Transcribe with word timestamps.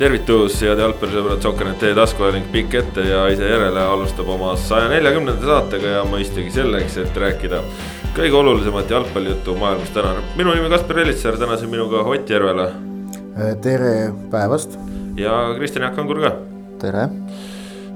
tervitus, 0.00 0.54
head 0.64 0.80
jalgpallisõbrad, 0.80 1.42
Sokkernet 1.44 1.80
teie 1.82 1.92
taskuajaling 1.96 2.46
pikk 2.54 2.76
ette 2.78 3.02
ja 3.04 3.26
ise 3.32 3.44
järele 3.50 3.82
alustab 3.84 4.30
oma 4.32 4.54
saja 4.56 4.88
neljakümnenda 4.88 5.44
saatega 5.44 5.92
ja 5.98 6.04
mõistagi 6.08 6.48
selleks, 6.54 6.96
et 7.02 7.20
rääkida 7.20 7.60
kõige 8.16 8.38
olulisemat 8.38 8.90
jalgpallijuttu 8.94 9.58
maailmas 9.60 9.92
täna. 9.92 10.14
minu 10.40 10.54
nimi 10.56 10.72
Kaspar 10.72 11.02
Elitsaar, 11.04 11.36
täna 11.36 11.58
siin 11.60 11.70
minuga 11.70 12.00
Ott 12.00 12.30
Järvela. 12.30 12.70
tere 13.62 14.12
päevast. 14.30 14.78
ja 15.16 15.54
Kristjan 15.56 15.84
Jaak 15.84 15.98
Angur 15.98 16.20
ka. 16.20 16.32
tere. 16.80 17.08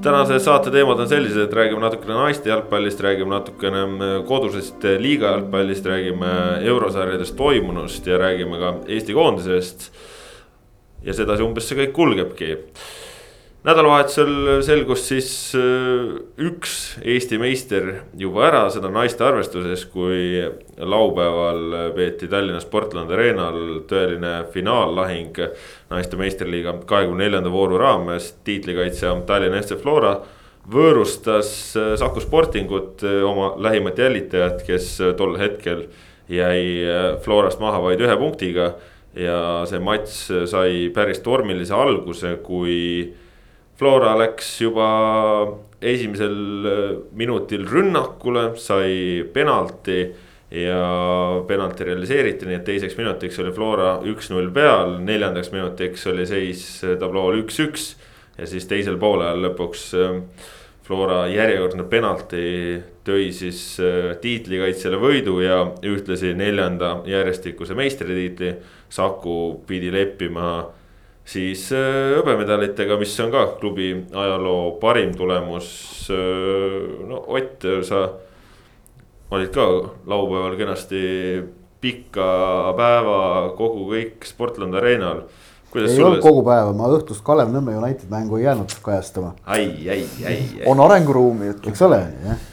tänase 0.03 0.39
saate 0.39 0.71
teemad 0.71 1.01
on 1.01 1.09
sellised, 1.09 1.41
et 1.43 1.53
räägime 1.53 1.81
natukene 1.81 2.15
naiste 2.15 2.49
jalgpallist, 2.49 3.01
räägime 3.01 3.31
natukene 3.31 4.25
kodusest 4.29 4.85
liiga 4.99 5.27
jalgpallist, 5.27 5.87
räägime 5.87 6.61
eurosarjades 6.61 7.33
toimunust 7.33 8.07
ja 8.07 8.19
räägime 8.19 8.59
ka 8.59 8.75
Eesti 8.89 9.13
koondisest 9.13 9.91
ja 11.05 11.15
sedasi 11.17 11.45
umbes 11.45 11.69
see 11.69 11.79
kõik 11.79 11.95
kulgebki. 11.97 12.57
nädalavahetusel 13.65 14.61
selgus 14.65 15.07
siis 15.09 15.29
äh, 15.57 16.19
üks 16.37 16.99
Eesti 17.01 17.39
meister 17.41 17.87
juba 18.21 18.45
ära, 18.51 18.65
seda 18.73 18.91
naiste 18.93 19.25
arvestuses, 19.25 19.87
kui 19.89 20.43
laupäeval 20.77 21.93
peeti 21.97 22.29
Tallinna 22.29 22.61
Sportland 22.61 23.13
Arenal 23.13 23.83
tõeline 23.89 24.35
finaallahing. 24.53 25.41
naiste 25.91 26.21
meistriliiga 26.21 26.79
kahekümne 26.87 27.25
neljanda 27.25 27.53
vooru 27.53 27.79
raames 27.81 28.35
tiitlikaitsja 28.45 29.15
Tallinna 29.27 29.63
FC 29.63 29.81
Flora 29.81 30.19
võõrustas 30.71 31.53
äh, 31.77 31.93
Saku 32.01 32.25
Sportingut, 32.25 33.05
äh, 33.05 33.21
oma 33.25 33.55
lähimat 33.57 33.99
jälitajat, 33.99 34.65
kes 34.67 34.99
tol 35.17 35.37
hetkel 35.41 35.87
jäi 36.29 36.81
Florast 37.21 37.61
maha 37.61 37.83
vaid 37.85 38.01
ühe 38.01 38.15
punktiga 38.17 38.73
ja 39.15 39.39
see 39.69 39.81
matš 39.83 40.47
sai 40.51 40.89
päris 40.95 41.23
tormilise 41.25 41.75
alguse, 41.77 42.37
kui 42.43 43.13
Flora 43.79 44.13
läks 44.19 44.53
juba 44.63 44.89
esimesel 45.83 46.37
äh, 46.69 46.85
minutil 47.19 47.67
rünnakule, 47.69 48.53
sai 48.61 49.25
penalti 49.35 50.05
ja 50.55 50.83
penalti 51.49 51.87
realiseeriti, 51.89 52.47
nii 52.47 52.61
et 52.61 52.67
teiseks 52.69 52.95
minutiks 53.01 53.41
oli 53.43 53.51
Flora 53.55 53.97
üks-null 54.07 54.53
peal, 54.55 55.01
neljandaks 55.03 55.51
minutiks 55.51 56.07
oli 56.13 56.27
seis 56.31 56.63
tablool 57.01 57.41
üks-üks. 57.43 57.95
ja 58.39 58.47
siis 58.51 58.67
teisel 58.71 58.99
poolel 58.99 59.43
lõpuks 59.49 59.89
äh, 59.99 60.21
Flora 60.85 61.23
järjekordne 61.33 61.87
penalti 61.89 62.41
tõi 63.07 63.31
siis 63.33 63.61
äh, 63.81 64.11
tiitlikaitsjale 64.21 64.99
võidu 65.01 65.39
ja 65.41 65.63
ühtlasi 65.81 66.35
neljanda 66.37 66.99
järjestikuse 67.09 67.77
meistritiitli. 67.79 68.51
Saku 68.93 69.65
pidi 69.65 69.89
leppima 69.95 70.51
siis 71.25 71.71
äh, 71.73 72.13
hõbemedalitega, 72.19 72.99
mis 73.01 73.17
on 73.25 73.33
ka 73.33 73.47
klubi 73.63 73.95
ajaloo 74.13 74.75
parim 74.83 75.17
tulemus. 75.17 75.73
Äh, 76.13 76.77
no 77.09 77.25
Ott, 77.33 77.65
sa 77.89 78.05
olid 79.33 79.57
ka 79.57 79.67
laupäeval 80.05 80.59
kenasti 80.61 81.05
pika 81.81 82.29
päeva 82.77 83.19
kogu 83.57 83.89
kõik 83.89 84.29
Sportland 84.29 84.77
Arenal 85.75 85.95
ei 85.95 86.03
olnud 86.07 86.23
kogu 86.23 86.43
päeva, 86.47 86.73
ma 86.77 86.89
õhtust 86.95 87.25
Kalev 87.27 87.53
Nõmme 87.53 87.75
United 87.81 88.11
mängu 88.13 88.39
ei 88.39 88.47
jäänud 88.47 88.75
kajastama. 88.85 89.35
ai, 89.45 89.69
ai, 89.91 90.03
ai, 90.25 90.35
ai. 90.35 90.67
on 90.71 90.83
arenguruumi, 90.85 91.53
eks 91.55 91.83
ole, 91.87 92.01
jah. 92.25 92.45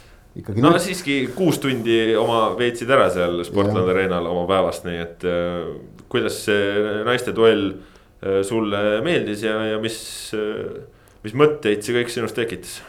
ikkagi. 0.42 0.64
no 0.64 0.74
nüüd... 0.74 0.84
siiski 0.86 1.18
kuus 1.36 1.62
tundi 1.62 2.16
oma 2.20 2.44
veetsid 2.60 2.90
ära 2.92 3.10
seal 3.14 3.44
Sportland 3.48 3.94
Arenal 3.94 4.30
oma 4.32 4.48
päevast, 4.50 4.88
nii 4.90 5.02
et 5.04 5.26
äh, 5.30 5.72
kuidas 6.12 6.44
see 6.48 7.02
naiste 7.08 7.36
duell 7.38 7.70
äh, 7.72 8.42
sulle 8.48 9.02
meeldis 9.06 9.46
ja, 9.48 9.58
ja 9.74 9.82
mis 9.84 10.00
äh,, 10.38 10.82
mis 11.22 11.38
mõtteid 11.38 11.86
see 11.86 12.00
kõik 12.00 12.14
sinust 12.14 12.38
tekitas? 12.38 12.80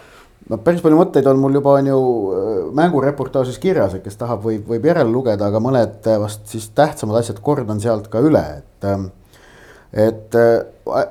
no 0.51 0.59
päris 0.65 0.83
palju 0.83 0.99
mõtteid 0.99 1.27
on 1.31 1.41
mul 1.41 1.61
juba 1.61 1.79
on 1.79 1.91
ju 1.93 1.99
äh, 2.03 2.53
mängureportaažis 2.81 3.61
kirjas, 3.63 3.97
et 3.97 4.07
kes 4.07 4.17
tahab, 4.21 4.45
võib, 4.47 4.65
võib 4.73 4.87
järele 4.89 5.13
lugeda, 5.13 5.53
aga 5.53 5.61
mõned 5.63 6.09
vast 6.25 6.49
siis 6.51 6.71
tähtsamad 6.77 7.21
asjad 7.21 7.43
kordan 7.45 7.83
sealt 7.83 8.09
ka 8.13 8.23
üle, 8.25 8.43
et 8.63 8.89
ähm, 8.89 9.11
et 9.93 10.35
äh, 10.35 10.65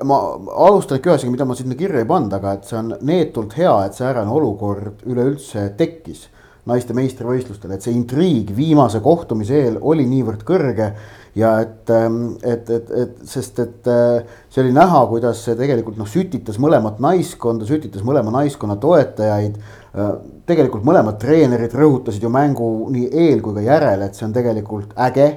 ma 0.04 0.18
alustan 0.66 0.98
ikka 0.98 1.12
ühe 1.12 1.16
asjaga, 1.16 1.32
mida 1.36 1.46
ma 1.46 1.56
sinna 1.56 1.78
kirja 1.78 2.02
ei 2.02 2.08
pannud, 2.08 2.34
aga 2.34 2.56
et 2.58 2.68
see 2.68 2.78
on 2.80 2.94
neetult 3.06 3.54
hea, 3.58 3.74
et 3.86 3.98
säärane 3.98 4.34
olukord 4.34 5.04
üleüldse 5.06 5.68
tekkis 5.78 6.26
naiste 6.66 6.94
meistrivõistlustel, 6.94 7.72
et 7.74 7.82
see 7.82 7.94
intriig 7.94 8.52
viimase 8.54 9.00
kohtumise 9.02 9.56
eel 9.58 9.78
oli 9.80 10.04
niivõrd 10.06 10.44
kõrge 10.46 10.92
ja 11.38 11.54
et, 11.62 11.90
ähm, 11.90 12.36
et, 12.42 12.68
et, 12.70 12.90
et 12.90 13.24
sest, 13.26 13.58
et 13.62 13.88
äh, 13.90 14.36
see 14.50 14.62
oli 14.62 14.74
näha, 14.74 15.00
kuidas 15.10 15.42
see 15.46 15.56
tegelikult 15.58 15.98
noh, 15.98 16.10
sütitas 16.10 16.60
mõlemat 16.62 17.00
naiskonda, 17.02 17.66
sütitas 17.66 18.04
mõlema 18.06 18.34
naiskonna 18.34 18.76
toetajaid. 18.82 19.58
Äh, 19.92 20.12
tegelikult 20.46 20.86
mõlemad 20.86 21.18
treenerid 21.22 21.74
rõhutasid 21.78 22.22
ju 22.22 22.30
mängu 22.30 22.68
nii 22.94 23.10
eel 23.24 23.42
kui 23.42 23.56
ka 23.58 23.66
järel, 23.66 24.06
et 24.06 24.18
see 24.18 24.26
on 24.28 24.34
tegelikult 24.36 24.94
äge. 25.06 25.28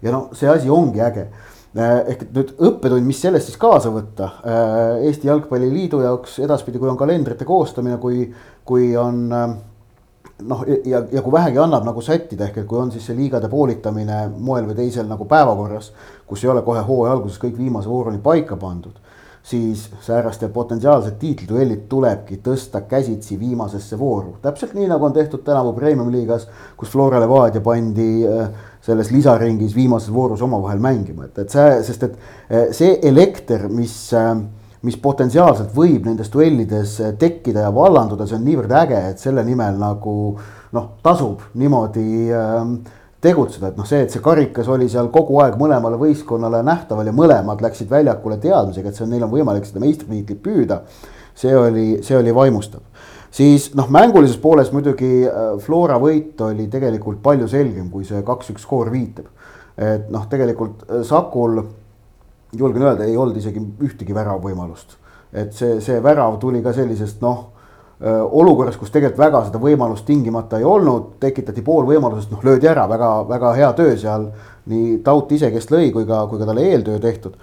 Ja 0.00 0.14
no 0.14 0.30
see 0.36 0.48
asi 0.48 0.70
ongi 0.72 1.02
äge 1.04 1.28
ehk 1.74 2.22
et 2.24 2.30
nüüd 2.34 2.52
õppetund, 2.58 3.06
mis 3.06 3.20
sellest 3.22 3.46
siis 3.50 3.58
kaasa 3.60 3.92
võtta 3.94 4.30
äh, 4.42 5.04
Eesti 5.06 5.28
Jalgpalliliidu 5.30 6.00
jaoks 6.02 6.40
edaspidi, 6.42 6.80
kui 6.82 6.90
on 6.90 6.98
kalendrite 6.98 7.46
koostamine, 7.46 7.98
kui, 8.02 8.24
kui 8.66 8.88
on 8.98 9.20
äh, 9.30 9.52
noh, 10.50 10.64
ja, 10.66 11.04
ja 11.12 11.22
kui 11.22 11.32
vähegi 11.32 11.60
annab 11.62 11.86
nagu 11.86 12.02
sättida, 12.02 12.48
ehk 12.48 12.62
et 12.62 12.66
kui 12.70 12.80
on 12.80 12.90
siis 12.90 13.06
see 13.06 13.18
liigade 13.18 13.48
poolitamine 13.52 14.24
moel 14.38 14.66
või 14.70 14.80
teisel 14.82 15.06
nagu 15.10 15.28
päevakorras, 15.30 15.92
kus 16.26 16.42
ei 16.44 16.50
ole 16.50 16.64
kohe 16.66 16.82
hooaja 16.86 17.14
alguses 17.14 17.38
kõik 17.42 17.58
viimase 17.60 17.90
vooruni 17.90 18.18
paika 18.24 18.58
pandud 18.58 18.98
siis 19.42 19.86
sääraste 20.04 20.48
potentsiaalsed 20.52 21.16
tiitliduellid 21.18 21.86
tulebki 21.88 22.40
tõsta 22.44 22.82
käsitsi 22.88 23.38
viimasesse 23.40 23.98
vooru. 23.98 24.36
täpselt 24.42 24.74
nii, 24.74 24.88
nagu 24.88 25.04
on 25.04 25.12
tehtud 25.12 25.42
tänavu 25.44 25.72
Premium-liigas, 25.72 26.46
kus 26.76 26.90
Flora 26.90 27.20
Levadia 27.20 27.60
pandi 27.60 28.26
äh, 28.28 28.50
selles 28.84 29.10
lisaringis 29.12 29.74
viimases 29.76 30.12
voorus 30.14 30.42
omavahel 30.42 30.80
mängima, 30.80 31.28
et, 31.28 31.42
et 31.42 31.52
see, 31.52 31.82
sest 31.86 32.06
et 32.08 32.14
äh, 32.48 32.70
see 32.76 32.94
elekter, 33.10 33.66
mis, 33.72 33.96
äh, 34.16 34.32
mis 34.86 34.96
potentsiaalselt 35.00 35.74
võib 35.76 36.08
nendes 36.08 36.32
duellides 36.32 36.96
tekkida 37.20 37.66
ja 37.66 37.74
vallanduda, 37.74 38.26
see 38.26 38.38
on 38.38 38.48
niivõrd 38.48 38.72
äge, 38.84 39.02
et 39.10 39.20
selle 39.20 39.44
nimel 39.44 39.76
nagu 39.80 40.14
noh, 40.72 40.88
tasub 41.04 41.44
niimoodi 41.58 42.32
tegutseda, 43.20 43.70
et 43.70 43.78
noh, 43.78 43.86
see, 43.88 44.04
et 44.06 44.12
see 44.12 44.22
karikas 44.24 44.68
oli 44.72 44.88
seal 44.88 45.10
kogu 45.12 45.40
aeg 45.44 45.58
mõlemale 45.60 45.98
võistkonnale 46.00 46.62
nähtaval 46.64 47.10
ja 47.10 47.14
mõlemad 47.14 47.60
läksid 47.60 47.90
väljakule 47.90 48.38
teadmisega, 48.40 48.88
et 48.88 48.96
see 48.96 49.04
on, 49.04 49.12
neil 49.12 49.26
on 49.26 49.32
võimalik 49.32 49.68
seda 49.68 49.82
meistritiitlit 49.82 50.40
püüda. 50.44 50.80
see 51.40 51.52
oli, 51.56 52.02
see 52.04 52.16
oli 52.16 52.32
vaimustav. 52.34 52.80
Siis 53.30 53.70
noh, 53.78 53.90
mängulises 53.92 54.38
pooles 54.42 54.72
muidugi 54.72 55.10
äh, 55.26 55.52
Flora 55.62 55.98
võit 56.02 56.40
oli 56.44 56.68
tegelikult 56.72 57.22
palju 57.22 57.48
selgem, 57.48 57.90
kui 57.90 58.04
see 58.04 58.22
kaks-üks 58.26 58.66
skoor 58.66 58.90
viitab. 58.92 59.30
et 59.76 60.10
noh, 60.10 60.26
tegelikult 60.30 60.84
äh, 60.88 61.04
Sakul 61.06 61.62
julgen 62.56 62.82
öelda, 62.82 63.06
ei 63.06 63.16
olnud 63.16 63.36
isegi 63.36 63.62
ühtegi 63.80 64.14
väravvõimalust. 64.14 64.98
et 65.32 65.54
see, 65.54 65.80
see 65.80 66.02
värav 66.02 66.38
tuli 66.42 66.62
ka 66.62 66.72
sellisest 66.74 67.22
noh 67.22 67.48
olukorras, 68.00 68.78
kus 68.80 68.90
tegelikult 68.90 69.20
väga 69.20 69.42
seda 69.44 69.58
võimalust 69.60 70.06
tingimata 70.08 70.58
ei 70.58 70.64
olnud, 70.64 71.18
tekitati 71.20 71.60
pool 71.62 71.84
võimalusest, 71.84 72.30
noh 72.32 72.44
löödi 72.44 72.68
ära, 72.70 72.86
väga, 72.88 73.10
väga 73.28 73.50
hea 73.58 73.72
töö 73.76 73.96
seal. 74.00 74.30
nii 74.70 75.00
Taut 75.04 75.32
ise, 75.32 75.50
kes 75.50 75.66
lõi, 75.72 75.90
kui 75.92 76.06
ka, 76.06 76.22
kui 76.30 76.38
ka 76.38 76.46
talle 76.48 76.64
eeltöö 76.64 76.98
tehtud. 77.00 77.36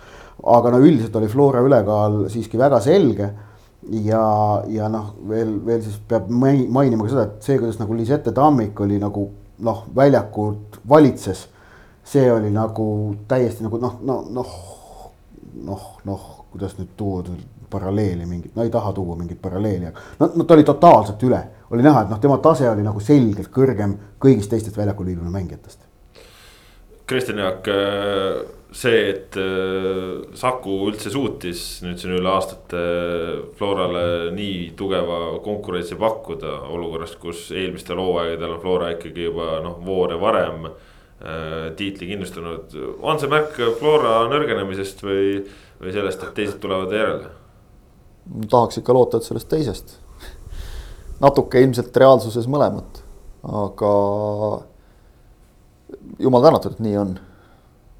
aga 0.44 0.72
no 0.72 0.80
üldiselt 0.80 1.16
oli 1.16 1.28
Flora 1.28 1.62
ülekaal 1.62 2.26
siiski 2.30 2.58
väga 2.58 2.80
selge. 2.82 3.30
Ja, 3.92 4.64
ja 4.68 4.88
noh, 4.92 5.14
veel, 5.30 5.58
veel 5.66 5.82
siis 5.84 6.00
peab 6.08 6.30
mainima 6.32 7.06
ka 7.06 7.12
seda, 7.12 7.28
et 7.28 7.46
see, 7.48 7.60
kuidas 7.60 7.80
nagu 7.82 7.96
Lisette 7.98 8.34
Tammik 8.36 8.80
oli 8.84 9.00
nagu 9.02 9.28
noh, 9.64 9.84
väljakut 9.96 10.82
valitses. 10.90 11.48
see 12.08 12.32
oli 12.32 12.50
nagu 12.50 13.16
täiesti 13.28 13.66
nagu 13.66 13.78
noh, 13.84 13.98
noh, 14.02 14.28
noh, 14.32 14.52
noh, 15.68 15.88
noh, 16.08 16.28
kuidas 16.52 16.78
nüüd 16.78 16.94
tuua 16.98 17.24
paralleeli 17.70 18.26
mingit, 18.26 18.54
no 18.56 18.64
ei 18.64 18.70
taha 18.72 18.94
tuua 18.96 19.16
mingit 19.20 19.42
paralleeli, 19.42 19.90
aga 19.90 20.00
no, 20.20 20.30
no 20.36 20.44
ta 20.44 20.56
oli 20.56 20.64
totaalselt 20.64 21.24
üle. 21.24 21.42
oli 21.72 21.84
näha, 21.84 22.06
et 22.06 22.10
noh, 22.10 22.20
tema 22.24 22.38
tase 22.44 22.70
oli 22.70 22.84
nagu 22.86 23.00
selgelt 23.04 23.52
kõrgem 23.52 23.98
kõigist 24.24 24.50
teistest 24.50 24.78
väljakul 24.78 25.10
liikunud 25.10 25.32
mängijatest. 25.34 25.84
Kristjan 27.08 27.44
Jaak, 27.44 27.68
see, 28.76 29.04
et 29.14 29.38
äh, 29.40 30.36
Saku 30.38 30.76
üldse 30.90 31.12
suutis 31.14 31.62
nüüd 31.86 32.00
siin 32.02 32.18
üle 32.18 32.32
aastate 32.32 32.82
Florale 33.60 34.34
nii 34.36 34.74
tugeva 34.80 35.38
konkurentsi 35.44 35.98
pakkuda 36.00 36.60
olukorras, 36.74 37.16
kus 37.22 37.48
eelmistel 37.56 38.02
hooaegadel 38.02 38.58
on 38.58 38.62
Flora 38.64 38.92
ikkagi 38.96 39.30
juba 39.30 39.58
noh, 39.64 39.80
voore 39.86 40.20
varem 40.22 40.68
äh, 40.68 41.72
tiitli 41.80 42.12
kindlustanud. 42.12 42.76
on 43.02 43.20
see 43.22 43.32
märk 43.32 43.60
Flora 43.80 44.20
nõrgenemisest 44.32 45.04
või, 45.06 45.44
või 45.82 45.96
sellest, 45.96 46.24
et 46.28 46.36
teised 46.42 46.60
tulevad 46.64 46.94
järele? 46.94 47.36
tahaks 48.52 48.82
ikka 48.82 48.94
loota, 48.94 49.18
et 49.18 49.28
sellest 49.28 49.50
teisest. 49.52 49.98
natuke 51.24 51.62
ilmselt 51.64 51.96
reaalsuses 51.98 52.48
mõlemat, 52.52 53.00
aga 53.48 53.94
jumal 56.20 56.44
tänatud, 56.44 56.76
et 56.76 56.84
nii 56.84 56.98
on. 57.00 57.16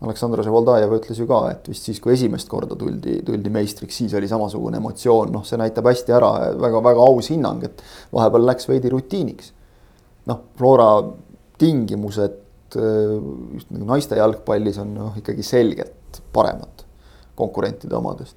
Aleksandr 0.06 0.44
Ževoldajev 0.46 0.92
ütles 1.00 1.18
ju 1.18 1.26
ka, 1.26 1.40
et 1.56 1.68
vist 1.72 1.88
siis, 1.88 2.00
kui 2.02 2.14
esimest 2.14 2.50
korda 2.52 2.76
tuldi, 2.78 3.16
tuldi 3.26 3.50
meistriks, 3.54 3.98
siis 3.98 4.14
oli 4.18 4.30
samasugune 4.30 4.78
emotsioon, 4.78 5.32
noh, 5.34 5.46
see 5.48 5.58
näitab 5.58 5.90
hästi 5.90 6.14
ära 6.14 6.34
väga,, 6.38 6.58
väga-väga 6.68 7.08
aus 7.10 7.32
hinnang, 7.34 7.64
et 7.66 7.82
vahepeal 8.14 8.46
läks 8.46 8.70
veidi 8.70 8.92
rutiiniks. 8.94 9.54
noh, 10.30 10.44
Flora 10.60 10.92
tingimused 11.58 12.44
just 12.76 13.70
nagu 13.72 13.88
naiste 13.88 14.18
jalgpallis 14.20 14.78
on 14.84 14.92
noh, 14.94 15.16
ikkagi 15.18 15.46
selgelt 15.46 16.20
paremad 16.36 16.84
konkurentide 17.40 17.96
omadest. 17.98 18.36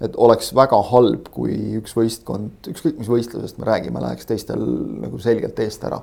et 0.00 0.16
oleks 0.16 0.54
väga 0.56 0.78
halb, 0.90 1.26
kui 1.28 1.54
üks 1.76 1.92
võistkond, 1.92 2.70
ükskõik 2.72 2.98
mis 2.98 3.10
võistlusest 3.12 3.58
me 3.60 3.66
räägime, 3.68 4.00
läheks 4.00 4.26
teistel 4.26 4.62
nagu 5.04 5.18
selgelt 5.20 5.58
eest 5.60 5.84
ära 5.84 6.00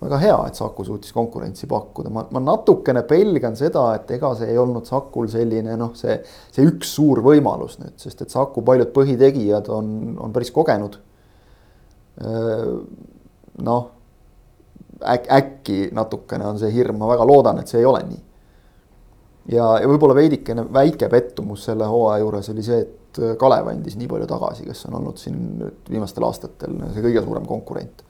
väga 0.00 0.18
hea, 0.20 0.36
et 0.48 0.58
Saku 0.58 0.84
suutis 0.84 1.12
konkurentsi 1.16 1.66
pakkuda, 1.70 2.10
ma, 2.12 2.26
ma 2.30 2.40
natukene 2.44 3.02
pelgan 3.08 3.56
seda, 3.56 3.88
et 3.96 4.10
ega 4.18 4.32
see 4.36 4.50
ei 4.52 4.58
olnud 4.60 4.84
Sakul 4.88 5.30
selline 5.32 5.76
noh, 5.80 5.94
see, 5.96 6.18
see 6.52 6.66
üks 6.68 6.92
suur 6.98 7.22
võimalus 7.24 7.78
nüüd, 7.80 7.96
sest 8.00 8.26
et 8.26 8.34
Saku 8.34 8.64
paljud 8.66 8.92
põhitegijad 8.96 9.70
on, 9.72 9.88
on 10.20 10.36
päris 10.36 10.52
kogenud. 10.52 11.00
noh, 13.66 13.82
äk-, 15.00 15.32
äkki 15.38 15.80
natukene 15.96 16.46
on 16.48 16.60
see 16.60 16.72
hirm, 16.72 17.00
ma 17.00 17.10
väga 17.12 17.26
loodan, 17.28 17.60
et 17.60 17.72
see 17.72 17.80
ei 17.80 17.88
ole 17.88 18.04
nii. 18.04 18.22
ja, 19.56 19.72
ja 19.80 19.88
võib-olla 19.88 20.16
veidikene 20.16 20.68
väike 20.72 21.08
pettumus 21.12 21.64
selle 21.70 21.88
hooaja 21.88 22.24
juures 22.24 22.52
oli 22.52 22.68
see, 22.68 22.84
et 22.84 22.94
Kalev 23.40 23.72
andis 23.72 23.96
nii 23.96 24.08
palju 24.12 24.28
tagasi, 24.28 24.68
kes 24.68 24.88
on 24.90 25.00
olnud 25.00 25.16
siin 25.16 25.36
nüüd 25.56 25.88
viimastel 25.88 26.28
aastatel 26.28 26.76
see 26.92 27.04
kõige 27.04 27.24
suurem 27.24 27.48
konkurent 27.48 28.02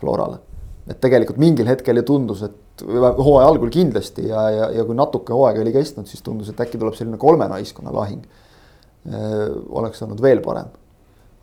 Florale 0.00 0.40
et 0.86 0.98
tegelikult 1.02 1.38
mingil 1.42 1.66
hetkel 1.68 1.98
ju 2.00 2.06
tundus, 2.06 2.44
et 2.46 2.84
hooaja 2.86 3.48
algul 3.48 3.70
kindlasti 3.72 4.28
ja, 4.28 4.46
ja, 4.52 4.70
ja 4.78 4.84
kui 4.86 4.96
natuke 4.98 5.34
hooaega 5.34 5.62
oli 5.64 5.74
kestnud, 5.74 6.08
siis 6.10 6.22
tundus, 6.24 6.52
et 6.52 6.60
äkki 6.62 6.78
tuleb 6.78 6.96
selline 6.98 7.18
kolme 7.20 7.48
naiskonna 7.50 7.94
lahing. 7.94 8.26
oleks 9.70 10.02
olnud 10.02 10.22
veel 10.22 10.40
parem. 10.42 10.70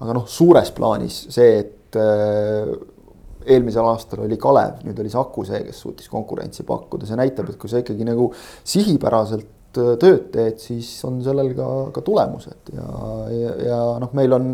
aga 0.04 0.13
noh, 0.18 0.25
suures 0.28 0.72
plaanis 0.75 1.22
see, 1.31 1.60
et 1.60 2.00
eelmisel 3.45 3.88
aastal 3.88 4.24
oli 4.25 4.38
Kalev, 4.40 4.81
nüüd 4.88 5.00
oli 5.00 5.12
Saku 5.12 5.44
see, 5.48 5.62
kes 5.68 5.81
suutis 5.86 6.10
konkurentsi 6.12 6.66
pakkuda, 6.68 7.07
see 7.07 7.19
näitab, 7.19 7.51
et 7.51 7.60
kui 7.60 7.72
sa 7.72 7.81
ikkagi 7.84 8.07
nagu 8.07 8.30
sihipäraselt 8.36 9.51
tööd 9.74 10.28
teed, 10.34 10.60
siis 10.62 10.90
on 11.07 11.19
sellel 11.25 11.54
ka, 11.57 11.68
ka 11.95 12.04
tulemused 12.06 12.74
ja, 12.75 12.88
ja, 13.34 13.54
ja 13.68 13.80
noh, 14.04 14.12
meil 14.18 14.36
on 14.36 14.51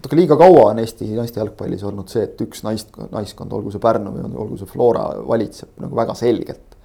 natuke 0.00 0.16
liiga 0.16 0.36
kaua 0.40 0.70
on 0.70 0.78
Eesti 0.80 1.10
naiste 1.12 1.42
jalgpallis 1.42 1.82
olnud 1.84 2.08
see, 2.08 2.24
et 2.24 2.38
üks 2.40 2.62
naist, 2.64 2.94
naiskond, 3.12 3.52
olgu 3.52 3.72
see 3.74 3.82
Pärnu 3.82 4.14
või 4.14 4.28
olgu 4.46 4.56
see 4.56 4.68
Flora, 4.70 5.10
valitseb 5.28 5.82
nagu 5.84 5.98
väga 5.98 6.14
selgelt. 6.16 6.78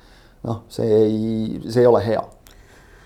noh, 0.45 0.65
see 0.69 0.89
ei, 0.97 1.61
see 1.63 1.85
ei 1.85 1.87
ole 1.87 2.01
hea. 2.03 2.23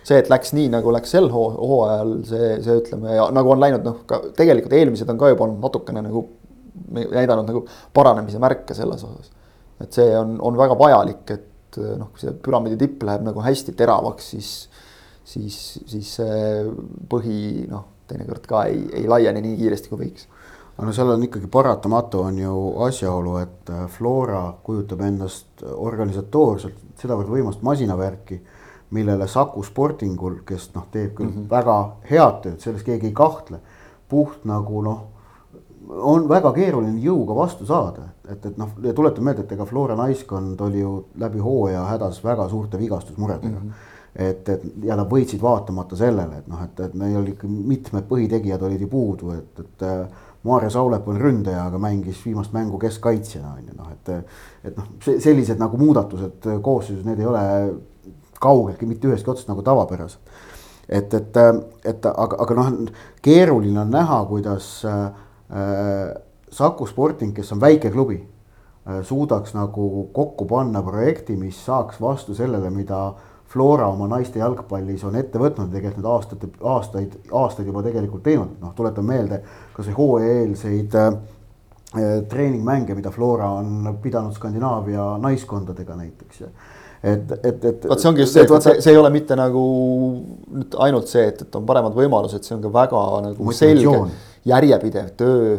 see, 0.02 0.18
et 0.18 0.32
läks 0.34 0.56
nii, 0.58 0.72
nagu 0.74 0.92
läks 0.96 1.14
sel 1.14 1.30
hooajal, 1.30 2.16
see, 2.26 2.48
see 2.66 2.80
ütleme 2.82 3.14
ja 3.20 3.28
nagu 3.36 3.54
on 3.54 3.62
läinud 3.62 3.86
noh, 3.86 4.00
ka 4.10 4.24
tegelikult 4.38 4.74
eelmised 4.80 5.14
on 5.14 5.20
ka 5.22 5.30
juba 5.30 5.46
olnud 5.46 5.62
natukene 5.68 6.02
nagu 6.08 6.26
näidanud 6.90 7.46
nagu 7.46 7.62
paranemise 7.94 8.42
märke 8.42 8.74
selles 8.74 9.06
osas. 9.06 9.30
et 9.80 9.94
see 9.94 10.10
on, 10.18 10.40
on 10.42 10.58
väga 10.58 10.80
vajalik, 10.80 11.38
et 11.38 11.80
noh, 12.00 12.10
kui 12.10 12.26
see 12.26 12.34
püramiidi 12.34 12.82
tipp 12.82 13.06
läheb 13.06 13.30
nagu 13.30 13.46
hästi 13.46 13.78
teravaks, 13.78 14.34
siis, 14.34 14.52
siis, 15.22 15.62
siis 15.86 16.18
see 16.18 16.66
põhi 17.14 17.70
noh 17.70 17.86
teinekord 18.10 18.46
ka 18.50 18.66
ei, 18.70 18.84
ei 19.02 19.08
laiene 19.10 19.42
nii 19.44 19.58
kiiresti, 19.60 19.92
kui 19.92 20.06
võiks. 20.06 20.28
aga 20.78 20.88
no 20.88 20.96
seal 20.96 21.12
on 21.14 21.26
ikkagi 21.28 21.50
paratamatu, 21.52 22.24
on 22.30 22.40
ju 22.40 22.56
asjaolu, 22.86 23.36
et 23.44 23.74
äh, 23.74 23.86
Flora 23.92 24.46
kujutab 24.64 25.04
endast 25.08 25.64
organisatoorselt 25.70 26.80
sedavõrd 27.00 27.32
võimast 27.36 27.62
masinavärki, 27.66 28.40
millele 28.96 29.28
Saku 29.28 29.64
Sportingul, 29.64 30.42
kes 30.46 30.72
noh, 30.76 30.88
teeb 30.92 31.14
küll 31.18 31.30
mm 31.30 31.36
-hmm. 31.36 31.50
väga 31.50 31.78
head 32.10 32.42
tööd, 32.44 32.60
selles 32.60 32.84
keegi 32.84 33.12
ei 33.12 33.14
kahtle, 33.14 33.60
puht 34.10 34.46
nagu 34.50 34.82
noh, 34.82 35.04
on 35.90 36.28
väga 36.30 36.52
keeruline 36.54 37.00
jõuga 37.02 37.36
vastu 37.36 37.66
saada, 37.66 38.10
et, 38.30 38.46
et 38.46 38.58
noh, 38.58 38.70
tuletan 38.96 39.24
meelde, 39.24 39.42
et 39.42 39.52
ega 39.52 39.66
Flora 39.66 39.96
naiskond 39.96 40.62
oli 40.62 40.80
ju 40.80 41.06
läbi 41.18 41.40
hooaja 41.40 41.86
hädas 41.86 42.24
väga 42.24 42.50
suurte 42.50 42.78
vigastusmuredega 42.78 43.60
mm. 43.60 43.70
-hmm 43.70 43.98
et, 44.20 44.50
et 44.50 44.64
ja 44.84 44.98
nad 45.00 45.08
võitsid 45.10 45.42
vaatamata 45.42 45.98
sellele, 46.00 46.42
et 46.42 46.48
noh, 46.52 46.60
et, 46.66 46.80
et 46.84 46.96
neil 47.00 47.20
oli 47.22 47.36
ikka 47.36 47.48
mitmed 47.48 48.08
põhitegijad 48.10 48.64
olid 48.68 48.84
ju 48.84 48.90
puudu, 48.92 49.32
et, 49.38 49.62
et 49.64 49.86
äh, 49.88 50.26
Maarja 50.48 50.72
Saulep 50.74 51.08
on 51.12 51.20
ründaja, 51.20 51.66
aga 51.68 51.80
mängis 51.82 52.20
viimast 52.24 52.54
mängu 52.56 52.80
keskkaitsjana 52.80 53.54
on 53.58 53.66
ju 53.68 53.76
noh, 53.78 53.92
et. 53.96 54.12
et 54.64 54.78
noh, 54.78 54.88
sellised 55.04 55.60
nagu 55.60 55.80
muudatused 55.80 56.48
koosseisus, 56.64 57.04
need 57.08 57.20
ei 57.20 57.28
ole 57.28 57.44
kaugeltki 58.40 58.88
mitte 58.88 59.08
ühestki 59.10 59.34
otsast 59.34 59.52
nagu 59.52 59.64
tavapärased. 59.68 60.20
et, 60.90 61.14
et, 61.14 61.40
et 61.86 62.10
aga, 62.12 62.42
aga 62.44 62.60
noh, 62.60 62.72
keeruline 63.24 63.84
on 63.84 63.92
näha, 63.94 64.20
kuidas 64.32 64.72
äh, 64.88 65.08
Saku 66.52 66.88
Sporting, 66.90 67.36
kes 67.36 67.52
on 67.56 67.62
väike 67.62 67.92
klubi 67.94 68.20
äh,, 68.20 69.04
suudaks 69.04 69.56
nagu 69.56 70.10
kokku 70.14 70.48
panna 70.50 70.84
projekti, 70.84 71.36
mis 71.40 71.60
saaks 71.66 72.00
vastu 72.02 72.36
sellele, 72.36 72.72
mida 72.74 73.04
äh, 73.08 73.29
Flora 73.50 73.88
oma 73.90 74.06
naiste 74.12 74.40
jalgpallis 74.40 75.04
on 75.10 75.16
ette 75.18 75.40
võtnud, 75.42 75.72
tegelikult 75.74 76.04
need 76.04 76.12
aastate, 76.12 76.50
aastaid, 76.74 77.16
aastaid 77.34 77.70
juba 77.70 77.82
tegelikult 77.86 78.22
teinud, 78.28 78.58
noh, 78.62 78.74
tuletan 78.78 79.08
meelde 79.08 79.42
kasvõi 79.74 79.96
hooajaeelseid 79.98 80.98
äh, 81.02 81.16
treeningmänge, 82.30 82.94
mida 82.98 83.10
Flora 83.14 83.50
on 83.58 83.96
pidanud 84.04 84.38
Skandinaavia 84.38 85.16
naiskondadega 85.24 85.98
näiteks 85.98 86.44
et, 87.04 87.32
et, 87.44 87.66
et. 87.66 87.90
vot 87.90 88.00
see 88.00 88.10
ongi 88.12 88.26
just 88.26 88.36
see, 88.36 88.44
et 88.46 88.54
vaata 88.54 88.74
see, 88.74 88.84
see 88.86 88.94
ei 88.94 89.00
ole 89.00 89.10
mitte 89.14 89.38
nagu 89.40 89.64
nüüd 90.54 90.78
ainult 90.86 91.10
see, 91.10 91.26
et, 91.32 91.42
et 91.46 91.58
on 91.58 91.66
paremad 91.66 91.96
võimalused, 91.96 92.46
see 92.46 92.56
on 92.58 92.64
ka 92.66 92.72
väga 92.76 93.04
nagu 93.30 93.56
selge 93.56 93.98
järjepidev 94.50 95.14
töö 95.20 95.58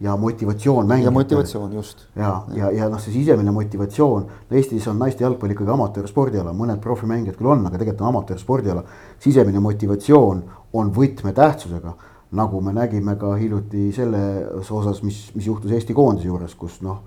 ja 0.00 0.16
motivatsioon 0.16 0.86
mängida. 0.86 1.06
ja 1.06 1.10
motivatsioon, 1.10 1.72
just. 1.72 2.06
ja, 2.16 2.42
ja, 2.54 2.70
ja 2.70 2.88
noh, 2.88 3.00
see 3.00 3.12
sisemine 3.12 3.52
motivatsioon, 3.52 4.26
Eestis 4.50 4.88
on 4.88 4.98
naiste 4.98 5.24
jalgpall 5.24 5.52
ikkagi 5.52 5.74
amatöörspordiala, 5.74 6.54
mõned 6.56 6.80
profimängijad 6.84 7.36
küll 7.36 7.52
on, 7.52 7.66
aga 7.68 7.78
tegelikult 7.78 8.06
on 8.06 8.14
amatöörspordiala. 8.14 8.84
sisemine 9.20 9.60
motivatsioon 9.60 10.42
on 10.72 10.92
võtmetähtsusega, 10.96 11.94
nagu 12.40 12.60
me 12.64 12.72
nägime 12.72 13.16
ka 13.20 13.34
hiljuti 13.36 13.90
selles 13.92 14.70
osas, 14.70 15.02
mis, 15.02 15.26
mis 15.34 15.46
juhtus 15.46 15.72
Eesti 15.76 15.94
koondise 15.94 16.30
juures, 16.30 16.54
kus 16.54 16.80
noh 16.86 17.02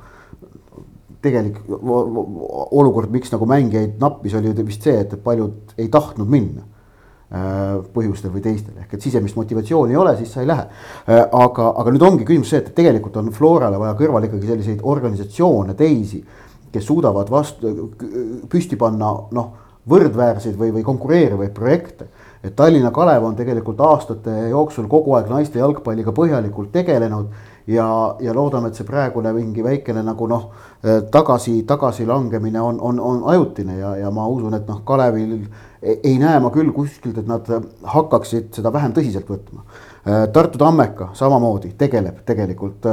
tegelik 1.24 1.62
olukord, 1.72 3.10
miks 3.10 3.32
nagu 3.32 3.48
mängijaid 3.48 3.96
nappis, 4.02 4.34
oli 4.36 4.52
vist 4.68 4.84
see, 4.84 4.98
et 5.06 5.16
paljud 5.24 5.72
ei 5.80 5.88
tahtnud 5.88 6.28
minna 6.30 6.66
põhjustel 7.94 8.30
või 8.34 8.44
teistel, 8.46 8.76
ehk 8.84 8.94
et 8.94 9.02
sisemist 9.02 9.38
motivatsiooni 9.40 9.96
ei 9.96 9.98
ole, 9.98 10.16
siis 10.20 10.34
sa 10.36 10.44
ei 10.44 10.50
lähe. 10.50 10.68
Äh, 11.08 11.24
aga, 11.24 11.72
aga 11.82 11.94
nüüd 11.94 12.06
ongi 12.06 12.28
küsimus 12.28 12.54
see, 12.54 12.62
et 12.62 12.74
tegelikult 12.78 13.18
on 13.18 13.32
Florale 13.34 13.80
vaja 13.82 13.96
kõrvale 13.98 14.30
ikkagi 14.30 14.52
selliseid 14.52 14.84
organisatsioone, 14.84 15.74
teisi, 15.80 16.22
kes 16.74 16.86
suudavad 16.86 17.30
vastu, 17.34 17.72
püsti 18.50 18.78
panna 18.78 19.14
noh, 19.34 19.50
võrdväärseid 19.90 20.56
või, 20.60 20.72
või 20.78 20.84
konkureerivaid 20.86 21.52
projekte. 21.56 22.08
et 22.44 22.56
Tallinna 22.56 22.92
Kalev 22.92 23.24
on 23.24 23.36
tegelikult 23.36 23.80
aastate 23.80 24.32
jooksul 24.50 24.88
kogu 24.92 25.16
aeg 25.16 25.30
naiste 25.32 25.60
jalgpalliga 25.60 26.12
põhjalikult 26.12 26.72
tegelenud 26.72 27.30
ja, 27.68 28.16
ja 28.20 28.34
loodame, 28.36 28.70
et 28.70 28.80
see 28.80 28.88
praegune 28.88 29.34
mingi 29.36 29.64
väikene 29.64 30.04
nagu 30.04 30.28
noh, 30.28 30.50
tagasi, 31.12 31.62
tagasilangemine 31.68 32.62
on, 32.62 32.80
on, 32.82 33.00
on 33.00 33.22
ajutine 33.32 33.78
ja, 33.78 33.96
ja 34.02 34.12
ma 34.12 34.28
usun, 34.28 34.58
et 34.58 34.68
noh, 34.68 34.82
Kalevil 34.86 35.38
ei 35.84 36.18
näe 36.20 36.40
ma 36.40 36.52
küll 36.52 36.72
kuskilt, 36.76 37.18
et 37.20 37.28
nad 37.28 37.48
hakkaksid 37.94 38.54
seda 38.56 38.72
vähem 38.74 38.94
tõsiselt 38.96 39.28
võtma. 39.28 39.66
Tartu 40.36 40.60
Tammeka 40.60 41.10
samamoodi 41.16 41.74
tegeleb 41.80 42.22
tegelikult, 42.28 42.84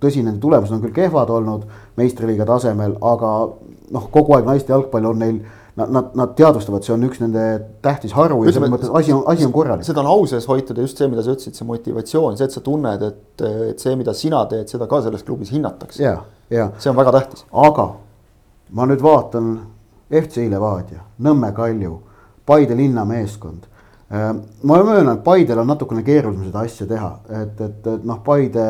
tõsi, 0.00 0.24
nende 0.24 0.40
tulemused 0.40 0.76
on 0.76 0.82
küll 0.84 0.96
kehvad 0.96 1.32
olnud 1.32 1.64
meistriliiga 1.96 2.48
tasemel, 2.48 2.96
aga 3.04 3.32
noh, 3.92 4.10
kogu 4.12 4.36
aeg 4.36 4.48
naiste 4.48 4.72
jalgpall 4.72 5.12
on 5.12 5.24
neil 5.24 5.40
nad, 5.76 5.92
nad, 5.92 6.10
nad 6.16 6.32
teadvustavad, 6.38 6.84
see 6.86 6.94
on 6.94 7.04
üks 7.08 7.20
nende 7.20 7.44
tähtis 7.84 8.14
haru 8.16 8.40
ja 8.46 8.54
selles 8.56 8.72
mõttes 8.72 8.92
asi 8.96 9.12
on, 9.12 9.22
asi 9.28 9.44
on 9.44 9.52
korralik. 9.52 9.84
seda 9.84 10.00
on 10.00 10.08
au 10.14 10.24
sees 10.28 10.48
hoitud 10.48 10.78
ja 10.78 10.86
just 10.86 11.00
see, 11.00 11.08
mida 11.12 11.24
sa 11.24 11.34
ütlesid, 11.36 11.58
see 11.58 11.68
motivatsioon, 11.68 12.38
see, 12.38 12.48
et 12.48 12.56
sa 12.56 12.62
tunned, 12.64 13.04
et, 13.04 13.44
et 13.72 13.84
see, 13.84 13.92
mida 14.00 14.14
sina 14.16 14.46
teed, 14.50 14.70
seda 14.72 14.88
ka 14.88 15.02
selles 15.04 15.24
klubis 15.26 15.52
hinnatakse. 15.52 16.02
ja, 16.02 16.18
ja. 16.50 16.70
see 16.80 16.92
on 16.92 16.96
väga 16.96 17.12
tähtis. 17.18 17.44
aga 17.52 17.90
ma 18.72 18.88
nüüd 18.88 19.04
vaatan 19.04 19.56
FC 20.10 20.48
Levadia, 20.50 21.04
Nõmme 21.20 21.52
Kalju 21.52 21.96
Paide 22.46 22.76
linna 22.78 23.04
meeskond. 23.04 23.66
Äh, 24.12 24.34
ma 24.62 24.84
möönan, 24.84 25.16
et 25.16 25.24
Paidel 25.24 25.58
on 25.58 25.66
natukene 25.66 26.04
keerulisem 26.06 26.44
seda 26.46 26.60
asja 26.62 26.84
teha, 26.86 27.08
et, 27.40 27.60
et, 27.60 27.86
et 27.90 28.04
noh, 28.06 28.20
Paide, 28.22 28.66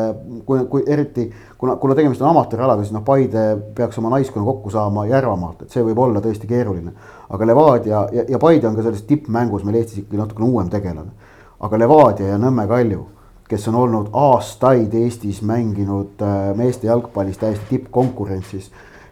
kui, 0.47 0.63
kui 0.65 0.81
eriti 0.89 1.27
kuna, 1.61 1.75
kuna 1.77 1.93
tegemist 1.93 2.23
on 2.23 2.31
amatööralaga, 2.31 2.81
siis 2.81 2.95
noh, 2.95 3.03
Paide 3.05 3.43
peaks 3.77 3.99
oma 4.01 4.09
naiskonna 4.15 4.47
kokku 4.47 4.73
saama 4.73 5.05
Järvamaalt, 5.05 5.61
et 5.61 5.75
see 5.77 5.85
võib 5.85 6.01
olla 6.01 6.23
tõesti 6.25 6.49
keeruline. 6.49 6.95
aga 7.29 7.49
Levadia 7.51 8.01
ja, 8.17 8.25
ja 8.33 8.39
Paide 8.41 8.67
on 8.67 8.79
ka 8.79 8.87
selles 8.87 9.05
tippmängus 9.05 9.61
meil 9.67 9.77
Eestis 9.77 10.01
ikkagi 10.01 10.23
natukene 10.23 10.49
uuem 10.49 10.73
tegelane. 10.73 11.13
aga 11.59 11.83
Levadia 11.83 12.33
ja 12.33 12.41
Nõmme 12.41 12.65
Kalju, 12.67 13.05
kes 13.47 13.67
on 13.69 13.77
olnud 13.83 14.09
aastaid 14.17 14.93
Eestis 15.03 15.43
mänginud 15.45 16.17
äh, 16.17 16.55
meeste 16.57 16.89
jalgpallis 16.89 17.37
täiesti 17.37 17.75
tippkonkurentsis 17.75 18.71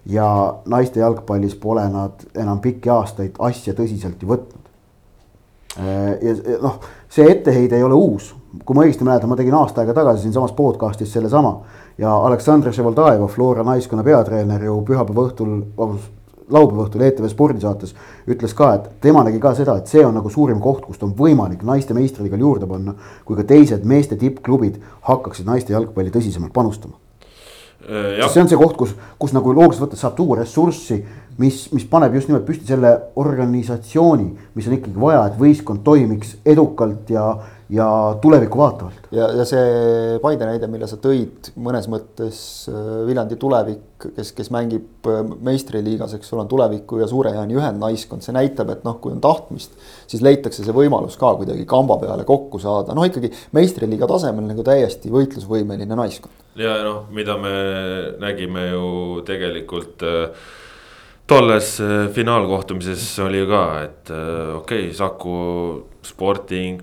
ja 0.10 0.56
naiste 0.66 1.06
jalgpallis 1.06 1.54
pole 1.56 1.86
nad 1.90 2.26
enam 2.34 2.66
pikki 2.66 2.90
aastaid 2.90 3.38
asja 3.38 3.78
tõsiselt 3.78 4.18
ju 4.22 4.34
võtnud. 4.34 4.65
Ja 5.78 6.34
ja 6.34 6.60
noh, 6.62 6.80
see 7.10 7.28
etteheide 7.32 7.78
ei 7.78 7.84
ole 7.84 7.94
uus, 7.94 8.34
kui 8.66 8.76
ma 8.76 8.86
õigesti 8.86 9.08
mäletan, 9.08 9.30
ma 9.30 9.40
tegin 9.40 9.58
aasta 9.58 9.82
aega 9.82 9.94
tagasi 9.94 10.26
siinsamas 10.26 10.56
podcast'is 10.56 11.12
sellesama. 11.14 11.58
Ja 11.98 12.12
Aleksandr 12.28 12.74
Ševoldajev, 12.76 13.28
Flora 13.32 13.64
naiskonna 13.64 14.04
peatreener 14.04 14.64
ju 14.64 14.82
pühapäeva 14.88 15.30
õhtul, 15.30 15.62
vabandust, 15.78 16.12
laupäeva 16.52 16.86
õhtul 16.86 17.06
ETV 17.06 17.30
spordisaates 17.32 17.96
ütles 18.30 18.54
ka, 18.58 18.74
et 18.78 18.90
tema 19.02 19.24
nägi 19.26 19.40
ka 19.42 19.54
seda, 19.58 19.78
et 19.80 19.90
see 19.90 20.04
on 20.06 20.14
nagu 20.18 20.30
suurim 20.30 20.60
koht, 20.62 20.84
kust 20.86 21.04
on 21.06 21.16
võimalik 21.18 21.64
naiste 21.66 21.96
meistriliigal 21.98 22.44
juurde 22.44 22.70
panna, 22.70 22.94
kui 23.26 23.38
ka 23.40 23.46
teised 23.48 23.86
meeste 23.88 24.18
tippklubid 24.22 24.78
hakkaksid 25.10 25.50
naiste 25.50 25.74
jalgpalli 25.74 26.14
tõsisemalt 26.14 26.54
panustama. 26.54 27.00
see 28.34 28.42
on 28.42 28.50
see 28.50 28.58
koht, 28.58 28.78
kus, 28.78 28.96
kus 29.22 29.34
nagu 29.34 29.54
loogiliselt 29.54 29.88
võttes 29.88 30.02
saab 30.02 30.16
tuua 30.18 30.40
ressurssi, 30.40 31.04
mis, 31.42 31.66
mis 31.76 31.86
paneb 31.90 32.16
just 32.16 32.30
nimelt 32.30 32.46
püsti 32.48 32.68
selle 32.70 32.92
organisatsiooni, 33.20 34.30
mis 34.56 34.70
on 34.70 34.78
ikkagi 34.78 35.02
vaja, 35.02 35.26
et 35.30 35.40
võistkond 35.40 35.84
toimiks 35.86 36.38
edukalt 36.46 37.12
ja 37.14 37.30
ja 37.70 38.18
tulevikku 38.22 38.58
vaatavalt. 38.58 39.08
ja, 39.12 39.28
ja 39.40 39.46
see 39.46 40.20
Paide 40.22 40.46
näide, 40.46 40.68
mille 40.70 40.86
sa 40.90 41.00
tõid, 41.02 41.50
mõnes 41.58 41.88
mõttes 41.90 42.40
äh, 42.70 42.82
Viljandi 43.08 43.40
tulevik, 43.42 44.06
kes, 44.16 44.32
kes 44.38 44.52
mängib 44.54 45.08
äh, 45.10 45.24
meistriliigas, 45.48 46.14
eks 46.18 46.30
ole, 46.34 46.44
on 46.44 46.52
tuleviku 46.52 47.00
ja 47.02 47.08
Suure-Jaani 47.10 47.58
ühendnaiskond, 47.58 48.22
see 48.26 48.36
näitab, 48.38 48.70
et 48.74 48.86
noh, 48.86 49.00
kui 49.02 49.16
on 49.16 49.24
tahtmist, 49.24 49.74
siis 50.06 50.22
leitakse 50.26 50.66
see 50.66 50.76
võimalus 50.76 51.18
ka 51.22 51.34
kuidagi 51.40 51.66
kamba 51.70 51.98
peale 52.02 52.28
kokku 52.28 52.62
saada, 52.62 52.94
noh 52.98 53.08
ikkagi 53.10 53.32
meistriliiga 53.58 54.10
tasemel 54.14 54.46
nagu 54.52 54.66
täiesti 54.66 55.10
võitlusvõimeline 55.14 55.98
naiskond. 55.98 56.46
ja 56.62 56.78
noh, 56.86 57.08
mida 57.10 57.40
me 57.42 57.56
nägime 58.22 58.70
ju 58.70 58.86
tegelikult 59.26 60.06
äh, 60.06 60.54
tolles 61.28 61.78
finaalkohtumises 62.14 63.20
oli 63.26 63.46
ka, 63.50 63.64
et 63.84 64.12
okei 64.56 64.90
okay,, 64.90 64.94
Saku 64.94 65.38
Sporting 66.06 66.82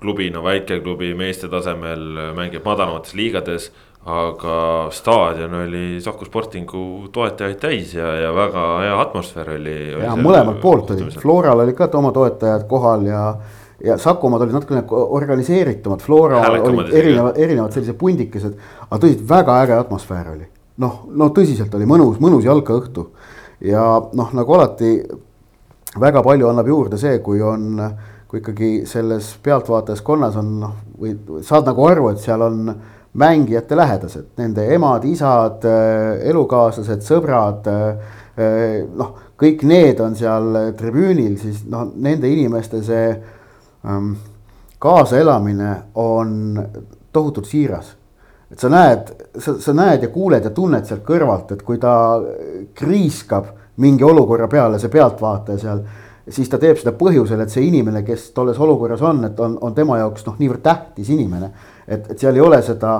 klubina, 0.00 0.42
väikeklubi 0.42 1.14
meeste 1.16 1.48
tasemel 1.48 2.32
mängib 2.36 2.64
madalamates 2.66 3.14
liigades. 3.14 3.72
aga 4.04 4.90
staadion 4.92 5.54
oli 5.54 6.00
Saku 6.04 6.26
Sportingu 6.28 7.08
toetajaid 7.12 7.56
täis 7.56 7.94
ja, 7.94 8.10
ja 8.20 8.34
väga 8.36 8.64
hea 8.82 8.98
atmosfäär 9.00 9.54
oli. 9.54 9.76
ja 10.02 10.16
mõlemalt 10.20 10.60
poolt 10.60 10.90
oli, 10.92 11.06
Floral 11.22 11.62
olid 11.64 11.78
ka 11.78 11.88
oma 11.96 12.10
toetajad 12.12 12.66
kohal 12.68 13.06
ja 13.08 13.22
ja 13.84 13.96
Sakumaad 13.98 14.44
olid 14.44 14.58
natukene 14.58 14.82
organiseeritumad, 14.90 16.04
Flora 16.04 16.42
olid 16.50 16.92
erinevad, 16.92 17.40
erinevad 17.40 17.72
sellised 17.72 17.96
pundikesed, 18.00 18.60
aga 18.90 19.00
tõsiselt 19.00 19.24
väga 19.28 19.56
äge 19.64 19.78
atmosfäär 19.78 20.30
oli. 20.34 20.50
noh, 20.84 21.00
no 21.08 21.30
tõsiselt 21.32 21.74
oli 21.74 21.88
mõnus, 21.88 22.20
mõnus 22.20 22.44
jalkaõhtu 22.44 23.08
ja 23.64 23.84
noh, 24.12 24.34
nagu 24.36 24.56
alati 24.58 24.96
väga 26.00 26.22
palju 26.22 26.48
annab 26.50 26.68
juurde 26.68 26.98
see, 27.00 27.18
kui 27.24 27.42
on 27.42 27.78
kui 28.34 28.40
ikkagi 28.42 28.70
selles 28.90 29.28
pealtvaatajaskonnas 29.46 30.36
on 30.40 30.48
noh, 30.58 30.74
või 30.98 31.42
saad 31.46 31.68
nagu 31.68 31.84
aru, 31.86 32.08
et 32.10 32.22
seal 32.22 32.42
on 32.42 32.72
mängijate 33.14 33.76
lähedased, 33.78 34.32
nende 34.40 34.64
emad, 34.74 35.04
isad, 35.06 35.62
äh, 35.70 36.24
elukaaslased, 36.32 37.04
sõbrad. 37.06 37.68
Äh, 37.70 38.80
noh, 38.90 39.12
kõik 39.38 39.62
need 39.70 40.02
on 40.02 40.16
seal 40.18 40.74
tribüünil, 40.74 41.36
siis 41.38 41.62
noh, 41.70 41.86
nende 41.94 42.26
inimeste 42.26 42.82
see 42.82 43.12
ähm, 43.86 44.16
kaasaelamine 44.82 45.70
on 45.94 46.58
tohutult 47.14 47.46
siiras. 47.46 47.94
Et 48.54 48.62
sa 48.62 48.70
näed, 48.70 49.10
sa, 49.42 49.56
sa 49.58 49.74
näed 49.74 50.06
ja 50.06 50.08
kuuled 50.14 50.46
ja 50.46 50.54
tunned 50.54 50.86
sealt 50.86 51.02
kõrvalt, 51.06 51.50
et 51.56 51.62
kui 51.66 51.80
ta 51.82 51.94
kriiskab 52.78 53.50
mingi 53.82 54.06
olukorra 54.06 54.46
peale, 54.48 54.78
see 54.78 54.92
pealtvaataja 54.92 55.58
seal 55.58 55.84
siis 56.30 56.48
ta 56.48 56.58
teeb 56.60 56.78
seda 56.80 56.94
põhjusel, 56.96 57.42
et 57.44 57.52
see 57.52 57.66
inimene, 57.68 58.04
kes 58.06 58.30
tolles 58.36 58.58
olukorras 58.62 59.02
on, 59.04 59.24
et 59.28 59.40
on, 59.44 59.58
on 59.60 59.74
tema 59.76 59.98
jaoks 60.00 60.24
noh, 60.28 60.38
niivõrd 60.40 60.62
tähtis 60.64 61.10
inimene. 61.12 61.50
et, 61.86 62.10
et 62.14 62.18
seal 62.18 62.38
ei 62.38 62.44
ole 62.44 62.60
seda 62.64 62.94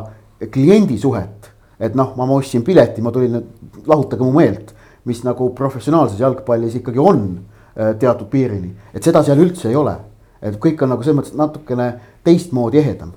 kliendi 0.52 0.99
suhet, 1.00 1.50
et 1.80 1.96
noh, 1.96 2.12
ma 2.18 2.28
ostsin 2.37 2.64
pileti, 2.64 3.02
ma 3.02 3.12
tulin 3.14 3.40
lahutage 3.87 4.23
mu 4.25 4.32
meelt. 4.38 4.75
mis 5.04 5.18
nagu 5.20 5.50
professionaalses 5.52 6.20
jalgpallis 6.20 6.78
ikkagi 6.78 6.99
on 6.99 7.26
äh, 7.37 7.90
teatud 8.00 8.30
piirini, 8.32 8.70
et 8.94 9.04
seda 9.04 9.20
seal 9.23 9.40
üldse 9.40 9.68
ei 9.68 9.76
ole. 9.76 9.96
et 10.42 10.56
kõik 10.61 10.82
on 10.82 10.92
nagu 10.92 11.02
selles 11.02 11.18
mõttes 11.18 11.37
natukene 11.37 11.92
teistmoodi 12.25 12.78
ehedam. 12.78 13.12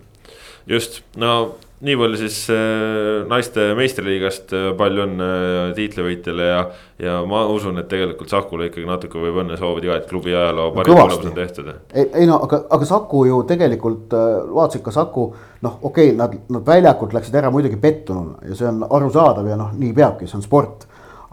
just, 0.67 1.01
no 1.15 1.56
nii 1.86 1.93
palju 1.98 2.17
siis 2.17 2.38
äh, 2.50 3.27
naiste 3.29 3.67
meistriliigast 3.77 4.53
äh, 4.57 4.69
palju 4.77 5.03
õnne 5.03 5.27
äh, 5.27 5.57
tiitlivõitjale 5.77 6.48
ja, 6.48 6.63
ja 7.03 7.17
ma 7.29 7.43
usun, 7.53 7.77
et 7.77 7.89
tegelikult 7.91 8.34
Sakule 8.34 8.72
ikkagi 8.72 8.88
natuke 8.89 9.22
võib 9.22 9.38
õnne 9.43 9.60
soovida 9.60 9.91
ka, 9.91 10.00
et 10.01 10.10
klubi 10.10 10.34
ajaloo 10.34 10.72
parim 10.74 10.98
tulemus 10.98 11.29
on 11.29 11.38
tehtud. 11.38 11.69
ei, 11.93 12.10
ei 12.24 12.29
no 12.29 12.39
aga, 12.48 12.63
aga 12.74 12.89
Saku 12.89 13.24
ju 13.29 13.43
tegelikult 13.50 14.17
vaatasid 14.17 14.86
ka 14.86 14.96
Saku 14.96 15.27
noh, 15.62 15.79
okei 15.81 16.10
okay,, 16.10 16.17
nad, 16.17 16.34
nad 16.57 16.65
väljakult 16.65 17.13
läksid 17.13 17.38
ära 17.38 17.53
muidugi 17.53 17.77
pettununa 17.81 18.41
ja 18.50 18.57
see 18.57 18.69
on 18.72 18.81
arusaadav 18.89 19.51
ja 19.51 19.60
noh, 19.60 19.75
nii 19.77 19.93
peabki, 19.98 20.29
see 20.29 20.41
on 20.41 20.46
sport 20.48 20.88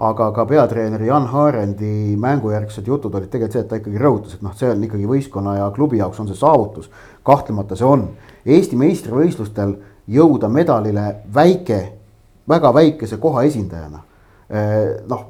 aga 0.05 0.29
ka 0.35 0.45
peatreeneri 0.51 1.07
Jan 1.07 1.31
Haarendi 1.31 2.17
mängujärgsed 2.21 2.87
jutud 2.91 3.15
olid 3.15 3.31
tegelikult 3.31 3.55
see, 3.55 3.63
et 3.63 3.69
ta 3.71 3.79
ikkagi 3.79 4.01
rõhutas, 4.03 4.37
et 4.37 4.45
noh, 4.45 4.53
see 4.59 4.69
on 4.69 4.83
ikkagi 4.85 5.09
võistkonna 5.09 5.57
ja 5.61 5.73
klubi 5.75 6.01
jaoks 6.03 6.21
on 6.21 6.29
see 6.29 6.39
saavutus. 6.39 6.91
kahtlemata 7.23 7.77
see 7.79 7.87
on. 7.87 8.09
Eesti 8.45 8.77
meistrivõistlustel 8.77 9.77
jõuda 10.11 10.51
medalile 10.53 11.07
väike, 11.35 11.81
väga 12.49 12.73
väikese 12.75 13.19
koha 13.23 13.45
esindajana. 13.49 14.03
Eh, 14.51 14.91
noh, 15.09 15.25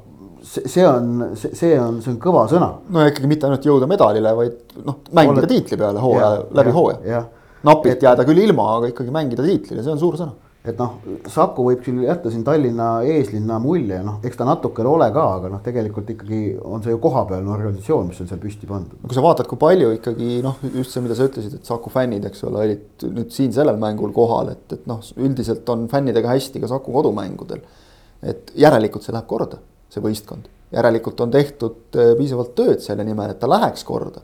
see 0.45 0.85
on, 0.85 1.31
see 1.35 1.73
on, 1.79 2.01
see 2.03 2.11
on 2.13 2.19
kõva 2.21 2.45
sõna. 2.51 2.69
no 2.89 3.05
ikkagi 3.07 3.29
mitte 3.31 3.47
ainult 3.47 3.65
jõuda 3.65 3.87
medalile, 3.89 4.33
vaid 4.37 4.79
noh, 4.83 5.01
mängida 5.11 5.41
Oled... 5.41 5.51
tiitli 5.51 5.79
peale 5.79 6.03
hooaja, 6.03 6.31
läbi 6.59 6.73
hooaja. 6.75 7.23
napilt 7.65 8.03
jääda 8.03 8.25
küll 8.27 8.43
ilma, 8.43 8.67
aga 8.77 8.91
ikkagi 8.91 9.13
mängida 9.13 9.45
tiitlile, 9.45 9.83
see 9.83 9.95
on 9.95 10.01
suur 10.01 10.19
sõna 10.19 10.44
et 10.69 10.79
noh, 10.79 10.95
Saku 11.31 11.65
võib 11.67 11.81
küll 11.85 12.03
jätta 12.05 12.31
siin 12.33 12.43
Tallinna 12.45 12.87
eeslinna 13.07 13.57
mulje, 13.61 13.97
noh, 14.05 14.17
eks 14.25 14.39
ta 14.39 14.47
natukene 14.47 14.89
ole 14.89 15.07
ka, 15.13 15.25
aga 15.39 15.51
noh, 15.53 15.61
tegelikult 15.65 16.09
ikkagi 16.13 16.39
on 16.65 16.83
see 16.85 16.93
ju 16.93 16.99
kohapealne 17.03 17.51
organisatsioon, 17.53 18.09
mis 18.09 18.21
on 18.23 18.29
seal 18.29 18.41
püsti 18.41 18.69
pandud. 18.69 18.99
kui 19.03 19.17
sa 19.17 19.23
vaatad, 19.25 19.49
kui 19.49 19.61
palju 19.61 19.91
ikkagi 19.97 20.39
noh, 20.45 20.59
just 20.73 20.95
see, 20.95 21.03
mida 21.05 21.17
sa 21.17 21.27
ütlesid, 21.29 21.57
et 21.59 21.69
Saku 21.69 21.93
fännid, 21.93 22.25
eks 22.29 22.45
ole, 22.49 22.63
olid 22.67 23.07
nüüd 23.17 23.33
siin 23.35 23.53
sellel 23.55 23.79
mängul 23.81 24.13
kohal, 24.15 24.53
et, 24.55 24.65
et 24.73 24.87
noh, 24.89 25.01
üldiselt 25.17 25.69
on 25.73 25.87
fännidega 25.91 26.33
hästi 26.33 26.63
ka 26.63 26.71
Saku 26.71 26.95
kodumängudel. 26.95 27.65
et 28.25 28.53
järelikult 28.57 29.05
see 29.05 29.13
läheb 29.13 29.27
korda, 29.29 29.59
see 29.93 30.01
võistkond, 30.01 30.47
järelikult 30.73 31.19
on 31.21 31.33
tehtud 31.33 31.99
eh, 31.99 32.15
piisavalt 32.17 32.55
tööd 32.57 32.81
selle 32.81 33.05
nimel, 33.05 33.33
et 33.33 33.39
ta 33.39 33.49
läheks 33.51 33.83
korda. 33.85 34.23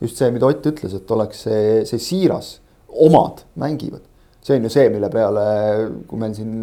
just 0.00 0.16
see, 0.16 0.30
mida 0.30 0.46
Ott 0.46 0.66
ütles, 0.66 0.94
et 0.94 1.10
oleks 1.10 1.42
see, 1.48 1.82
see 1.88 1.98
siiras, 1.98 2.58
omad 2.90 3.44
mängivad 3.58 4.09
see 4.42 4.56
on 4.56 4.66
ju 4.66 4.72
see, 4.72 4.88
mille 4.92 5.10
peale, 5.12 5.44
kui 6.08 6.20
meil 6.20 6.34
siin 6.36 6.54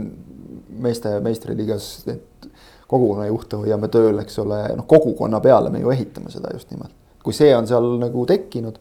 meeste 0.82 1.18
meistriliigas 1.24 1.90
need 2.08 2.50
kogukonnajuhte 2.88 3.60
hoiame 3.62 3.90
tööl, 3.92 4.22
eks 4.24 4.40
ole, 4.44 4.62
noh, 4.78 4.88
kogukonna 4.90 5.42
peale 5.44 5.72
me 5.74 5.82
ju 5.84 5.92
ehitame 5.94 6.32
seda 6.34 6.54
just 6.56 6.72
nimelt. 6.72 6.94
kui 7.24 7.36
see 7.36 7.50
on 7.52 7.66
seal 7.68 7.84
nagu 8.00 8.22
tekkinud 8.24 8.78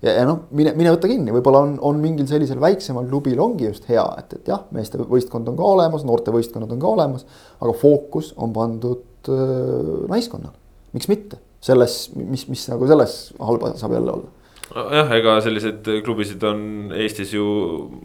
ja, 0.00 0.14
ja 0.14 0.24
noh, 0.24 0.46
mine, 0.56 0.72
mine 0.78 0.94
võta 0.94 1.10
kinni, 1.10 1.34
võib-olla 1.34 1.60
on, 1.66 1.74
on 1.84 2.00
mingil 2.00 2.26
sellisel 2.30 2.60
väiksemal 2.62 3.04
klubil 3.10 3.40
ongi 3.44 3.68
just 3.68 3.88
hea, 3.90 4.04
et, 4.22 4.32
et 4.38 4.48
jah, 4.48 4.64
meeste 4.74 5.00
võistkond 5.00 5.50
on 5.52 5.58
ka 5.58 5.68
olemas, 5.74 6.06
noortevõistkonnad 6.08 6.72
on 6.72 6.82
ka 6.82 6.92
olemas, 6.96 7.26
aga 7.60 7.74
fookus 7.76 8.32
on 8.40 8.54
pandud 8.56 9.32
äh, 9.32 10.06
naiskonnal. 10.12 10.54
miks 10.96 11.10
mitte, 11.12 11.38
selles, 11.62 12.06
mis, 12.16 12.46
mis 12.48 12.64
nagu 12.72 12.88
selles 12.88 13.18
halba 13.40 13.76
saab 13.76 13.98
jälle 13.98 14.16
olla 14.16 14.41
jah, 14.72 15.10
ega 15.16 15.34
selliseid 15.44 15.88
klubisid 16.04 16.42
on 16.48 16.62
Eestis 16.96 17.32
ju 17.34 17.44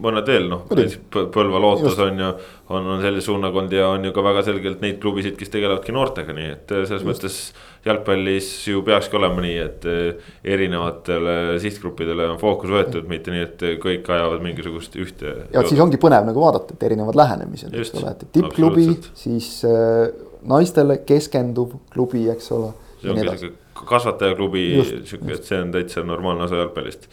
mõned 0.02 0.28
veel 0.28 0.48
noh, 0.50 0.66
Põlva 0.68 1.60
Lootus 1.62 1.92
Just. 1.92 2.02
on 2.04 2.20
ju. 2.22 2.28
on, 2.74 2.88
on 2.94 3.02
selline 3.02 3.24
suunakond 3.24 3.72
ja 3.72 3.88
on 3.94 4.04
ju 4.04 4.12
ka 4.16 4.24
väga 4.24 4.44
selgelt 4.46 4.82
neid 4.84 4.98
klubisid, 5.02 5.36
kes 5.38 5.52
tegelevadki 5.54 5.94
noortega, 5.96 6.34
nii 6.36 6.48
et 6.52 6.72
selles 6.74 7.00
Just. 7.00 7.08
mõttes. 7.08 7.40
jalgpallis 7.88 8.48
ju 8.68 8.82
peakski 8.84 9.16
olema 9.16 9.40
nii, 9.44 9.58
et 9.62 9.84
eh, 9.88 10.32
erinevatele 10.56 11.36
sihtgruppidele 11.62 12.26
on 12.34 12.40
fookus 12.40 12.72
võetud, 12.74 13.06
mitte 13.08 13.32
nii, 13.32 13.44
et 13.46 13.64
kõik 13.80 14.10
ajavad 14.12 14.42
mingisugust 14.44 14.98
ühte. 15.00 15.36
ja 15.54 15.62
siis 15.68 15.80
ongi 15.80 16.00
põnev 16.02 16.26
nagu 16.28 16.42
vaadata, 16.42 16.76
et 16.76 16.88
erinevad 16.90 17.16
lähenemised, 17.18 17.72
eks 17.72 17.94
ole, 17.96 18.12
et 18.12 18.26
tippklubi, 18.34 18.90
siis 19.18 19.54
äh, 19.68 20.10
naistele 20.48 21.00
keskenduv 21.06 21.78
klubi, 21.94 22.26
eks 22.34 22.52
ole. 22.58 22.74
see 22.98 23.14
ongi 23.14 23.30
sihuke 23.30 23.67
kasvatajaklubi, 23.86 24.64
sihuke, 25.04 25.34
et 25.36 25.46
see 25.46 25.60
on 25.62 25.72
täitsa 25.74 26.04
normaalne 26.06 26.46
osa 26.46 26.62
jalgpallist. 26.62 27.08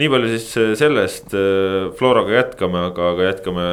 nii 0.00 0.08
palju 0.08 0.28
siis 0.32 0.46
äh, 0.56 0.70
sellest, 0.78 1.34
äh, 1.36 1.90
Floraga 1.98 2.32
jätkame, 2.38 2.86
aga, 2.88 3.10
aga 3.12 3.26
jätkame 3.28 3.66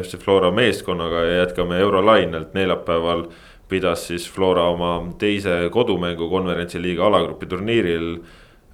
FC 0.00 0.18
Flora 0.22 0.50
meeskonnaga 0.54 1.24
ja 1.28 1.42
jätkame 1.42 1.80
Eurolainelt 1.84 2.54
neljapäeval. 2.54 3.28
pidas 3.68 4.06
siis 4.06 4.30
Flora 4.30 4.68
oma 4.68 5.14
teise 5.18 5.70
kodumängu 5.72 6.28
konverentsiliiga 6.28 7.06
alagrupi 7.06 7.46
turniiril. 7.46 8.18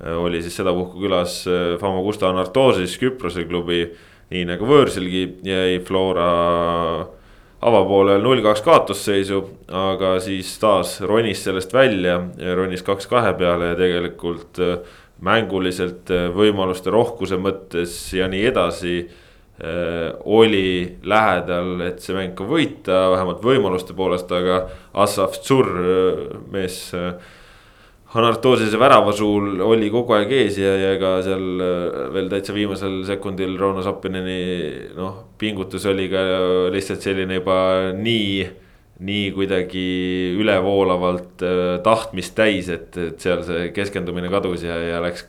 Äh, 0.04 0.16
oli 0.18 0.42
siis 0.42 0.56
sedapuhku 0.56 1.00
külas 1.00 1.44
Famagusta 1.80 2.28
Anartosis 2.28 2.98
Küprose 2.98 3.44
klubi, 3.44 3.84
nii 4.30 4.44
nagu 4.44 4.66
võõrsilgi 4.66 5.40
jäi 5.44 5.80
Flora 5.86 6.30
avapoolel 7.60 8.22
null 8.24 8.42
kaks 8.44 8.62
kaotusseisu, 8.64 9.40
aga 9.76 10.14
siis 10.24 10.52
taas 10.62 10.98
ronis 11.04 11.44
sellest 11.44 11.74
välja, 11.76 12.18
ronis 12.56 12.84
kaks 12.86 13.08
kahe 13.10 13.34
peale 13.38 13.72
ja 13.72 13.78
tegelikult 13.78 14.60
äh, 14.64 14.78
mänguliselt 15.20 16.08
võimaluste 16.32 16.92
rohkuse 16.92 17.36
mõttes 17.36 17.96
ja 18.16 18.28
nii 18.30 18.46
edasi 18.48 18.94
oli 20.24 20.96
lähedal, 21.04 21.74
et 21.84 21.98
see 22.00 22.14
mäng 22.16 22.32
ka 22.32 22.46
võita, 22.48 23.02
vähemalt 23.12 23.42
võimaluste 23.44 23.92
poolest, 23.92 24.30
aga 24.32 24.62
Assaf 25.04 25.36
Zur 25.44 25.68
mees 26.48 26.78
Hanartosise 28.10 28.78
värava 28.80 29.12
suul 29.14 29.60
oli 29.62 29.86
kogu 29.92 30.16
aeg 30.16 30.32
ees 30.34 30.56
ja, 30.58 30.72
ja 30.74 30.94
ega 30.96 31.12
seal 31.22 31.62
äh, 31.62 32.08
veel 32.14 32.30
täitsa 32.32 32.54
viimasel 32.56 33.04
sekundil 33.06 33.54
Rauno 33.60 33.84
Sappineni 33.86 34.40
noh, 34.96 35.20
pingutus 35.38 35.86
oli 35.86 36.08
ka 36.10 36.24
lihtsalt 36.74 37.06
selline 37.06 37.38
juba 37.38 37.58
nii, 37.94 38.48
nii 39.06 39.28
kuidagi 39.36 39.84
ülevoolavalt 40.42 41.44
äh, 41.46 41.76
tahtmist 41.86 42.34
täis, 42.38 42.72
et, 42.74 42.98
et 42.98 43.22
seal 43.22 43.44
see 43.46 43.70
keskendumine 43.76 44.32
kadus 44.32 44.66
ja, 44.66 44.80
ja 44.90 44.98
läks 45.04 45.28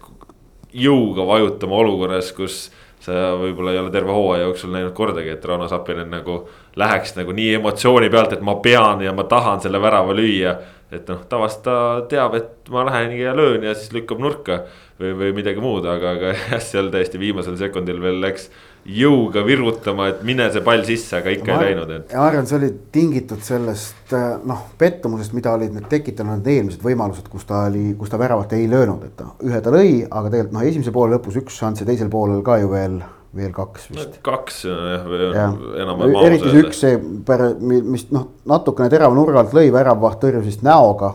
jõuga 0.74 1.28
vajutama 1.30 1.84
olukorras, 1.84 2.34
kus 2.34 2.64
sa 3.02 3.36
võib-olla 3.38 3.76
ei 3.76 3.82
ole 3.84 3.94
terve 3.94 4.14
hooaja 4.14 4.48
jooksul 4.48 4.74
näinud 4.74 4.98
kordagi, 4.98 5.36
et 5.36 5.46
Rauno 5.46 5.70
Sappinen 5.70 6.10
nagu 6.14 6.42
läheks 6.76 7.16
nagu 7.18 7.34
nii 7.36 7.56
emotsiooni 7.60 8.10
pealt, 8.10 8.38
et 8.38 8.46
ma 8.46 8.56
pean 8.64 9.02
ja 9.04 9.14
ma 9.14 9.24
tahan 9.28 9.64
selle 9.64 9.82
värava 9.82 10.16
lüüa 10.16 10.56
et 10.92 11.08
noh, 11.08 11.22
tavaliselt 11.30 11.64
ta 11.64 11.76
teab, 12.12 12.34
et 12.36 12.72
ma 12.72 12.84
lähen 12.88 13.14
ja 13.16 13.32
löön 13.36 13.64
ja 13.64 13.74
siis 13.78 13.94
lükkab 13.96 14.20
nurka 14.20 14.58
või, 15.00 15.14
või 15.22 15.30
midagi 15.38 15.64
muud, 15.64 15.88
aga, 15.88 16.18
aga 16.18 16.34
jah, 16.36 16.60
seal 16.64 16.92
täiesti 16.92 17.22
viimasel 17.22 17.56
sekundil 17.60 18.02
veel 18.04 18.20
läks 18.24 18.50
jõuga 18.82 19.44
virutama, 19.46 20.10
et 20.12 20.24
mine 20.26 20.50
see 20.52 20.64
pall 20.66 20.84
sisse, 20.88 21.14
aga 21.22 21.32
ikka 21.32 21.54
ma, 21.54 21.62
ei 21.62 21.72
läinud, 21.72 21.94
et. 21.96 22.12
ma 22.18 22.26
arvan, 22.28 22.50
see 22.50 22.58
oli 22.58 22.72
tingitud 22.92 23.46
sellest 23.46 24.16
noh, 24.50 24.66
pettumusest, 24.82 25.36
mida 25.38 25.54
olid 25.56 25.78
need 25.78 25.88
tekitanud 25.92 26.52
eelmised 26.56 26.84
võimalused, 26.84 27.30
kus 27.32 27.48
ta 27.48 27.68
oli, 27.70 27.92
kus 28.00 28.12
ta 28.12 28.20
väravat 28.20 28.58
ei 28.58 28.68
löönud, 28.72 29.08
et 29.08 29.16
ta 29.22 29.32
ühe 29.48 29.64
ta 29.64 29.72
lõi, 29.74 30.02
aga 30.10 30.28
tegelikult 30.28 30.58
noh, 30.58 30.68
esimese 30.68 30.96
poole 30.96 31.16
lõpus 31.16 31.40
üks 31.40 31.62
šanss 31.62 31.86
ja 31.86 31.88
teisel 31.88 32.12
poolel 32.12 32.44
ka 32.44 32.60
ju 32.60 32.74
veel 32.74 33.00
veel 33.36 33.52
kaks 33.56 33.90
vist. 33.92 34.20
kaks 34.26 34.64
jah, 34.68 35.04
enam-vähem. 35.84 36.16
eriti 36.28 36.52
see 36.52 36.64
üks, 36.66 36.80
see, 36.84 37.02
mis 37.72 38.08
noh, 38.12 38.32
natukene 38.50 38.92
terava 38.92 39.16
nurga 39.16 39.44
alt 39.44 39.54
lõi, 39.56 39.70
väravvaht 39.74 40.20
tõrjus 40.24 40.48
vist 40.50 40.66
näoga. 40.68 41.14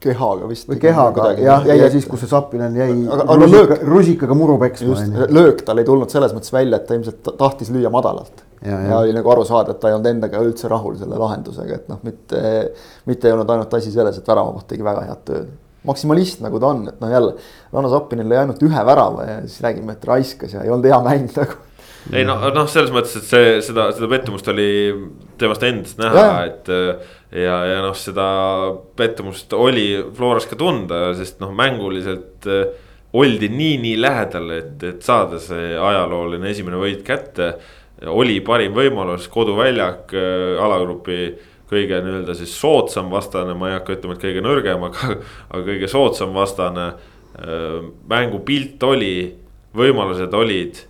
kehaga 0.00 0.46
vist. 0.46 0.68
või 0.70 0.78
kehaga 0.80 1.32
jah, 1.34 1.66
ja, 1.66 1.74
ja 1.74 1.90
siis, 1.90 2.06
kus 2.08 2.22
see 2.22 2.30
Sapinen 2.30 2.76
jäi 2.78 2.92
aga, 2.92 3.24
aga 3.24 3.34
rusika, 3.40 3.56
löök, 3.56 3.84
rusikaga 3.90 4.36
muru 4.38 4.56
peksma. 4.62 5.26
löök 5.28 5.64
tal 5.66 5.82
ei 5.82 5.88
tulnud 5.88 6.12
selles 6.12 6.32
mõttes 6.36 6.54
välja, 6.54 6.78
et 6.78 6.86
ta 6.86 6.96
ilmselt 6.96 7.32
tahtis 7.38 7.72
lüüa 7.74 7.90
madalalt. 7.92 8.44
Ja, 8.62 8.76
ja. 8.76 8.92
ja 8.92 8.98
oli 9.02 9.16
nagu 9.16 9.32
aru 9.32 9.44
saada, 9.44 9.74
et 9.74 9.80
ta 9.82 9.90
ei 9.90 9.96
olnud 9.96 10.06
endaga 10.06 10.40
üldse 10.46 10.70
rahul 10.70 10.94
selle 11.00 11.18
lahendusega, 11.18 11.80
et 11.80 11.90
noh, 11.90 11.98
mitte, 12.06 12.42
mitte 13.10 13.28
ei 13.28 13.34
olnud 13.34 13.50
ainult 13.50 13.74
asi 13.74 13.90
selles, 13.90 14.20
et 14.20 14.32
väravavaht 14.32 14.68
tegi 14.70 14.86
väga 14.86 15.02
head 15.08 15.24
tööd 15.26 15.50
maksimalist, 15.88 16.42
nagu 16.44 16.60
ta 16.62 16.70
on, 16.70 16.84
et 16.92 17.02
noh, 17.02 17.10
jälle 17.10 17.34
Ranno 17.72 17.90
Zappinil 17.90 18.28
lõi 18.30 18.40
ainult 18.42 18.62
ühe 18.62 18.86
värava 18.86 19.26
ja 19.26 19.36
siis 19.46 19.62
räägime, 19.64 19.96
et 19.96 20.08
raiskas 20.08 20.54
ja 20.54 20.62
ei 20.62 20.70
olnud 20.70 20.88
hea 20.90 21.00
mäng 21.02 21.32
nagu. 21.40 21.58
ei 22.12 22.26
no, 22.28 22.36
noh, 22.54 22.70
selles 22.70 22.92
mõttes, 22.94 23.16
et 23.18 23.26
see, 23.26 23.50
seda, 23.66 23.88
seda 23.96 24.10
pettumust 24.10 24.48
oli 24.52 24.70
temast 25.40 25.66
endast 25.66 26.00
näha, 26.02 26.30
et. 26.46 26.70
ja, 27.34 27.58
ja 27.72 27.82
noh, 27.82 27.96
seda 27.98 28.28
pettumust 28.98 29.52
oli 29.58 29.86
Floras 30.14 30.46
ka 30.50 30.58
tunda, 30.58 31.10
sest 31.18 31.42
noh, 31.42 31.54
mänguliselt 31.56 32.50
äh, 32.50 32.66
oldi 33.12 33.48
nii, 33.52 33.76
nii 33.82 34.00
lähedal, 34.00 34.50
et, 34.56 34.82
et 34.88 35.04
saada 35.04 35.40
see 35.42 35.74
ajalooline 35.76 36.50
esimene 36.50 36.80
võit 36.80 37.02
kätte. 37.06 37.54
oli 38.06 38.40
parim 38.40 38.72
võimalus, 38.74 39.28
koduväljak 39.30 40.14
äh, 40.14 40.62
alagrupi 40.62 41.18
kõige 41.72 42.00
nii-öelda 42.04 42.36
siis 42.36 42.52
soodsam 42.58 43.10
vastane, 43.12 43.56
ma 43.58 43.70
ei 43.70 43.76
hakka 43.78 43.96
ütlema, 43.96 44.16
et 44.16 44.24
kõige 44.26 44.44
nõrgem, 44.44 44.86
aga, 44.88 45.16
aga 45.48 45.62
kõige 45.66 45.90
soodsam 45.90 46.34
vastane. 46.36 46.92
Mängupilt 48.12 48.82
oli, 48.84 49.14
võimalused 49.76 50.34
olid, 50.36 50.82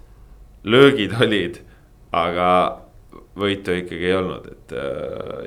löögid 0.67 1.15
olid, 1.23 1.61
aga 2.19 2.49
võitu 3.39 3.77
ikkagi 3.79 4.11
ei 4.11 4.17
olnud, 4.19 4.49
et 4.51 4.75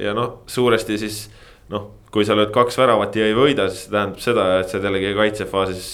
ja 0.02 0.16
noh, 0.18 0.40
suuresti 0.50 0.98
siis 1.02 1.26
noh, 1.70 1.92
kui 2.16 2.24
sa 2.26 2.38
lööd 2.38 2.54
kaks 2.56 2.80
väravat 2.80 3.18
ja 3.20 3.28
ei 3.28 3.36
võida, 3.36 3.68
siis 3.68 3.86
see 3.86 3.92
tähendab 3.92 4.24
seda, 4.24 4.48
et 4.62 4.72
sa 4.72 4.80
oled 4.80 4.88
jällegi 4.88 5.14
kaitsefaasis 5.20 5.90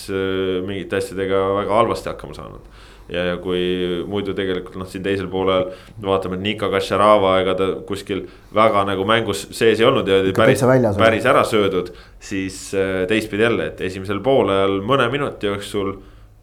mingite 0.68 1.02
asjadega 1.02 1.42
väga 1.58 1.80
halvasti 1.82 2.14
hakkama 2.14 2.38
saanud 2.38 2.70
ja, 3.12 3.26
ja 3.32 3.38
kui 3.44 3.62
muidu 4.10 4.36
tegelikult 4.38 4.78
noh, 4.80 4.90
siin 4.90 5.04
teisel 5.06 5.28
poolel 5.32 5.68
vaatame, 6.04 6.40
Nika 6.42 6.70
Kašarava, 6.72 7.36
ega 7.44 7.56
ta 7.60 7.70
kuskil 7.88 8.24
väga 8.56 8.86
nagu 8.88 9.06
mängus 9.08 9.48
sees 9.56 9.82
ei 9.82 9.88
olnud 9.88 10.10
ja 10.10 10.22
oli 10.24 10.34
päris, 10.38 10.64
päris 11.00 11.28
ära 11.30 11.44
söödud. 11.48 11.92
siis 12.20 12.74
äh, 12.74 13.04
teistpidi 13.10 13.48
jälle, 13.48 13.72
et 13.72 13.82
esimesel 13.82 14.22
poolel 14.24 14.80
mõne 14.86 15.10
minuti 15.12 15.50
jooksul 15.50 15.96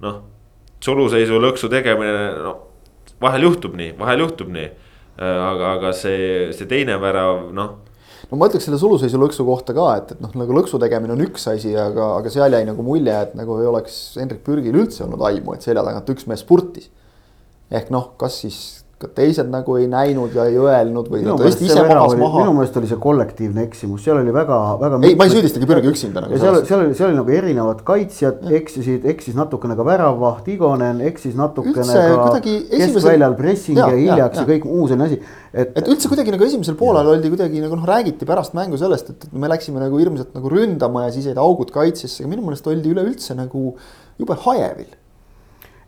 noh, 0.05 0.23
suluseisu 0.85 1.41
lõksu 1.43 1.71
tegemine, 1.73 2.31
no 2.45 2.55
vahel 3.21 3.49
juhtub 3.49 3.75
nii, 3.79 3.95
vahel 3.99 4.27
juhtub 4.27 4.53
nii. 4.55 4.71
Äh, 5.19 5.43
aga, 5.43 5.75
aga 5.79 5.93
see, 5.97 6.53
see 6.55 6.69
teine 6.71 7.01
värav, 7.03 7.49
noh 7.55 7.88
no 8.31 8.39
ma 8.41 8.49
ütleks 8.51 8.67
selle 8.69 8.81
suluseisu 8.81 9.21
lõksu 9.21 9.47
kohta 9.49 9.75
ka, 9.77 9.87
et, 10.01 10.13
et 10.15 10.25
noh, 10.25 10.33
nagu 10.43 10.57
lõksu 10.57 10.81
tegemine 10.83 11.15
on 11.15 11.25
üks 11.25 11.49
asi, 11.53 11.73
aga, 11.79 12.11
aga 12.19 12.33
seal 12.33 12.53
jäi 12.53 12.67
nagu 12.69 12.85
mulje, 12.85 13.15
et 13.15 13.37
nagu 13.39 13.57
ei 13.63 13.71
oleks 13.71 14.19
Hendrik 14.21 14.45
Pürgil 14.47 14.77
üldse 14.77 15.07
olnud 15.07 15.25
aimu, 15.31 15.55
et 15.57 15.65
selja 15.65 15.85
tagant 15.87 16.13
üks 16.15 16.29
mees 16.29 16.45
spurtis. 16.45 16.91
ehk 17.73 17.91
noh, 17.93 18.13
kas 18.21 18.41
siis 18.45 18.61
ka 18.99 19.07
teised 19.15 19.47
nagu 19.47 19.77
ei 19.79 19.87
näinud 19.87 20.33
ja 20.35 20.45
ei 20.51 20.57
öelnud 20.59 21.07
või 21.13 21.21
ta 21.23 21.37
tõesti 21.39 21.69
ise 21.69 21.83
magas 21.87 22.17
maha. 22.19 22.41
minu 22.43 22.55
meelest 22.57 22.79
oli 22.81 22.89
see 22.91 22.99
kollektiivne 22.99 23.63
eksimus, 23.69 24.03
seal 24.03 24.19
oli 24.19 24.33
väga, 24.35 24.57
väga. 24.81 24.99
ei, 25.07 25.15
ma 25.19 25.29
ei 25.29 25.35
süüdistagi 25.37 25.69
Pürgi 25.71 25.93
üksinda 25.93 26.25
nagu. 26.25 26.39
seal, 26.43 26.57
seal 26.67 26.83
oli, 26.83 26.97
seal 26.99 27.13
oli 27.13 27.19
nagu 27.21 27.35
erinevad 27.37 27.85
kaitsjad 27.87 28.49
eksisid, 28.59 29.07
eksis 29.13 29.37
natukene 29.39 29.77
ka 29.79 29.87
väravvaht 29.87 30.51
Igonen, 30.51 31.05
eksis 31.07 31.37
natukene 31.39 31.85
üldse, 31.85 32.01
ka 32.19 32.41
keskväljal 32.43 32.89
esimesel... 32.89 33.37
pressing 33.39 33.79
ja, 33.79 33.87
ja 33.87 34.01
hiljaks 34.01 34.41
ja, 34.41 34.43
ja 34.43 34.49
kõik 34.49 34.67
muu 34.67 34.89
selline 34.91 35.07
asi. 35.07 35.21
et, 35.53 35.79
et 35.79 35.93
üldse 35.95 36.11
kuidagi 36.11 36.35
nagu 36.35 36.49
esimesel 36.49 36.79
poolel 36.81 37.13
oldi 37.13 37.31
kuidagi 37.31 37.63
nagu 37.63 37.79
noh, 37.79 37.87
räägiti 37.87 38.27
pärast 38.27 38.57
mängu 38.59 38.81
sellest, 38.83 39.13
et, 39.15 39.29
me 39.31 39.53
läksime 39.53 39.79
nagu 39.85 40.03
hirmsalt 40.03 40.35
nagu 40.35 40.51
ründama 40.51 41.07
ja 41.07 41.15
siis 41.15 41.31
jäid 41.31 41.39
augud 41.39 41.71
kaitsesse, 41.77 42.25
aga 42.25 42.33
minu 42.35 42.49
meelest 42.49 42.67
oldi 42.67 42.91
üleüldse 42.97 43.39
nagu 43.39 43.77
jube 44.19 44.41
hajevil. 44.43 44.91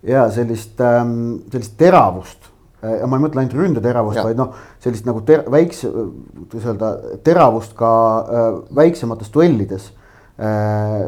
ja 0.06 0.28
sellist 0.30 0.78
ähm,, 0.78 1.42
sellist 1.50 1.74
teravust 1.80 2.50
ja 2.82 3.06
ma 3.06 3.18
ei 3.18 3.24
mõtle 3.24 3.42
ainult 3.42 3.56
ründeteravust, 3.58 4.22
vaid 4.24 4.38
noh, 4.40 4.54
sellist 4.82 5.08
nagu 5.08 5.22
ter-, 5.26 5.44
väikse, 5.52 5.90
kuidas 6.46 6.68
öelda, 6.72 6.92
teravust 7.26 7.74
ka 7.78 7.92
äh, 8.20 8.50
väiksemates 8.76 9.32
duellides 9.34 9.90
äh,. 10.40 11.04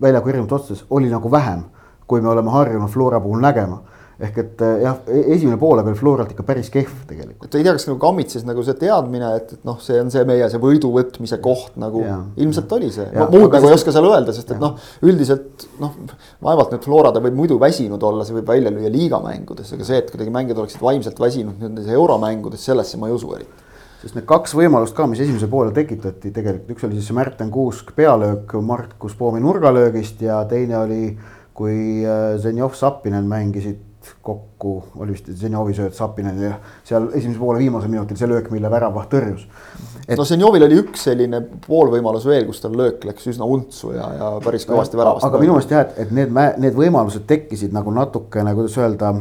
väljaku 0.00 0.30
erinevates 0.30 0.60
otsustes 0.60 0.86
oli 0.94 1.08
nagu 1.10 1.30
vähem, 1.30 1.64
kui 2.06 2.20
me 2.20 2.28
oleme 2.30 2.52
harjunud 2.52 2.90
Flora 2.92 3.20
puhul 3.20 3.40
nägema 3.42 3.80
ehk 4.18 4.38
et 4.42 4.62
eh, 4.66 4.80
jah, 4.82 4.96
e-, 5.06 5.24
esimene 5.36 5.58
poolaeg 5.60 5.86
oli 5.92 5.98
Floralt 5.98 6.32
ikka 6.34 6.42
päris 6.46 6.70
kehv 6.74 7.04
tegelikult. 7.06 7.52
ei 7.54 7.62
tea, 7.62 7.74
kas 7.76 7.86
nagu 7.86 8.00
kammitses 8.02 8.46
nagu 8.46 8.64
see 8.66 8.74
teadmine, 8.80 9.28
et, 9.38 9.52
et 9.54 9.68
noh, 9.68 9.78
see 9.82 10.00
on 10.02 10.10
see 10.10 10.24
meie 10.26 10.48
see 10.50 10.62
võidu 10.62 10.90
võtmise 10.94 11.38
koht 11.44 11.78
nagu. 11.78 12.02
Ja, 12.02 12.18
ilmselt 12.42 12.74
oli 12.74 12.90
see, 12.94 13.06
muud 13.30 13.54
nagu 13.54 13.70
ei 13.70 13.76
oska 13.76 13.94
seal 13.94 14.08
öelda, 14.10 14.34
sest 14.34 14.50
et 14.56 14.62
noh, 14.62 14.74
üldiselt 15.06 15.68
noh, 15.82 15.94
vaevalt 16.44 16.74
nüüd 16.74 16.88
Flora 16.88 17.14
ta 17.14 17.22
võib 17.22 17.38
muidu 17.38 17.60
väsinud 17.62 18.02
olla, 18.10 18.26
see 18.26 18.40
võib 18.40 18.50
välja 18.50 18.74
lüüa 18.74 18.90
liigamängudes, 18.94 19.70
aga 19.78 19.86
see, 19.86 20.02
et 20.02 20.10
kuidagi 20.10 20.34
mängijad 20.34 20.64
oleksid 20.64 20.82
vaimselt 20.82 21.22
väsinud 21.22 21.62
nendes 21.62 21.86
euromängudes, 21.94 22.66
sellesse 22.66 22.98
ma 22.98 23.10
ei 23.10 23.14
usu 23.14 23.32
eriti. 23.38 23.66
Sest 23.98 24.14
need 24.14 24.28
kaks 24.30 24.52
võimalust 24.54 24.94
ka, 24.94 25.08
mis 25.10 25.18
esimesel 25.22 25.50
poolel 25.50 25.72
tekitati 25.74 26.30
tegelikult, 26.34 26.70
üks 26.74 26.86
oli 26.86 26.98
siis 26.98 27.08
see 27.10 27.16
Märten 27.18 27.50
Kuusk 27.54 27.90
pealöök 27.96 28.54
Markus 28.62 29.16
Poomi 29.18 29.42
nurgalöögist 29.42 30.22
ja 30.22 30.38
teine 30.50 30.78
oli, 30.78 31.02
kui 31.58 32.04
eh, 32.06 32.36
Zenjov 32.38 32.78
Sappinen 32.78 33.26
mängisid 33.26 33.87
kokku, 34.22 34.72
oli 34.98 35.14
vist 35.14 35.30
Zenjovi 35.40 35.74
sööt 35.76 35.96
Sapinen 35.96 36.40
ja 36.42 36.56
seal 36.86 37.08
esimese 37.12 37.38
poole 37.40 37.58
viimasel 37.62 37.90
minutil 37.92 38.18
see 38.18 38.28
löök, 38.30 38.50
mille 38.54 38.70
väravaht 38.70 39.10
tõrjus 39.12 39.46
et.... 40.06 40.16
no 40.18 40.26
Zenjovil 40.28 40.66
oli 40.66 40.78
üks 40.82 41.06
selline 41.08 41.40
poolvõimalus 41.66 42.26
veel, 42.28 42.46
kus 42.48 42.62
tal 42.64 42.76
löök 42.78 43.04
läks 43.08 43.28
üsna 43.32 43.48
untsu 43.48 43.92
ja, 43.96 44.08
ja 44.18 44.30
päris 44.44 44.66
kõvasti 44.68 45.00
väravast. 45.00 45.28
aga 45.28 45.42
minu 45.42 45.56
meelest 45.56 45.74
jah, 45.74 45.86
et, 45.86 45.98
et 46.04 46.14
need, 46.14 46.34
need 46.64 46.78
võimalused 46.78 47.26
tekkisid 47.28 47.74
nagu 47.76 47.94
natukene, 47.94 48.54
kuidas 48.58 48.76
öelda, 48.80 49.14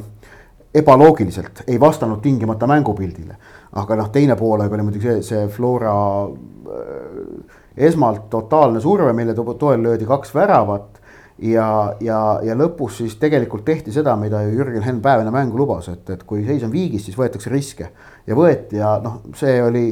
ebaloogiliselt, 0.77 1.63
ei 1.67 1.79
vastanud 1.79 2.21
tingimata 2.21 2.67
mängupildile. 2.69 3.37
aga 3.77 3.95
noh, 3.99 4.11
teine 4.11 4.35
poolega 4.39 4.75
oli 4.75 4.85
muidugi 4.87 5.07
see, 5.07 5.23
see 5.25 5.47
Flora 5.53 5.95
äh, 6.25 7.57
esmalt 7.89 8.29
totaalne 8.29 8.81
surve, 8.81 9.13
mille 9.13 9.35
toel 9.35 9.83
löödi 9.83 10.05
kaks 10.05 10.33
väravat 10.35 10.96
ja, 11.41 11.93
ja, 12.01 12.19
ja 12.43 12.55
lõpus 12.57 12.97
siis 13.01 13.15
tegelikult 13.21 13.65
tehti 13.65 13.93
seda, 13.93 14.15
mida 14.19 14.41
ju 14.45 14.55
Jürgen 14.57 14.85
Henn 14.85 15.01
päev 15.03 15.21
enne 15.21 15.33
mängu 15.33 15.59
lubas, 15.59 15.89
et, 15.91 16.09
et 16.13 16.23
kui 16.27 16.45
seis 16.47 16.63
on 16.65 16.73
viigis, 16.73 17.05
siis 17.05 17.17
võetakse 17.17 17.51
riske. 17.53 17.91
ja 18.27 18.37
võeti 18.37 18.79
ja 18.79 18.97
noh, 19.03 19.21
see 19.37 19.59
oli, 19.63 19.85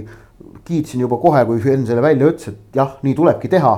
kiitsin 0.65 1.05
juba 1.05 1.19
kohe, 1.21 1.45
kui 1.45 1.61
Henn 1.63 1.85
selle 1.87 2.01
välja 2.01 2.31
ütles, 2.31 2.49
et 2.49 2.81
jah, 2.81 2.97
nii 3.05 3.15
tulebki 3.15 3.51
teha. 3.51 3.75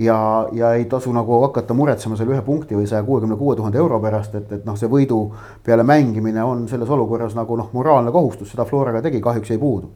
ja, 0.00 0.16
ja 0.54 0.74
ei 0.78 0.84
tasu 0.88 1.12
nagu 1.12 1.40
hakata 1.42 1.74
muretsema 1.74 2.16
selle 2.16 2.36
ühe 2.36 2.42
punkti 2.46 2.76
või 2.78 2.86
saja 2.86 3.02
kuuekümne 3.04 3.36
kuue 3.36 3.56
tuhande 3.58 3.78
euro 3.78 3.98
pärast, 4.00 4.34
et, 4.38 4.52
et 4.52 4.64
noh, 4.64 4.76
see 4.78 4.88
võidu 4.88 5.24
peale 5.66 5.82
mängimine 5.82 6.44
on 6.46 6.68
selles 6.70 6.88
olukorras 6.88 7.34
nagu 7.34 7.56
noh, 7.58 7.72
moraalne 7.74 8.12
kohustus, 8.14 8.52
seda 8.52 8.64
Floraga 8.64 9.02
tegi, 9.02 9.20
kahjuks 9.20 9.50
jäi 9.50 9.58
puudu. 9.58 9.90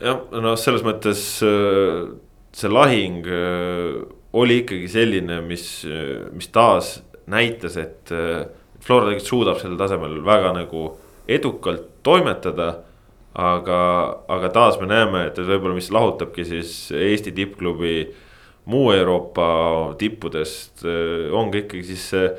jah, 0.00 0.24
noh, 0.32 0.56
selles 0.58 0.82
mõttes 0.82 1.20
äh, 1.44 2.08
see 2.56 2.72
lahing 2.72 3.28
äh, 3.28 4.17
oli 4.32 4.60
ikkagi 4.62 4.88
selline, 4.92 5.40
mis, 5.40 5.86
mis 6.36 6.50
taas 6.52 6.98
näitas, 7.28 7.76
et 7.80 8.12
Flora 8.84 9.08
tegelikult 9.08 9.28
suudab 9.28 9.60
sellel 9.60 9.78
tasemel 9.80 10.18
väga 10.24 10.52
nagu 10.56 10.82
edukalt 11.28 11.88
toimetada 12.06 12.68
aga, 13.38 13.80
aga 14.28 14.50
taas 14.54 14.78
me 14.80 14.88
näeme, 14.90 15.26
et 15.28 15.38
võib-olla, 15.38 15.76
mis 15.78 15.90
lahutabki 15.94 16.46
siis 16.46 16.72
Eesti 16.94 17.32
tippklubi 17.36 17.96
muu 18.68 18.90
Euroopa 18.92 19.48
tippudest, 20.00 20.84
ongi 21.32 21.64
ikkagi 21.64 21.84
siis 21.92 22.06
see 22.12 22.30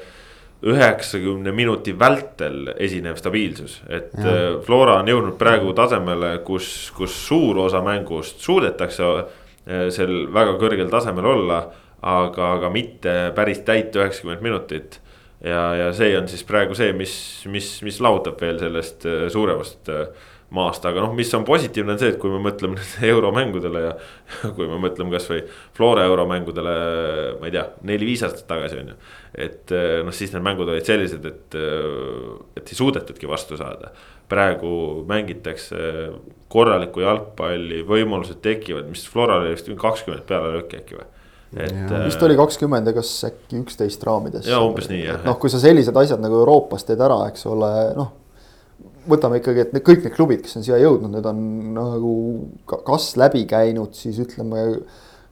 üheksakümne 0.69 1.53
minuti 1.55 1.93
vältel 1.95 2.73
esinev 2.75 3.15
stabiilsus, 3.15 3.77
et 3.87 4.11
ja. 4.19 4.57
Flora 4.65 4.97
on 4.99 5.07
jõudnud 5.07 5.37
praegu 5.39 5.71
tasemele, 5.77 6.33
kus, 6.43 6.89
kus 6.97 7.15
suur 7.29 7.61
osa 7.63 7.79
mängust 7.85 8.43
suudetakse 8.43 9.07
äh, 9.69 9.87
sel 9.93 10.25
väga 10.33 10.57
kõrgel 10.61 10.89
tasemel 10.91 11.29
olla. 11.35 11.61
aga, 11.99 12.53
aga 12.55 12.69
mitte 12.71 13.13
päris 13.35 13.59
täit 13.67 13.95
üheksakümmend 13.95 14.41
minutit. 14.41 15.01
ja, 15.43 15.75
ja 15.75 15.93
see 15.93 16.13
on 16.17 16.27
siis 16.31 16.45
praegu 16.47 16.75
see, 16.75 16.93
mis, 16.95 17.13
mis, 17.51 17.81
mis 17.83 17.99
lahutab 17.99 18.39
veel 18.41 18.59
sellest 18.59 19.05
äh, 19.05 19.27
suuremast 19.31 19.91
maast, 20.55 20.85
aga 20.87 21.03
noh, 21.03 21.11
mis 21.13 21.29
on 21.37 21.43
positiivne, 21.45 21.93
on 21.93 21.99
see, 22.01 22.09
et 22.13 22.17
kui 22.21 22.31
me 22.33 22.39
mõtleme 22.41 22.79
euromängudele 23.11 23.83
ja. 23.83 23.91
kui 24.57 24.65
me 24.65 24.79
mõtleme 24.81 25.13
kasvõi 25.13 25.43
Flora 25.77 26.07
euromängudele, 26.09 26.75
ma 27.41 27.49
ei 27.49 27.53
tea, 27.53 27.67
neli-viis 27.91 28.23
aastat 28.25 28.47
tagasi 28.49 28.79
on 28.81 28.93
ju. 28.93 28.97
et 29.45 29.75
noh, 30.07 30.15
siis 30.15 30.33
need 30.33 30.45
mängud 30.45 30.71
olid 30.71 30.87
sellised, 30.87 31.27
et, 31.29 31.59
et 32.57 32.73
ei 32.73 32.79
suudetudki 32.79 33.29
vastu 33.29 33.59
saada. 33.59 33.93
praegu 34.31 34.71
mängitakse 35.09 35.83
korralikku 36.49 37.03
jalgpalli, 37.03 37.83
võimalused 37.87 38.41
tekivad, 38.43 38.89
mis 38.89 39.05
Floral 39.09 39.45
oli 39.45 39.55
vist 39.55 39.69
kakskümmend 39.69 40.25
pealelööki 40.29 40.81
äkki 40.81 40.97
või 40.97 41.07
et. 41.65 41.91
vist 42.05 42.23
oli 42.25 42.37
kakskümmend 42.37 42.89
ja 42.89 42.93
kas 42.93 43.11
äkki 43.29 43.61
üksteist 43.63 44.05
raamides. 44.05 44.47
ja 44.49 44.61
umbes 44.65 44.89
nii 44.89 45.03
jah. 45.05 45.21
noh, 45.25 45.37
kui 45.41 45.51
sa 45.53 45.61
sellised 45.61 45.97
asjad 45.97 46.21
nagu 46.21 46.41
Euroopas 46.41 46.87
teed 46.87 47.01
ära, 47.05 47.21
eks 47.29 47.45
ole, 47.49 47.73
noh 47.97 48.15
võtame 49.09 49.39
ikkagi, 49.39 49.63
et 49.63 49.75
need 49.75 49.85
kõik 49.85 50.03
need 50.05 50.15
klubid, 50.15 50.41
kes 50.45 50.57
on 50.59 50.65
siia 50.65 50.79
jõudnud, 50.81 51.11
need 51.13 51.27
on 51.29 51.39
nagu 51.75 52.13
kas 52.67 53.11
läbi 53.19 53.45
käinud 53.49 53.95
siis 53.97 54.19
ütleme 54.21 54.65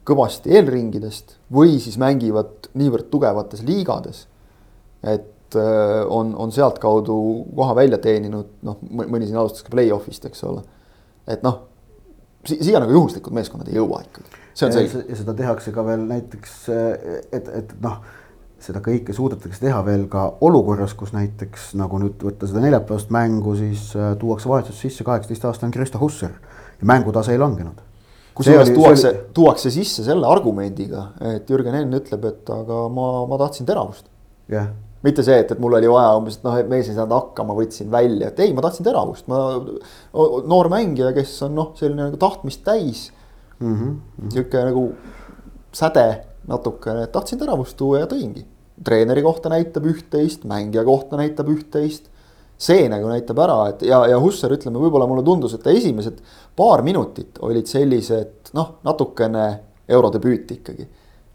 kõvasti 0.08 0.54
eelringidest 0.56 1.36
või 1.52 1.76
siis 1.82 1.98
mängivad 2.00 2.70
niivõrd 2.78 3.10
tugevates 3.12 3.62
liigades. 3.66 4.26
et 5.02 5.56
äh, 5.56 6.06
on, 6.08 6.34
on 6.34 6.52
sealtkaudu 6.52 7.18
koha 7.56 7.76
välja 7.76 7.98
teeninud, 8.02 8.48
noh, 8.66 8.80
mõni 8.82 9.28
siin 9.28 9.38
alustas 9.38 9.62
ka 9.66 9.72
play-off'ist, 9.72 10.26
eks 10.26 10.42
ole. 10.48 10.64
Et 11.28 11.42
noh 11.46 11.64
si, 12.46 12.58
siia 12.60 12.80
nagu 12.82 12.94
juhuslikud 12.94 13.34
meeskonnad 13.36 13.68
ei 13.70 13.78
jõua 13.78 14.02
ikkagi, 14.06 14.44
see 14.54 14.68
on 14.68 14.76
selge. 14.76 15.02
ja 15.08 15.18
seda 15.20 15.34
tehakse 15.38 15.74
ka 15.74 15.84
veel 15.86 16.06
näiteks, 16.08 16.56
et, 17.32 17.52
et 17.62 17.76
noh 17.84 18.00
seda 18.62 18.80
kõike 18.82 19.14
suudetakse 19.14 19.60
teha 19.62 19.78
veel 19.86 20.08
ka 20.10 20.24
olukorras, 20.44 20.94
kus 20.98 21.12
näiteks 21.14 21.70
nagu 21.78 22.00
nüüd 22.02 22.22
võtta 22.26 22.48
seda 22.50 22.62
neljapäevast 22.64 23.12
mängu, 23.14 23.54
siis 23.58 23.92
äh, 23.94 24.14
tuuakse 24.18 24.50
vahetus 24.50 24.80
sisse 24.82 25.06
kaheksateistaastane 25.06 25.74
Krista 25.74 26.00
Husser 26.00 26.32
ja 26.80 26.88
mängutase 26.90 27.36
ei 27.36 27.38
langenud. 27.38 27.84
kusjuures 28.34 28.70
tuuakse, 28.74 29.12
tuuakse 29.34 29.70
sisse 29.74 30.04
selle 30.06 30.26
argumendiga, 30.26 31.08
et 31.34 31.50
Jürgen 31.50 31.74
Henn 31.78 31.94
ütleb, 32.00 32.26
et 32.32 32.50
aga 32.54 32.84
ma, 32.90 33.08
ma 33.30 33.38
tahtsin 33.46 33.66
teravust. 33.66 34.10
jah 34.50 34.72
mitte 35.06 35.22
see, 35.22 35.36
et, 35.42 35.52
et 35.54 35.60
mul 35.62 35.76
oli 35.78 35.90
vaja 35.90 36.16
umbes, 36.18 36.38
et 36.38 36.46
noh, 36.46 36.56
et 36.58 36.70
mees 36.70 36.88
ei 36.90 36.96
saanud 36.96 37.14
hakkama, 37.14 37.54
võtsin 37.58 37.90
välja, 37.92 38.32
et 38.32 38.40
ei, 38.42 38.54
ma 38.56 38.64
tahtsin 38.64 38.86
teravust, 38.86 39.28
ma. 39.30 39.44
noor 40.48 40.70
mängija, 40.72 41.12
kes 41.16 41.36
on 41.46 41.54
noh, 41.58 41.72
selline 41.78 42.08
nagu 42.08 42.18
tahtmist 42.20 42.64
täis 42.66 43.08
mm. 43.60 43.74
-hmm. 43.74 44.30
sihuke 44.34 44.64
nagu 44.70 44.84
säde 45.72 46.24
natukene, 46.48 47.06
tahtsin 47.06 47.38
teravust 47.38 47.76
tuua 47.76 48.04
ja 48.04 48.06
tõingi. 48.10 48.44
treeneri 48.84 49.22
kohta 49.22 49.50
näitab 49.50 49.86
üht-teist, 49.90 50.44
mängija 50.46 50.84
kohta 50.84 51.16
näitab 51.16 51.48
üht-teist. 51.48 52.10
see 52.58 52.88
nagu 52.88 53.06
näitab 53.06 53.38
ära, 53.38 53.68
et 53.68 53.82
ja, 53.86 54.00
ja 54.10 54.16
Hussar, 54.18 54.50
ütleme, 54.50 54.80
võib-olla 54.82 55.06
mulle 55.06 55.22
tundus, 55.22 55.52
et 55.54 55.66
esimesed 55.66 56.16
paar 56.56 56.82
minutit 56.82 57.38
olid 57.38 57.66
sellised 57.70 58.50
noh, 58.52 58.80
natukene 58.82 59.60
eurodebüüt 59.88 60.50
ikkagi. 60.50 60.88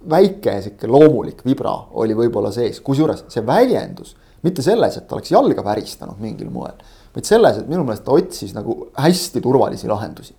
Väike 0.09 0.57
sihuke 0.61 0.89
loomulik 0.89 1.41
vibra 1.45 1.73
oli 1.99 2.15
võib-olla 2.17 2.51
sees, 2.53 2.79
kusjuures 2.83 3.25
see 3.31 3.43
väljendus 3.45 4.15
mitte 4.43 4.63
selles, 4.65 4.97
et 4.97 5.07
ta 5.07 5.17
oleks 5.17 5.31
jalga 5.31 5.63
väristanud 5.63 6.19
mingil 6.21 6.49
moel, 6.51 6.75
vaid 7.15 7.27
selles, 7.27 7.59
et 7.59 7.69
minu 7.69 7.85
meelest 7.87 8.03
ta 8.05 8.15
otsis 8.15 8.51
nagu 8.55 8.89
hästi 8.99 9.41
turvalisi 9.43 9.87
lahendusi. 9.87 10.35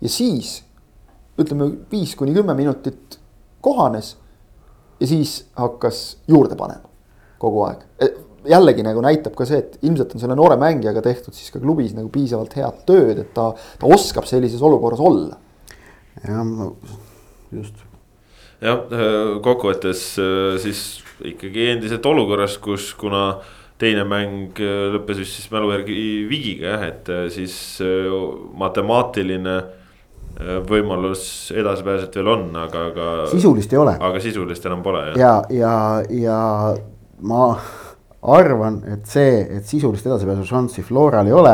ja 0.00 0.08
siis 0.08 0.62
ütleme 1.38 1.68
viis 1.90 2.14
kuni 2.16 2.34
kümme 2.34 2.54
minutit 2.54 3.18
kohanes 3.60 4.16
ja 5.00 5.06
siis 5.06 5.44
hakkas 5.58 6.02
juurde 6.28 6.56
panema 6.58 6.88
kogu 7.42 7.62
aeg. 7.66 7.84
E, 7.98 8.08
jällegi 8.52 8.84
nagu 8.86 9.02
näitab 9.04 9.34
ka 9.38 9.46
see, 9.46 9.60
et 9.62 9.78
ilmselt 9.86 10.14
on 10.14 10.22
selle 10.22 10.36
noore 10.38 10.56
mängijaga 10.60 11.02
tehtud 11.04 11.34
siis 11.34 11.50
ka 11.54 11.62
klubis 11.62 11.94
nagu 11.96 12.10
piisavalt 12.12 12.54
head 12.58 12.82
tööd, 12.88 13.22
et 13.22 13.32
ta, 13.34 13.52
ta 13.78 13.94
oskab 13.94 14.26
sellises 14.30 14.62
olukorras 14.62 15.02
olla. 15.02 15.38
jah, 16.26 16.52
just. 17.52 17.91
Jah, 18.62 18.86
kokkuvõttes 19.44 20.06
äh, 20.22 20.54
siis 20.62 21.02
ikkagi 21.32 21.68
endiselt 21.74 22.06
olukorras, 22.06 22.56
kus, 22.62 22.92
kuna 22.98 23.42
teine 23.82 24.06
mäng 24.08 24.58
äh, 24.62 24.88
lõppes 24.94 25.22
vist 25.22 25.38
siis 25.38 25.52
mälu 25.52 25.72
järgi 25.74 26.00
vigiga 26.30 26.76
jah, 26.76 26.88
et 26.88 27.12
äh, 27.12 27.28
siis 27.34 27.54
matemaatiline 28.58 29.60
Äh, 30.40 30.62
võimalus 30.64 31.52
edasipääset 31.52 32.14
veel 32.16 32.30
on, 32.32 32.46
aga, 32.56 32.86
aga. 32.88 33.06
sisulist 33.28 33.72
ei 33.74 33.78
ole. 33.82 33.92
aga 34.00 34.20
sisulist 34.22 34.64
enam 34.64 34.80
pole 34.80 35.02
ja, 35.20 35.34
ja, 35.52 35.74
ja 36.08 36.38
ma 37.28 37.48
arvan, 38.32 38.78
et 38.94 39.04
see, 39.12 39.42
et 39.58 39.68
sisulist 39.68 40.08
edasipääsu 40.08 40.46
šanssi 40.48 40.86
Floral 40.86 41.28
ei 41.28 41.36
ole, 41.36 41.52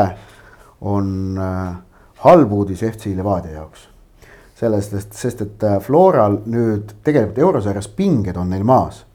on 0.87 1.11
äh, 1.43 1.75
halb 2.23 2.55
uudis 2.55 2.85
FC 2.87 3.11
Levadia 3.17 3.57
jaoks. 3.57 3.88
Sellest, 4.59 4.95
sest, 4.95 5.15
sest 5.15 5.45
et 5.45 5.63
äh, 5.67 5.77
Floral 5.83 6.41
nüüd 6.49 6.97
tegelikult 7.05 7.39
eurosarjas 7.45 7.87
pinged 7.95 8.37
on 8.37 8.51
neil 8.51 8.65
maas 8.67 9.05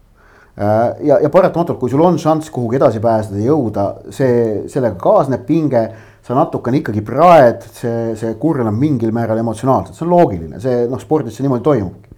äh,. 0.56 1.04
ja, 1.10 1.20
ja 1.22 1.30
paratamatult, 1.30 1.78
kui 1.80 1.92
sul 1.92 2.04
on 2.04 2.18
šanss 2.20 2.52
kuhugi 2.54 2.80
edasi 2.80 3.02
pääseda, 3.04 3.42
jõuda, 3.44 3.86
see, 4.14 4.64
sellega 4.72 4.96
kaasneb 5.00 5.46
pinge 5.48 5.84
sa 6.24 6.36
natukene 6.38 6.80
ikkagi 6.80 7.04
praed, 7.04 7.66
see, 7.76 8.14
see 8.16 8.32
kurnab 8.40 8.76
mingil 8.80 9.12
määral 9.12 9.42
emotsionaalselt, 9.42 9.98
see 9.98 10.06
on 10.06 10.14
loogiline, 10.14 10.60
see 10.62 10.86
noh, 10.88 11.02
spordis 11.02 11.36
see 11.36 11.44
niimoodi 11.44 11.66
toimubki 11.66 12.14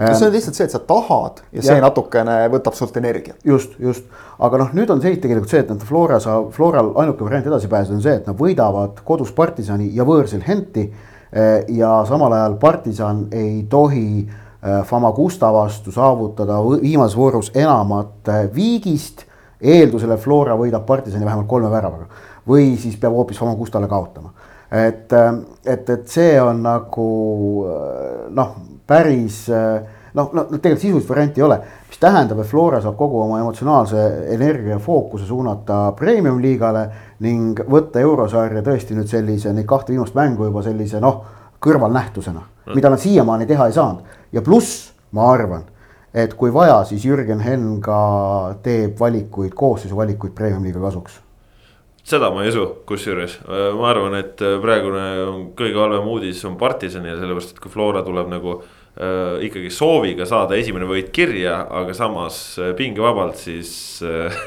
no 0.00 0.14
see 0.16 0.26
on 0.26 0.32
lihtsalt 0.32 0.56
see, 0.56 0.66
et 0.66 0.74
sa 0.74 0.80
tahad 0.88 1.42
ja, 1.42 1.58
ja 1.58 1.66
see 1.66 1.80
natukene 1.82 2.36
võtab 2.52 2.76
sult 2.76 2.96
energiat. 3.00 3.36
just, 3.44 3.76
just, 3.82 4.06
aga 4.40 4.62
noh, 4.62 4.72
nüüd 4.76 4.92
on 4.92 5.02
seis 5.04 5.18
tegelikult 5.20 5.52
see, 5.52 5.60
et 5.64 5.72
nad 5.72 5.84
Flora 5.86 6.20
saab, 6.22 6.50
Floral 6.56 6.92
ainuke 7.02 7.26
variant 7.26 7.50
edasi 7.50 7.68
pääseda 7.70 7.98
on 7.98 8.04
see, 8.04 8.16
et 8.22 8.30
nad 8.30 8.38
võidavad 8.38 9.02
kodus 9.04 9.32
partisani 9.36 9.90
ja 9.96 10.06
võõrsil 10.08 10.44
Henti. 10.46 10.88
Eh, 11.32 11.64
ja 11.68 12.04
samal 12.08 12.32
ajal 12.32 12.56
partisan 12.58 13.26
ei 13.32 13.66
tohi 13.70 14.26
eh, 14.26 14.82
Famagusta 14.84 15.52
vastu 15.52 15.92
saavutada 15.92 16.56
viimases 16.82 17.16
voorus 17.16 17.52
enamat 17.54 18.28
eh, 18.28 18.48
viigist. 18.54 19.26
eeldusel, 19.60 20.10
et 20.10 20.20
Flora 20.20 20.54
võidab 20.56 20.86
partisani 20.88 21.24
vähemalt 21.24 21.46
kolme 21.46 21.68
väravaga 21.70 22.06
või 22.48 22.78
siis 22.80 22.94
peab 22.96 23.12
hoopis 23.12 23.38
Famagustale 23.38 23.88
kaotama. 23.88 24.32
et, 24.72 25.12
et, 25.66 25.90
et 25.90 26.08
see 26.08 26.40
on 26.40 26.62
nagu 26.62 27.08
noh, 28.30 28.54
päris 28.86 29.42
noh, 30.14 30.30
no 30.34 30.44
tegelikult 30.50 30.82
sisulist 30.82 31.10
varianti 31.10 31.40
ei 31.40 31.46
ole, 31.46 31.58
mis 31.88 32.00
tähendab, 32.02 32.40
et 32.42 32.50
Flora 32.50 32.80
saab 32.82 32.96
kogu 32.98 33.20
oma 33.24 33.40
emotsionaalse 33.42 34.04
energia 34.34 34.76
ja 34.76 34.82
fookuse 34.82 35.26
suunata 35.28 35.80
premium-liigale 35.98 36.84
ning 37.26 37.60
võtta 37.70 38.02
eurosarja 38.02 38.64
tõesti 38.66 38.96
nüüd 38.98 39.10
sellise, 39.10 39.52
neid 39.54 39.68
kahte 39.70 39.94
viimast 39.94 40.16
mängu 40.18 40.48
juba 40.48 40.64
sellise 40.66 41.02
noh, 41.02 41.22
kõrvalnähtusena, 41.60 42.42
mida 42.74 42.92
nad 42.92 43.02
siiamaani 43.02 43.46
teha 43.48 43.68
ei 43.68 43.76
saanud. 43.76 44.18
Ja 44.32 44.42
pluss 44.42 44.90
ma 45.16 45.28
arvan, 45.32 45.66
et 46.14 46.34
kui 46.38 46.52
vaja, 46.54 46.82
siis 46.88 47.04
Jürgen 47.06 47.42
Henn 47.44 47.80
ka 47.84 47.98
teeb 48.64 48.98
valikuid, 49.00 49.54
koosseisu 49.54 49.98
valikuid 49.98 50.34
premium-liiga 50.38 50.82
kasuks. 50.82 51.20
Seda 52.10 52.30
ma 52.32 52.42
ei 52.42 52.48
usu, 52.48 52.64
kusjuures. 52.88 53.36
Ma 53.76 53.90
arvan, 53.90 54.16
et 54.18 54.40
praegune 54.62 55.02
kõige 55.58 55.78
halvem 55.78 56.08
uudis 56.10 56.40
on 56.48 56.56
partisanile, 56.58 57.18
sellepärast 57.20 57.52
et 57.52 57.60
kui 57.62 57.70
Flora 57.70 58.00
tuleb 58.02 58.30
nagu 58.32 58.54
äh, 58.56 58.79
ikkagi 58.98 59.70
sooviga 59.72 60.26
saada 60.28 60.56
esimene 60.58 60.84
võit 60.88 61.12
kirja, 61.14 61.62
aga 61.78 61.94
samas 61.96 62.40
äh, 62.58 62.72
pingevabalt, 62.76 63.38
siis 63.38 63.72
äh, 64.02 64.40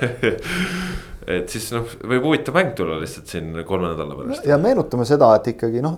et 1.37 1.49
siis 1.49 1.69
noh, 1.73 1.87
võib 2.03 2.27
huvitav 2.27 2.57
mäng 2.59 2.73
tulla 2.77 2.99
lihtsalt 3.01 3.31
siin 3.31 3.63
kolme 3.67 3.93
nädala 3.93 4.17
pärast. 4.19 4.47
ja 4.47 4.59
meenutame 4.61 5.07
seda, 5.09 5.31
et 5.39 5.47
ikkagi 5.53 5.81
noh, 5.85 5.95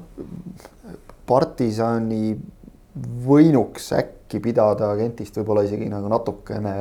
partisani 1.25 2.36
võinuks 3.25 3.89
äkki 3.97 4.39
pidada 4.45 4.91
agentist 4.93 5.36
võib-olla 5.41 5.65
isegi 5.65 5.89
nagu 5.91 6.08
natukene 6.13 6.77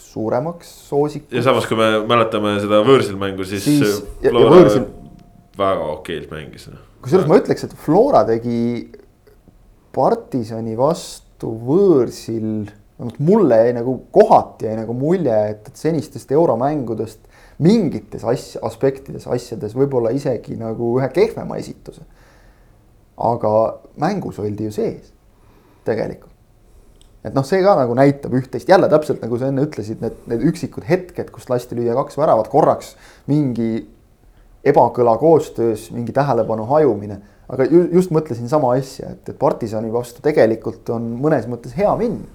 suuremaks 0.00 0.74
soosikuks. 0.88 1.36
ja 1.36 1.44
samas, 1.44 1.68
kui 1.70 1.78
me 1.78 1.92
mäletame 2.08 2.56
seda 2.64 2.80
võõrsil 2.88 3.20
mängu, 3.20 3.46
siis, 3.46 3.68
siis. 3.68 4.00
Võõrsil. 4.24 4.88
väga 5.60 5.92
okeilt 6.00 6.32
mängis. 6.32 6.70
kusjuures 7.04 7.30
ma 7.30 7.38
ütleks, 7.44 7.68
et 7.68 7.80
Flora 7.84 8.24
tegi 8.32 8.58
partisani 9.94 10.76
vastu 10.78 11.50
võõrsil, 11.66 12.66
vähemalt 12.98 13.20
mulle 13.22 13.60
jäi 13.62 13.76
nagu 13.76 13.96
kohati 14.14 14.68
jäi 14.68 14.76
nagu 14.80 14.96
mulje, 14.96 15.38
et, 15.54 15.70
et 15.70 15.80
senistest 15.80 16.32
euromängudest 16.34 17.30
mingites 17.62 18.24
asja, 18.26 18.62
aspektides, 18.66 19.26
asjades 19.30 19.74
võib-olla 19.78 20.12
isegi 20.14 20.58
nagu 20.58 20.96
ühe 20.98 21.08
kehvema 21.14 21.58
esituse. 21.60 22.02
aga 23.16 23.50
mängus 24.02 24.40
oldi 24.42 24.64
ju 24.66 24.72
sees, 24.74 25.12
tegelikult. 25.86 26.32
et 27.24 27.34
noh, 27.34 27.44
see 27.46 27.62
ka 27.62 27.76
nagu 27.78 27.94
näitab 27.94 28.34
üht-teist, 28.34 28.68
jälle 28.68 28.88
täpselt 28.90 29.22
nagu 29.22 29.38
sa 29.38 29.48
enne 29.48 29.62
ütlesid, 29.64 30.00
need, 30.02 30.16
need 30.26 30.42
üksikud 30.50 30.84
hetked, 30.88 31.30
kus 31.30 31.48
lasti 31.48 31.78
lüüa 31.78 31.94
kaks 31.94 32.18
väravat 32.18 32.50
korraks 32.52 32.96
mingi 33.30 33.86
ebakõla 34.64 35.16
koostöös, 35.18 35.90
mingi 35.90 36.12
tähelepanu 36.12 36.64
hajumine. 36.64 37.20
Aga 37.48 37.66
ju, 37.68 37.86
just 37.92 38.14
mõtlesin 38.14 38.48
sama 38.48 38.74
asja, 38.78 39.14
et, 39.16 39.28
et 39.28 39.38
partisani 39.38 39.92
vastu 39.92 40.24
tegelikult 40.24 40.88
on 40.94 41.14
mõnes 41.20 41.48
mõttes 41.50 41.76
hea 41.76 41.92
minna. 42.00 42.28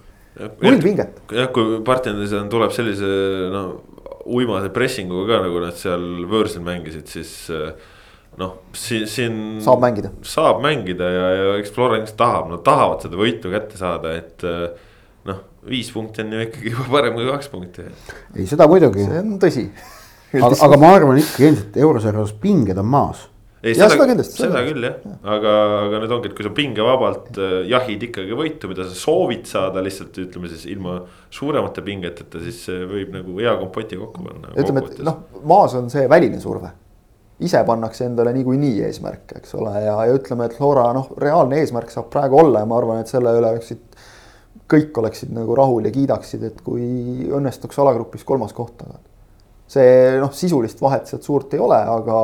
null 0.61 0.81
pinget. 0.83 1.17
jah, 1.33 1.49
kui 1.53 1.79
partisanis 1.85 2.35
tuleb 2.51 2.75
sellise 2.75 3.13
noh 3.53 3.71
uimase 4.29 4.69
pressinguga 4.69 5.37
ka 5.37 5.45
nagu 5.47 5.61
nad 5.63 5.77
seal 5.77 6.03
võõrsil 6.29 6.63
mängisid, 6.65 7.07
siis 7.09 7.31
eh, 7.53 7.71
noh, 8.39 8.59
siin, 8.77 9.07
siin. 9.09 9.39
saab 9.65 9.81
mängida. 9.83 10.11
saab 10.25 10.61
mängida 10.63 11.09
ja, 11.13 11.29
ja 11.37 11.55
eks 11.61 11.73
Florence 11.75 12.15
tahab, 12.19 12.49
nad 12.51 12.63
tahavad 12.65 13.05
seda 13.05 13.19
võitu 13.19 13.53
kätte 13.53 13.79
saada, 13.79 14.13
et 14.19 14.45
eh, 14.47 14.67
noh, 15.29 15.41
viis 15.69 15.89
punkti 15.93 16.23
on 16.25 16.35
ju 16.35 16.45
ikkagi 16.47 16.75
juba 16.75 16.87
parem 16.97 17.17
kui 17.17 17.29
kaks 17.29 17.51
punkti. 17.53 17.87
ei, 18.35 18.45
seda 18.49 18.69
muidugi. 18.71 19.07
see 19.07 19.23
on 19.23 19.35
tõsi. 19.41 19.65
aga, 20.37 20.53
aga 20.67 20.81
ma 20.81 20.93
arvan 20.99 21.21
ikkagi 21.21 21.51
endiselt 21.51 21.83
eurosarjas 21.87 22.35
pinged 22.41 22.77
on 22.79 22.89
maas 22.89 23.27
ei, 23.63 23.75
seda, 23.75 23.89
seda 23.93 24.07
kindlasti. 24.07 24.39
seda 24.39 24.61
küll 24.67 24.85
jah 24.87 24.97
ja., 25.03 25.15
aga, 25.35 25.53
aga 25.85 26.01
nüüd 26.03 26.13
ongi, 26.15 26.31
et 26.31 26.35
kui 26.37 26.45
sa 26.45 26.51
pingevabalt 26.55 27.39
äh, 27.39 27.55
jahid 27.69 28.05
ikkagi 28.09 28.37
võitu, 28.39 28.69
mida 28.71 28.85
sa 28.87 28.95
soovid 28.97 29.49
saada 29.49 29.83
lihtsalt 29.85 30.19
ütleme 30.23 30.51
siis 30.51 30.67
ilma 30.71 30.99
suuremate 31.35 31.83
pingeteta, 31.85 32.41
siis 32.43 32.61
see 32.67 32.85
võib 32.89 33.11
nagu 33.17 33.39
hea 33.39 33.55
kompoti 33.59 33.99
kokku 33.99 34.23
panna. 34.27 34.53
ütleme, 34.55 34.85
et 34.87 35.01
noh, 35.07 35.25
maas 35.49 35.75
on 35.79 35.91
see 35.91 36.05
väline 36.11 36.39
surve. 36.43 36.71
ise 37.39 37.61
pannakse 37.67 38.03
endale 38.03 38.33
niikuinii 38.35 38.81
eesmärke, 38.87 39.39
eks 39.39 39.53
ole, 39.55 39.75
ja, 39.83 39.97
ja 40.07 40.15
ütleme, 40.15 40.49
et 40.49 40.55
Flora 40.55 40.89
noh, 40.95 41.11
reaalne 41.19 41.59
eesmärk 41.59 41.91
saab 41.91 42.09
praegu 42.11 42.39
olla 42.39 42.63
ja 42.63 42.67
ma 42.67 42.79
arvan, 42.79 43.03
et 43.03 43.11
selle 43.11 43.35
üle 43.35 43.53
oleksid. 43.53 43.85
kõik 44.69 44.97
oleksid 45.01 45.31
nagu 45.33 45.55
rahul 45.57 45.87
ja 45.87 45.91
kiidaksid, 45.91 46.43
et 46.45 46.59
kui 46.61 47.27
õnnestuks 47.33 47.79
alagrupis 47.81 48.23
kolmas 48.23 48.53
koht 48.53 48.75
tagada 48.77 49.09
see 49.69 50.17
noh, 50.17 50.31
sisulist 50.33 50.79
vahet 50.81 51.09
sealt 51.09 51.25
suurt 51.25 51.53
ei 51.53 51.61
ole, 51.61 51.77
aga, 51.77 52.17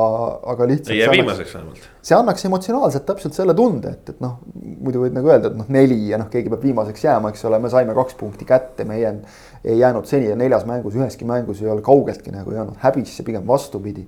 aga 0.50 0.66
lihtsalt. 0.66 0.92
ei 0.96 1.02
jää 1.04 1.12
viimaseks 1.14 1.54
vähemalt. 1.54 1.86
see 2.02 2.16
annaks 2.18 2.44
emotsionaalselt 2.48 3.06
täpselt 3.06 3.38
selle 3.38 3.54
tunde, 3.54 3.92
et, 3.94 4.14
et 4.14 4.22
noh, 4.22 4.40
muidu 4.56 5.04
võid 5.04 5.14
nagu 5.14 5.30
öelda, 5.30 5.52
et 5.52 5.58
noh, 5.60 5.68
neli 5.76 6.00
ja 6.10 6.18
noh, 6.18 6.26
keegi 6.32 6.50
peab 6.50 6.64
viimaseks 6.66 7.06
jääma, 7.06 7.30
eks 7.30 7.46
ole, 7.46 7.60
me 7.62 7.70
saime 7.70 7.94
kaks 7.94 8.18
punkti 8.18 8.48
kätte, 8.48 8.86
me 8.88 8.98
ei 8.98 9.78
jäänud, 9.78 10.08
seni 10.10 10.34
neljas 10.38 10.66
mängus, 10.66 10.98
üheski 10.98 11.28
mängus 11.28 11.62
ei 11.62 11.70
ole 11.70 11.84
kaugeltki 11.86 12.34
nagu 12.34 12.54
jäänud 12.54 12.80
häbisse, 12.82 13.26
pigem 13.26 13.46
vastupidi. 13.46 14.06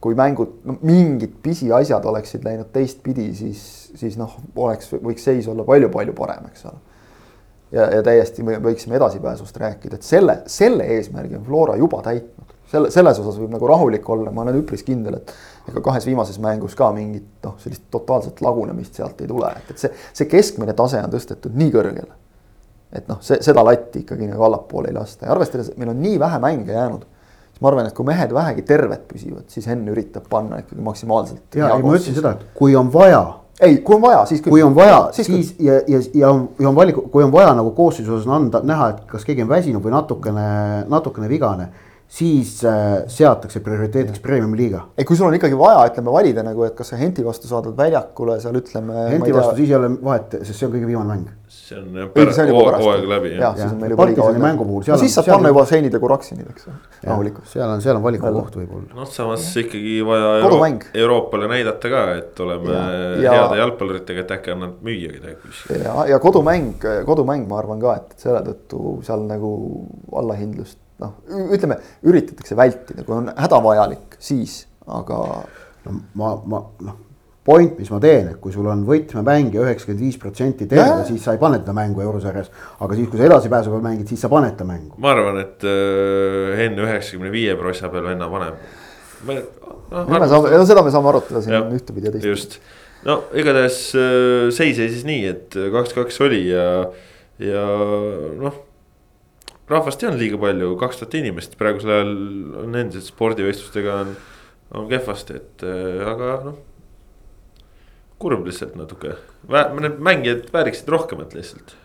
kui 0.00 0.14
mängud, 0.16 0.62
no 0.64 0.78
mingid 0.80 1.34
pisiasjad 1.44 2.06
oleksid 2.08 2.44
läinud 2.46 2.70
teistpidi, 2.72 3.34
siis, 3.36 3.58
siis 4.00 4.14
noh, 4.16 4.32
oleks, 4.56 4.94
võiks 4.94 5.26
seis 5.28 5.48
olla 5.52 5.66
palju-palju 5.68 6.14
parem, 6.16 6.46
eks 6.48 6.64
ole 6.70 6.78
ja, 7.76 7.90
ja 7.98 8.00
täiesti 8.06 8.46
võiksime 8.64 8.96
edasipääsust 8.96 9.60
rääkida, 9.60 10.00
et 10.00 10.08
selle, 10.08 10.38
selle 10.48 10.88
eesmärgi 10.96 11.36
on 11.36 11.44
Flora 11.44 11.76
juba 11.76 12.00
täitnud 12.08 12.49
selle, 12.70 12.90
selles 12.94 13.20
osas 13.22 13.38
võib 13.40 13.52
nagu 13.54 13.68
rahulik 13.70 14.08
olla, 14.10 14.32
ma 14.34 14.44
olen 14.44 14.60
üpris 14.62 14.84
kindel, 14.86 15.20
et 15.20 15.34
ega 15.70 15.82
kahes 15.84 16.06
viimases 16.08 16.40
mängus 16.42 16.76
ka 16.78 16.90
mingit 16.96 17.46
noh, 17.46 17.56
sellist 17.62 17.86
totaalset 17.92 18.42
lagunemist 18.44 18.98
sealt 18.98 19.20
ei 19.22 19.30
tule, 19.30 19.50
et, 19.56 19.72
et 19.74 19.84
see, 19.84 19.92
see 20.16 20.28
keskmine 20.30 20.74
tase 20.78 21.02
on 21.02 21.12
tõstetud 21.12 21.56
nii 21.58 21.72
kõrgele. 21.74 22.14
et 22.96 23.08
noh, 23.10 23.20
see, 23.22 23.40
seda 23.44 23.64
latti 23.66 24.04
ikkagi 24.04 24.30
nagu 24.30 24.46
allapoole 24.48 24.90
ei 24.90 24.96
lasta 24.96 25.26
ja 25.26 25.34
arvestades, 25.34 25.72
et 25.72 25.80
meil 25.80 25.92
on 25.92 26.00
nii 26.02 26.18
vähe 26.22 26.38
mänge 26.42 26.74
jäänud 26.74 27.04
siis 27.50 27.60
ma 27.62 27.68
arvan, 27.70 27.90
et 27.90 27.94
kui 27.94 28.08
mehed 28.08 28.32
vähegi 28.34 28.64
terved 28.66 29.04
püsivad, 29.10 29.44
siis 29.52 29.68
Henn 29.68 29.88
üritab 29.92 30.26
panna 30.30 30.62
ikkagi 30.62 30.82
maksimaalselt. 30.82 31.44
ja, 31.54 31.68
ja 31.68 31.78
ma 31.78 31.94
ütlesin 31.94 32.16
seda, 32.16 32.34
et 32.38 32.56
kui 32.56 32.74
on 32.76 32.90
vaja. 32.92 33.20
ei, 33.60 33.78
kui 33.84 33.98
on 33.98 34.02
vaja, 34.02 34.24
siis 34.26 34.40
kui 34.42 34.62
on 34.62 34.74
vaja, 34.74 35.10
siis, 35.12 35.26
siis 35.26 35.54
ja, 35.60 35.76
ja, 35.86 36.00
ja 36.14 36.30
on, 36.30 36.48
ja 36.58 36.68
on 36.70 36.74
valik, 36.74 36.96
kui 37.12 37.22
on 37.22 37.32
vaja 37.32 37.52
nagu 37.54 37.74
koosseisu 37.76 38.16
osas 38.16 38.32
anda, 38.32 38.62
näha, 38.64 38.88
et 38.94 39.04
kas 39.10 39.28
keegi 39.28 39.44
on 39.44 39.52
väsinud 39.52 39.84
või 39.84 39.92
natukene, 39.92 40.48
natukene 40.88 41.28
vigane 41.28 41.68
siis 42.10 42.64
äh, 42.64 43.04
seatakse 43.06 43.60
prioriteediks 43.62 44.18
premium 44.20 44.54
liiga. 44.58 44.80
ei, 44.98 45.04
kui 45.06 45.16
sul 45.16 45.28
on 45.28 45.34
ikkagi 45.36 45.54
vaja, 45.58 45.84
ütleme 45.92 46.10
valida 46.10 46.42
nagu, 46.42 46.64
et 46.66 46.74
kas 46.74 46.90
sa 46.90 46.98
Henti 46.98 47.22
vastu 47.22 47.46
saadad 47.46 47.76
väljakule 47.78 48.40
seal 48.42 48.56
ütleme. 48.58 49.04
Henti 49.12 49.34
vastu 49.34 49.54
siis 49.60 49.70
ei 49.70 49.76
ole 49.78 49.92
vahet, 50.02 50.34
sest 50.40 50.58
see 50.58 50.66
on 50.66 50.74
kõige 50.74 50.88
viimane 50.88 51.12
mäng. 51.12 51.28
see 51.50 51.78
on 51.78 52.10
pärast 52.14 52.42
hooaeg 52.50 53.06
läbi 53.12 53.30
jah. 53.36 53.44
jah, 53.44 53.54
siis 53.60 53.76
on 53.76 53.78
meil 53.82 53.94
juba 53.94 54.08
liiga 54.10 54.26
aeg 54.26 54.42
mängu 54.42 54.66
puhul. 54.66 54.88
no 54.90 54.98
siis 55.04 55.14
saab 55.18 55.30
panna 55.30 55.54
juba 55.54 55.64
seinid 55.70 55.94
ja 55.94 56.02
kuraksinid, 56.02 56.50
eks 56.50 56.66
ju, 56.66 56.74
rahulikult. 57.06 57.46
seal 57.52 57.66
on, 57.68 57.86
seal 57.86 57.98
on 58.00 58.04
valikukoht 58.08 58.58
võib-olla. 58.58 58.90
noh, 58.98 59.10
samas 59.14 59.46
ikkagi 59.62 59.96
vaja 60.10 60.34
Euro 60.42 60.60
Euroopale 61.04 61.50
näidata 61.54 61.94
ka, 61.94 62.04
et 62.18 62.44
oleme 62.46 62.74
ja, 63.22 63.38
heade 63.38 63.62
jalgpalluritega, 63.62 64.26
et 64.26 64.36
äkki 64.38 64.56
annab 64.56 64.82
müüa 64.86 65.14
kedagi. 65.14 65.56
ja, 65.78 65.96
ja 66.10 66.22
kodumäng, 66.22 66.86
kodumäng, 67.06 67.46
ma 67.50 67.62
arvan 67.62 67.82
ka, 67.82 67.98
et 68.02 68.22
selle 68.26 68.42
tõttu 68.50 68.98
seal 69.06 69.26
nagu 69.30 69.56
allahindlust 70.10 70.78
noh, 71.00 71.18
ütleme, 71.54 71.78
üritatakse 72.06 72.56
vältida, 72.58 73.04
kui 73.06 73.16
on 73.16 73.30
hädavajalik, 73.36 74.18
siis, 74.22 74.64
aga. 74.86 75.20
no 75.86 75.94
ma, 76.18 76.34
ma 76.44 76.60
noh, 76.84 76.98
point, 77.46 77.78
mis 77.80 77.88
ma 77.90 77.98
teen, 78.02 78.28
et 78.34 78.40
kui 78.42 78.52
sul 78.52 78.68
on 78.68 78.82
võtmemängija 78.88 79.64
üheksakümmend 79.64 80.02
viis 80.04 80.18
protsenti 80.20 80.68
terve, 80.70 81.06
siis 81.08 81.22
sa 81.24 81.34
ei 81.34 81.40
pane 81.40 81.62
teda 81.62 81.74
mängu 81.76 82.02
eurosarjas. 82.04 82.50
aga 82.78 82.98
siis, 82.98 83.08
kui 83.08 83.20
sa 83.20 83.26
edasipääsuga 83.30 83.80
mängid, 83.84 84.10
siis 84.12 84.20
sa 84.20 84.28
paned 84.32 84.58
ta 84.58 84.66
mängu. 84.68 84.94
ma 85.00 85.14
arvan, 85.14 85.40
et 85.40 85.64
äh, 85.64 86.60
enne 86.66 86.84
üheksakümne 86.84 87.32
viie 87.32 87.56
prossa 87.56 87.88
peal 87.92 88.06
venna 88.12 88.28
paneb. 88.30 88.60
me 89.26 89.40
no,. 89.40 90.04
me 90.04 90.28
saame, 90.28 90.52
no 90.52 90.66
seda 90.68 90.84
me 90.84 90.92
saame 90.94 91.12
arutada 91.14 91.42
siin 91.44 91.76
ühtepidi 91.78 92.10
ja 92.10 92.14
teistpidi. 92.14 92.34
just, 92.34 92.58
no 93.08 93.22
igatahes 93.32 93.82
äh, 93.96 94.50
seis 94.52 94.76
seisis 94.76 95.06
nii, 95.08 95.22
et 95.32 95.60
kaks-kaks 95.72 96.20
oli 96.28 96.44
ja, 96.52 96.66
ja 97.40 97.64
noh 98.36 98.66
rahvast 99.70 100.02
ei 100.02 100.10
olnud 100.10 100.22
liiga 100.22 100.40
palju, 100.40 100.72
kaks 100.80 101.00
tuhat 101.00 101.16
inimest, 101.20 101.56
praegusel 101.60 101.92
ajal 101.94 102.14
on 102.64 102.78
endiselt 102.80 103.10
spordivõistlustega 103.10 103.98
on, 104.04 104.14
on 104.80 104.88
kehvasti, 104.90 105.38
et 105.40 105.66
äh, 105.66 106.00
aga 106.10 106.32
noh. 106.48 106.58
kurb 108.20 108.48
lihtsalt 108.48 108.74
natuke, 108.78 109.16
need 109.50 110.00
mängijad 110.10 110.50
vääriksid 110.52 110.90
rohkemat 110.92 111.36
lihtsalt. 111.38 111.76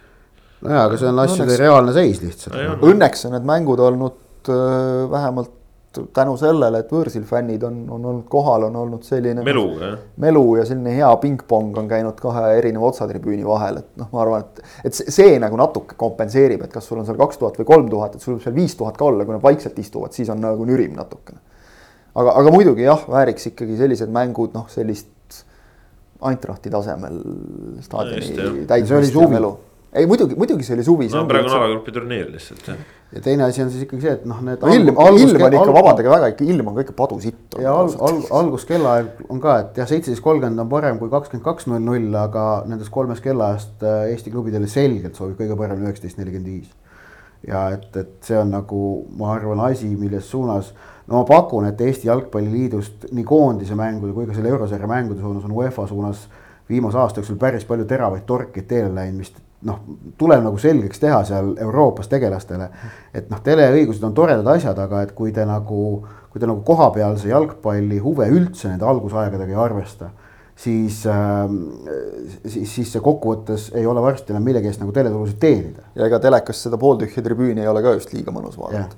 nojaa, 0.66 0.88
aga 0.88 1.02
see 1.02 1.12
on 1.12 1.22
asjade 1.26 1.50
õnneks, 1.52 1.62
reaalne 1.64 1.96
seis 1.96 2.24
lihtsalt. 2.24 2.58
Õnneks 2.86 3.28
on 3.30 3.38
need 3.38 3.48
mängud 3.48 3.84
olnud 3.86 4.52
äh, 4.52 5.06
vähemalt 5.12 5.54
tänu 6.16 6.36
sellele, 6.40 6.82
et 6.84 6.92
võõrsil 6.92 7.24
fännid 7.28 7.64
on, 7.68 7.78
on 7.92 8.06
olnud 8.12 8.28
kohal, 8.32 8.68
on 8.68 8.76
olnud 8.82 9.06
selline. 9.08 9.44
melu, 9.46 9.66
melu 10.22 10.44
ja 10.60 10.66
selline 10.68 10.96
hea 10.98 11.10
pingpong 11.22 11.78
on 11.82 11.90
käinud 11.92 12.20
kahe 12.22 12.54
erineva 12.60 12.90
otsatribüüni 12.92 13.48
vahel, 13.48 13.82
et 13.84 13.90
noh, 14.02 14.12
ma 14.14 14.24
arvan, 14.24 14.46
et. 14.46 14.64
et 14.90 15.00
see, 15.00 15.12
see 15.14 15.36
nagu 15.42 15.60
natuke 15.60 15.98
kompenseerib, 16.00 16.66
et 16.66 16.74
kas 16.74 16.88
sul 16.90 17.02
on 17.02 17.08
seal 17.08 17.20
kaks 17.20 17.42
tuhat 17.42 17.60
või 17.62 17.70
kolm 17.74 17.92
tuhat, 17.92 18.16
et 18.16 18.26
sul 18.26 18.36
võib 18.36 18.46
seal 18.46 18.58
viis 18.58 18.78
tuhat 18.80 18.98
ka 19.00 19.10
olla, 19.10 19.28
kui 19.28 19.38
nad 19.38 19.44
vaikselt 19.44 19.80
istuvad, 19.82 20.16
siis 20.16 20.32
on 20.34 20.42
nagu 20.44 20.68
nürim 20.68 20.96
natukene. 20.98 21.42
aga, 22.16 22.38
aga 22.42 22.56
muidugi 22.56 22.88
jah, 22.88 23.08
vääriks 23.12 23.52
ikkagi 23.52 23.78
sellised 23.82 24.12
mängud, 24.14 24.56
noh, 24.56 24.70
sellist 24.72 25.12
Eintrachti 26.26 26.72
tasemel 26.72 27.18
staadioni 27.84 28.64
täitmist 28.70 29.18
ja 29.20 29.28
melu 29.30 29.52
ei 29.96 30.08
muidugi, 30.10 30.36
muidugi 30.36 30.66
see 30.68 30.76
oli 30.76 30.84
suvi. 30.84 31.08
no 31.14 31.24
praegu 31.30 31.50
on 31.50 31.58
alagrupi 31.58 31.94
turniir 31.96 32.30
lihtsalt 32.32 32.68
jah. 32.68 32.80
ja 33.16 33.22
teine 33.24 33.46
asi 33.48 33.64
on 33.64 33.70
siis 33.74 33.86
ikkagi 33.86 34.06
see, 34.06 34.16
et 34.18 34.24
noh, 34.30 34.40
need 34.46 34.62
no,. 34.62 34.72
ilm, 34.76 34.92
ilm 34.92 35.44
on 35.48 35.58
ikka, 35.60 35.76
vabandage 35.78 36.12
väga, 36.12 36.32
ikka 36.34 36.48
ilm 36.54 36.72
on 36.72 36.78
ka 36.78 36.86
ikka 36.86 36.96
padusitt. 36.98 37.60
ja 37.62 37.76
al, 37.82 37.92
al, 38.08 38.22
alguskellaaeg 38.42 39.28
on 39.30 39.44
ka, 39.44 39.58
et 39.64 39.80
jah, 39.82 39.90
seitseteist 39.92 40.24
kolmkümmend 40.26 40.66
on 40.66 40.72
parem 40.72 41.00
kui 41.02 41.12
kakskümmend 41.14 41.46
kaks 41.46 41.70
null 41.72 41.86
null, 41.86 42.10
aga 42.20 42.48
nendest 42.70 42.94
kolmest 42.96 43.24
kellaajast 43.26 43.86
äh, 43.86 44.10
Eesti 44.14 44.34
klubidele 44.34 44.68
selgelt 44.72 45.16
sobib 45.20 45.40
kõige 45.40 45.58
paremini 45.60 45.90
üheksateist 45.90 46.20
nelikümmend 46.20 46.52
viis. 46.52 46.74
ja 47.48 47.70
et, 47.78 47.88
et 47.96 48.16
see 48.26 48.40
on 48.40 48.52
nagu, 48.52 48.82
ma 49.20 49.36
arvan, 49.38 49.64
asi, 49.70 49.92
milles 50.00 50.28
suunas 50.32 50.74
no 51.08 51.22
ma 51.22 51.26
pakun, 51.30 51.70
et 51.70 51.82
Eesti 51.88 52.10
Jalgpalliliidust 52.12 53.12
nii 53.16 53.28
koondise 53.28 53.78
mängude 53.80 54.16
kui 54.16 54.28
ka 54.28 54.36
selle 54.36 54.52
eurosarja 54.52 54.90
mängude 54.90 55.24
suunas 55.24 55.46
on 55.48 55.56
UEFA 55.56 55.88
suunas 55.88 56.28
viimase 56.70 56.98
aasta 56.98 57.22
jooksul 57.22 57.38
päris 57.38 57.66
palju 57.66 57.86
teravaid 57.86 58.26
torkeid 58.26 58.66
teele 58.68 58.90
läinud, 58.96 59.22
mis 59.22 59.34
noh, 59.66 59.80
tuleb 60.20 60.44
nagu 60.46 60.60
selgeks 60.62 61.02
teha 61.02 61.22
seal 61.28 61.54
Euroopas 61.62 62.10
tegelastele. 62.12 62.70
et 63.14 63.30
noh, 63.32 63.42
teleõigused 63.44 64.04
on 64.06 64.14
toredad 64.14 64.48
asjad, 64.56 64.80
aga 64.80 65.02
et 65.06 65.16
kui 65.18 65.34
te 65.36 65.46
nagu, 65.46 65.82
kui 66.32 66.42
te 66.42 66.50
nagu 66.50 66.62
kohapealse 66.68 67.30
jalgpalli 67.32 68.00
huve 68.04 68.30
üldse 68.32 68.70
nende 68.70 68.86
algusaegadega 68.86 69.52
ei 69.52 69.64
arvesta. 69.68 70.12
siis 70.56 71.02
äh,, 71.08 71.50
siis, 72.48 72.76
siis 72.76 72.92
see 72.94 73.02
kokkuvõttes 73.04 73.72
ei 73.76 73.86
ole 73.86 74.02
varsti 74.02 74.32
enam 74.32 74.46
millegi 74.48 74.70
eest 74.72 74.80
nagu 74.80 74.94
teletulusid 74.96 75.40
teenida. 75.40 75.90
ja 75.96 76.06
ega 76.08 76.20
telekas 76.20 76.64
seda 76.64 76.78
pooltühja 76.78 77.24
tribüüni 77.24 77.62
ei 77.62 77.68
ole 77.68 77.84
ka 77.84 77.98
just 77.98 78.14
liiga 78.14 78.32
mõnus 78.32 78.56
vaadata 78.60 78.96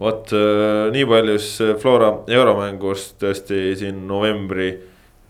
vot 0.00 0.32
äh, 0.32 0.90
nii 0.92 1.06
palju 1.08 1.38
siis 1.38 1.80
Flora 1.80 2.12
euromängust 2.28 3.18
tõesti 3.20 3.74
siin 3.80 4.06
novembri 4.08 4.72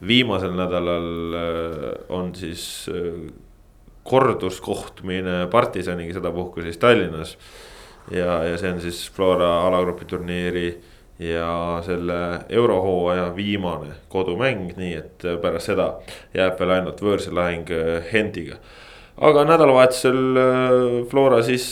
viimasel 0.07 0.55
nädalal 0.57 1.37
äh, 1.37 1.87
on 2.17 2.33
siis 2.35 2.65
äh, 2.91 3.31
korduskohtumine 4.05 5.47
partisaniga 5.51 6.15
sedapuhku 6.15 6.63
siis 6.63 6.79
Tallinnas. 6.79 7.37
ja, 8.11 8.45
ja 8.45 8.59
see 8.59 8.73
on 8.73 8.81
siis 8.81 9.11
Flora 9.15 9.61
alagrupi 9.67 10.05
turniiri 10.05 10.81
ja 11.21 11.83
selle 11.87 12.41
eurohooaja 12.49 13.37
viimane 13.37 13.93
kodumäng, 14.09 14.73
nii 14.77 14.95
et 14.97 15.27
pärast 15.43 15.69
seda 15.69 15.93
jääb 16.35 16.57
veel 16.61 16.77
ainult 16.79 17.03
võõrsil 17.05 17.37
lahing 17.37 17.69
Hendiga. 18.13 18.57
aga 19.21 19.45
nädalavahetusel 19.45 20.21
Flora 21.11 21.43
siis 21.43 21.67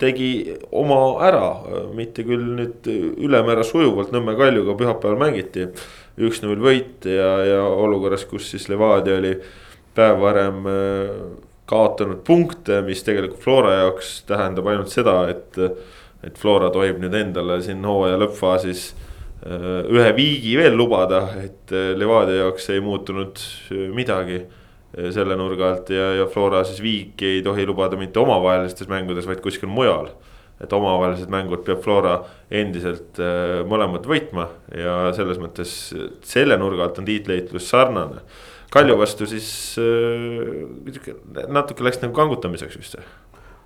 tegi 0.00 0.56
oma 0.72 1.00
ära, 1.24 1.48
mitte 1.96 2.24
küll 2.24 2.54
nüüd 2.56 2.86
ülemäära 3.20 3.64
sujuvalt 3.66 4.12
Nõmme 4.14 4.36
Kaljuga 4.38 4.76
pühapäeval 4.78 5.18
mängiti. 5.20 5.68
üks-null 6.20 6.60
võit 6.60 7.06
ja, 7.08 7.28
ja 7.46 7.60
olukorras, 7.64 8.26
kus 8.28 8.50
siis 8.52 8.66
Levadia 8.68 9.16
oli 9.16 9.30
päev 9.94 10.20
varem 10.22 10.66
äh, 10.70 11.14
kaotanud 11.70 12.22
punkte, 12.26 12.80
mis 12.86 13.02
tegelikult 13.06 13.42
Flora 13.44 13.76
jaoks 13.82 14.20
tähendab 14.28 14.70
ainult 14.70 14.92
seda, 14.92 15.22
et. 15.32 15.58
et 16.20 16.36
Flora 16.36 16.68
tohib 16.68 16.98
nüüd 17.00 17.14
endale 17.16 17.54
siin 17.64 17.78
hooaja 17.88 18.18
lõppfaasis 18.20 18.80
äh, 18.90 19.86
ühe 19.88 20.10
viigi 20.12 20.50
veel 20.58 20.74
lubada, 20.76 21.22
et 21.40 21.72
äh, 21.72 21.94
Levadia 21.96 22.42
jaoks 22.42 22.68
ei 22.74 22.82
muutunud 22.84 23.40
midagi 23.96 24.42
selle 25.14 25.36
nurga 25.38 25.68
alt 25.70 25.92
ja, 25.94 26.10
ja 26.18 26.26
Flora 26.28 26.60
siis 26.66 26.82
viiki 26.82 27.36
ei 27.36 27.42
tohi 27.46 27.62
lubada 27.64 27.96
mitte 27.96 28.20
omavahelistes 28.20 28.90
mängudes, 28.90 29.24
vaid 29.30 29.40
kuskil 29.40 29.70
mujal. 29.70 30.10
et 30.60 30.72
omavahelised 30.76 31.30
mängud 31.32 31.62
peab 31.64 31.80
Flora 31.80 32.18
endiselt 32.52 33.16
mõlemad 33.70 34.04
võitma 34.04 34.48
ja 34.76 34.96
selles 35.16 35.38
mõttes 35.40 35.72
selle 36.26 36.58
nurga 36.60 36.84
alt 36.84 36.98
on 37.00 37.08
tiitliheitlus 37.08 37.70
sarnane. 37.70 38.20
Kalju 38.70 38.96
vastu 39.00 39.26
siis 39.26 39.48
äh, 39.82 41.46
natuke 41.50 41.82
läks 41.82 41.98
nagu 42.04 42.14
kangutamiseks 42.14 42.76
vist. 42.78 42.98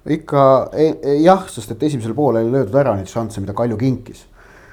ikka 0.05 0.45
e, 0.73 0.87
e, 0.97 1.17
jah, 1.25 1.45
sest 1.53 1.75
et 1.75 1.83
esimesel 1.89 2.15
poolel 2.17 2.47
ei 2.47 2.53
löödud 2.53 2.77
ära 2.81 2.95
neid 2.97 3.11
šansse, 3.13 3.43
mida 3.45 3.53
Kalju 3.57 3.77
kinkis. 3.81 4.25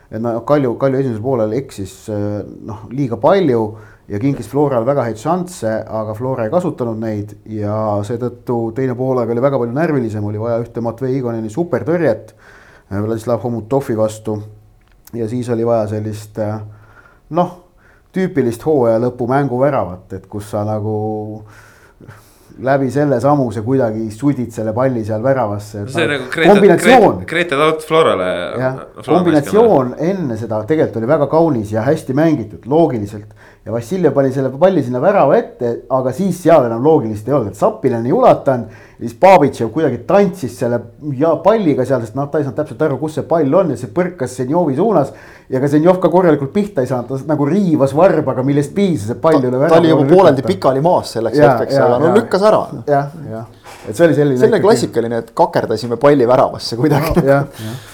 et 0.10 0.22
noh, 0.24 0.40
Kalju, 0.48 0.78
Kalju 0.80 1.02
esimesel 1.02 1.24
poolel 1.24 1.56
eksis 1.60 1.96
äh, 2.16 2.38
noh, 2.68 2.86
liiga 2.96 3.20
palju 3.20 3.66
ja 4.12 4.20
kinkis 4.24 4.48
Floral 4.52 4.88
väga 4.88 5.10
häid 5.10 5.20
šansse, 5.20 5.74
aga 5.88 6.16
Flora 6.16 6.48
ei 6.48 6.54
kasutanud 6.54 7.00
neid 7.00 7.36
ja 7.52 7.76
seetõttu 8.08 8.62
teine 8.76 8.96
poolaeg 8.96 9.34
oli 9.36 9.44
väga 9.44 9.60
palju 9.60 9.76
närvilisem, 9.76 10.24
oli 10.28 10.40
vaja 10.40 10.62
ühte 10.64 10.84
Matvei 10.84 11.18
Igoneni 11.20 11.52
supertõrjet 11.52 12.32
Vladislav 12.92 13.44
Homutovi 13.44 13.98
vastu. 14.00 14.38
ja 15.14 15.28
siis 15.28 15.50
oli 15.50 15.68
vaja 15.68 15.88
sellist 15.92 16.40
noh, 17.36 17.52
tüüpilist 18.14 18.64
hooaja 18.66 19.00
lõpu 19.06 19.28
mänguväravat, 19.30 20.14
et 20.18 20.26
kus 20.32 20.50
sa 20.52 20.64
nagu 20.68 20.96
läbi 22.62 22.90
selle 22.92 23.20
sammuse 23.24 23.64
kuidagi 23.66 24.10
sudid 24.14 24.52
selle 24.54 24.74
palli 24.76 25.04
seal 25.08 25.24
väravasse. 25.24 25.86
see 25.90 26.08
nagu 26.10 26.28
Grete, 26.34 26.50
kombinatsioon. 26.50 27.24
Grete 27.28 27.58
Taut 27.58 27.86
Florale. 27.88 28.30
jah, 28.60 28.82
kombinatsioon 29.06 29.96
enne 29.98 30.38
seda 30.38 30.64
tegelikult 30.68 31.02
oli 31.02 31.12
väga 31.14 31.28
kaunis 31.32 31.72
ja 31.72 31.86
hästi 31.88 32.14
mängitud, 32.18 32.68
loogiliselt 32.68 33.34
ja 33.66 33.72
Vassiljev 33.72 34.14
pani 34.14 34.32
selle 34.34 34.50
palli 34.50 34.82
sinna 34.82 35.00
värava 35.02 35.36
ette, 35.38 35.72
aga 35.94 36.12
siis 36.18 36.40
seal 36.42 36.66
enam 36.66 36.82
loogilist 36.82 37.28
ei 37.30 37.36
olnud, 37.38 37.52
et 37.52 37.60
Sapilane 37.60 38.10
ei 38.10 38.16
ulatanud. 38.16 38.80
siis 39.02 39.14
Babitšev 39.22 39.70
kuidagi 39.74 40.00
tantsis 40.06 40.56
selle 40.58 40.80
ja 41.18 41.36
palliga 41.44 41.86
seal, 41.86 42.02
sest 42.02 42.18
noh, 42.18 42.28
ta 42.30 42.38
ei 42.38 42.46
saanud 42.46 42.58
täpselt 42.58 42.82
aru, 42.86 42.98
kus 43.02 43.20
see 43.20 43.28
pall 43.30 43.54
on 43.62 43.74
ja 43.74 43.78
see 43.78 43.94
põrkas 43.94 44.34
Senjovi 44.38 44.76
suunas. 44.78 45.14
ja 45.50 45.62
ka 45.62 45.70
Senjov 45.70 46.02
ka 46.02 46.10
korralikult 46.10 46.54
pihta 46.54 46.82
ei 46.82 46.90
saanud, 46.90 47.10
ta 47.10 47.34
nagu 47.34 47.46
riivas 47.46 47.94
varbaga, 47.98 48.44
millest 48.46 48.74
piisas, 48.74 49.14
et 49.14 49.22
pall 49.22 49.38
üle 49.38 49.54
värava. 49.54 49.76
ta 49.76 49.82
oli 49.82 49.94
juba 49.94 50.10
pooleldi 50.10 50.48
pikali 50.48 50.82
maas 50.82 51.14
selleks 51.18 51.38
ja, 51.38 51.54
hetkeks, 51.54 51.78
aga 51.86 52.02
no 52.02 52.14
lükkas 52.18 52.50
ära. 52.50 52.66
jah, 52.90 53.16
jah, 53.30 53.48
et 53.86 53.94
see 53.94 54.10
oli 54.10 54.18
selline. 54.18 54.42
selline 54.42 54.66
klassikaline, 54.66 55.22
et 55.22 55.34
kakerdasime 55.38 56.02
palli 56.02 56.30
väravasse 56.30 56.82
kuidagi 56.82 57.20
no,. 57.22 57.28
jah, 57.30 57.66
jah 57.70 57.90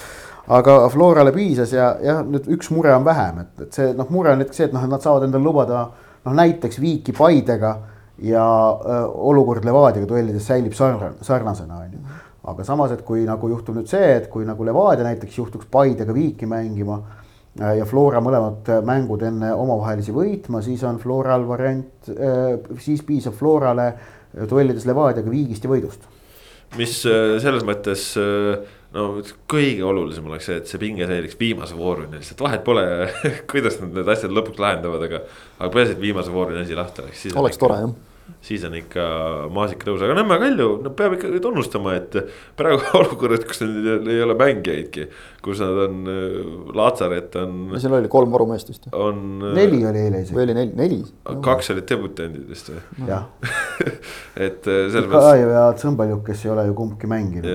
aga 0.48 0.88
Florale 0.88 1.32
piisas 1.32 1.72
ja 1.76 1.90
jah, 2.02 2.22
nüüd 2.24 2.48
üks 2.56 2.70
mure 2.72 2.92
on 2.96 3.04
vähem, 3.06 3.42
et, 3.44 3.66
et 3.66 3.76
see 3.76 3.92
noh, 3.96 4.08
mure 4.12 4.32
on 4.32 4.40
näiteks 4.40 4.60
see, 4.60 4.68
et 4.70 4.74
noh, 4.76 4.84
et 4.84 4.92
nad 4.92 5.04
saavad 5.04 5.26
endale 5.26 5.44
lubada 5.44 5.82
noh, 6.24 6.34
näiteks 6.36 6.80
viiki 6.80 7.12
Paidega 7.16 7.74
ja 8.24 8.44
öö, 8.44 9.02
olukord 9.30 9.66
Levadiaga 9.66 10.08
duellides 10.08 10.48
säilib 10.48 10.74
sarnane, 10.74 11.20
sarnasena 11.22 11.82
on 11.84 11.92
ju. 11.92 12.18
aga 12.48 12.64
samas, 12.64 12.94
et 12.96 13.04
kui 13.04 13.26
nagu 13.28 13.50
juhtub 13.52 13.76
nüüd 13.76 13.90
see, 13.90 14.14
et 14.16 14.28
kui 14.32 14.46
nagu 14.48 14.64
Levadia 14.64 15.04
näiteks 15.06 15.36
juhtuks 15.38 15.68
Paidega 15.70 16.14
viiki 16.16 16.48
mängima 16.48 17.02
ja 17.58 17.84
Flora 17.88 18.22
mõlemad 18.22 18.70
mängud 18.86 19.22
enne 19.26 19.50
omavahelisi 19.52 20.14
võitma, 20.14 20.62
siis 20.64 20.84
on 20.86 21.00
Floral 21.02 21.44
variant, 21.48 22.08
siis 22.80 23.02
piisab 23.04 23.34
Florale 23.36 23.88
duellides 24.48 24.86
Levadiaga 24.88 25.30
viigist 25.30 25.66
ja 25.66 25.70
võidust. 25.70 26.08
mis 26.78 27.00
selles 27.02 27.64
mõttes 27.68 28.10
äh 28.16 28.77
no 28.96 29.06
kõige 29.50 29.84
olulisem 29.84 30.28
oleks 30.30 30.48
see, 30.48 30.58
et 30.62 30.70
see 30.70 30.80
pinge 30.80 31.08
säiliks 31.08 31.38
viimase 31.40 31.76
vooruni, 31.78 32.20
lihtsalt 32.20 32.44
vahet 32.44 32.64
pole 32.66 32.84
kuidas 33.50 33.80
nad 33.82 33.96
need 34.00 34.12
asjad 34.14 34.34
lõpuks 34.34 34.62
lahendavad, 34.62 35.08
aga. 35.08 35.24
aga 35.58 35.72
peaasi, 35.74 35.96
et 35.96 36.04
viimase 36.04 36.32
vooruni 36.34 36.64
asi 36.64 36.78
lahti 36.78 37.04
oleks. 37.04 37.26
oleks 37.36 37.60
tore 37.60 37.82
jah 37.84 37.96
siis 38.44 38.60
on 38.68 38.74
ikka 38.76 39.04
maasikatõus, 39.56 40.02
aga 40.04 40.14
Nõmme 40.18 40.36
Kalju, 40.40 40.66
no 40.84 40.92
peab 40.96 41.14
ikkagi 41.16 41.40
tunnustama, 41.42 41.94
et 41.98 42.16
praegu 42.58 42.84
olukorras, 43.00 43.44
kus 43.48 43.62
neil 43.64 44.08
ei 44.12 44.20
ole 44.24 44.36
mängijaidki. 44.38 45.08
kus 45.44 45.62
nad 45.64 45.80
on, 45.86 46.12
Laatsaret 46.76 47.38
on. 47.40 47.56
no 47.72 47.80
seal 47.80 47.96
oli 47.98 48.12
kolm 48.12 48.34
varumeest 48.34 48.72
vist. 48.72 48.88
on. 48.92 49.24
neli 49.56 49.80
oli 49.88 50.04
eile 50.04 50.22
isegi. 50.24 50.36
või 50.36 50.44
oli 50.44 50.58
neli, 50.60 50.76
neli. 50.78 51.00
kaks 51.48 51.72
olid 51.74 51.88
debutandid 51.88 52.46
vist 52.52 52.72
või? 52.72 52.84
jah 53.08 53.26
et 54.46 54.62
selles 54.64 55.08
mõttes. 55.08 55.44
Ja 55.48 55.68
Tsõmbaljuk, 55.78 56.26
kes 56.28 56.44
ei 56.46 56.54
ole 56.54 56.68
ju 56.68 56.76
kumbki 56.78 57.10
mänginud 57.10 57.48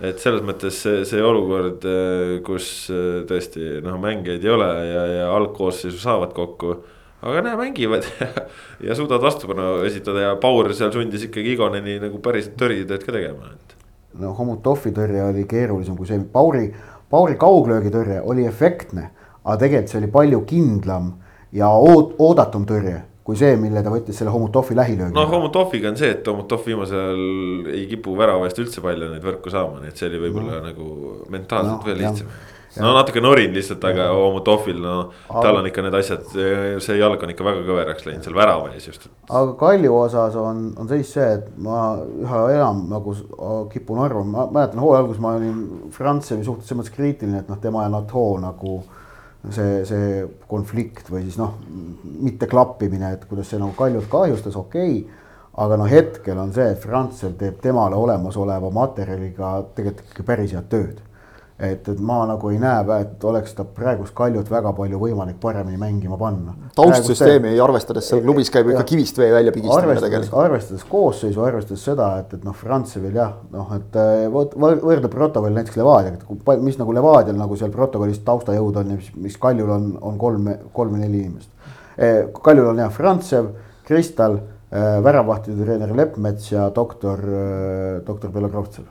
et 0.00 0.22
selles 0.22 0.40
mõttes 0.46 0.76
see, 0.84 1.02
see 1.08 1.20
olukord, 1.24 1.84
äh, 1.84 2.38
kus 2.44 2.88
äh, 2.92 3.20
tõesti 3.28 3.80
noh, 3.84 3.98
mängijaid 4.00 4.46
ei 4.46 4.54
ole 4.54 4.68
ja, 4.88 5.02
ja 5.18 5.26
algkoosseisu 5.34 6.00
saavad 6.00 6.32
kokku. 6.36 6.78
aga 7.20 7.42
näe, 7.44 7.58
mängivad 7.60 8.06
ja, 8.08 8.28
ja 8.88 8.96
suudavad 8.96 9.26
vastupanu 9.28 9.82
esitada 9.88 10.24
ja 10.24 10.36
Paur 10.40 10.72
seal 10.74 10.92
sundis 10.94 11.26
ikkagi 11.28 11.52
Igoneni 11.56 11.98
nagu 12.00 12.22
päriselt 12.24 12.56
tõrjetööd 12.60 13.04
ka 13.04 13.12
tegema, 13.16 13.52
et. 13.52 13.76
no 14.22 14.32
Homutovi 14.38 14.94
tõrje 14.96 15.26
oli 15.28 15.44
keerulisem 15.50 15.98
kui 15.98 16.08
see, 16.08 16.22
Pauri, 16.32 16.70
Pauri 17.10 17.36
kauglöögitõrje 17.40 18.22
oli 18.24 18.48
efektne. 18.48 19.10
aga 19.44 19.58
tegelikult 19.60 19.92
see 19.92 20.00
oli 20.00 20.12
palju 20.16 20.44
kindlam 20.48 21.12
ja 21.52 21.68
oot-, 21.68 22.16
oodatum 22.18 22.64
tõrje 22.68 23.02
kui 23.24 23.36
see, 23.36 23.56
mille 23.60 23.82
ta 23.84 23.92
võttis 23.92 24.20
selle 24.20 24.32
Homutovi 24.32 24.76
lähilöögi. 24.78 25.14
no 25.16 25.26
Homutoviga 25.28 25.90
on 25.92 25.98
see, 26.00 26.14
et 26.16 26.26
Homutov 26.26 26.64
viimasel 26.66 27.00
ajal 27.00 27.74
ei 27.74 27.84
kipu 27.90 28.14
värava 28.18 28.48
eest 28.48 28.62
üldse 28.62 28.84
palju 28.84 29.10
neid 29.10 29.26
võrku 29.26 29.52
saama, 29.52 29.82
nii 29.82 29.92
et 29.92 30.00
see 30.00 30.08
oli 30.08 30.22
võib-olla 30.24 30.56
no. 30.56 30.70
nagu 30.70 30.88
mentaalselt 31.32 31.76
no, 31.76 31.86
veel 31.86 32.00
lihtsam. 32.00 32.30
no 32.80 32.92
natuke 32.96 33.20
norin 33.20 33.52
lihtsalt, 33.52 33.84
aga 33.90 34.06
Homutovil, 34.16 34.80
no 34.80 34.94
tal 35.28 35.60
on 35.60 35.68
ikka 35.68 35.84
need 35.84 35.98
asjad, 36.00 36.24
see 36.32 36.96
jalg 36.96 37.26
on 37.26 37.34
ikka 37.34 37.44
väga 37.44 37.66
kõveraks 37.66 38.08
läinud 38.08 38.24
seal 38.24 38.38
värava 38.38 38.70
ees 38.72 38.88
just. 38.88 39.04
aga 39.28 39.52
Kalju 39.60 39.98
osas 39.98 40.38
on, 40.40 40.70
on 40.80 40.88
seis 40.88 41.12
see, 41.18 41.28
et 41.36 41.50
ma 41.60 41.90
üha 42.00 42.46
enam 42.54 42.86
nagu 42.94 43.14
kipun 43.74 44.00
arvama, 44.06 44.46
ma 44.46 44.62
mäletan 44.62 44.80
hooaja 44.80 45.04
alguses 45.04 45.20
ma 45.20 45.36
olin 45.36 45.92
Frantsevi 45.92 46.46
suhtes 46.48 46.70
selles 46.70 46.86
mõttes 46.86 46.96
kriitiline, 46.96 47.44
et 47.44 47.52
noh, 47.52 47.60
tema 47.60 47.84
ja 47.84 47.92
Nato 47.92 48.30
nagu 48.40 48.80
see, 49.48 49.84
see 49.88 50.24
konflikt 50.50 51.08
või 51.10 51.24
siis 51.26 51.38
noh, 51.40 51.56
mitte 52.20 52.48
klappimine, 52.50 53.14
et 53.16 53.26
kuidas 53.28 53.50
see 53.50 53.60
nagu 53.60 53.72
Kaljut 53.78 54.08
kahjustas, 54.12 54.56
okei 54.60 55.00
okay.. 55.00 55.28
aga 55.64 55.78
no 55.80 55.86
hetkel 55.90 56.38
on 56.38 56.52
see, 56.56 56.68
et 56.74 56.82
Franzel 56.82 57.36
teeb 57.40 57.60
temale 57.64 57.96
olemasoleva 57.96 58.70
materjaliga 58.74 59.54
tegelikult 59.76 60.12
ikka 60.12 60.26
päris 60.28 60.56
head 60.56 60.68
tööd 60.72 61.00
et, 61.60 61.88
et 61.88 62.00
ma 62.00 62.22
nagu 62.28 62.50
ei 62.52 62.58
näe, 62.60 62.98
et 63.02 63.24
oleks 63.28 63.52
ta 63.56 63.64
praegust 63.76 64.14
Kaljut 64.16 64.48
väga 64.50 64.72
palju 64.76 64.98
võimalik 65.00 65.36
paremini 65.42 65.76
mängima 65.80 66.16
panna. 66.20 66.54
taustsüsteemi 66.76 67.52
see... 67.52 67.62
arvestades 67.64 68.08
seal 68.08 68.22
klubis 68.24 68.50
käib 68.52 68.70
ikka 68.72 68.84
kivist 68.88 69.18
vee 69.20 69.28
välja 69.34 69.52
pigistamine 69.52 70.00
tegelikult. 70.00 70.36
arvestades 70.44 70.84
koosseisu, 70.88 71.42
arvestades 71.44 71.84
seda, 71.84 72.10
et, 72.22 72.32
et 72.38 72.46
noh, 72.46 72.56
Frantsevil 72.56 73.18
jah, 73.20 73.34
noh, 73.52 73.74
et 73.76 73.98
eh, 74.00 74.26
vot 74.32 74.56
võrdle 74.56 75.10
protokoll 75.12 75.58
näiteks 75.58 75.76
Levadiaga, 75.80 76.20
et 76.20 76.62
mis 76.64 76.78
nagu 76.80 76.94
Levadial 76.96 77.36
nagu 77.40 77.58
seal 77.60 77.74
protokollis 77.74 78.22
taustajõud 78.26 78.80
on 78.80 78.94
ja 78.94 79.00
mis, 79.00 79.10
mis 79.28 79.36
Kaljul 79.40 79.74
on, 79.76 79.90
on 80.12 80.16
kolm, 80.20 80.48
kolm 80.76 80.96
või 80.96 81.04
neli 81.04 81.26
inimest 81.26 81.50
eh,. 81.98 82.24
Kaljul 82.40 82.72
on 82.72 82.80
jah, 82.80 82.94
Frantsev, 82.94 83.52
Kristal 83.88 84.38
eh,, 84.38 84.96
väravahtide 85.04 85.60
treener 85.60 85.92
Leppmets 85.96 86.54
ja 86.54 86.70
doktor 86.74 87.20
doktor 88.06 88.32
Belogrovtsev 88.32 88.88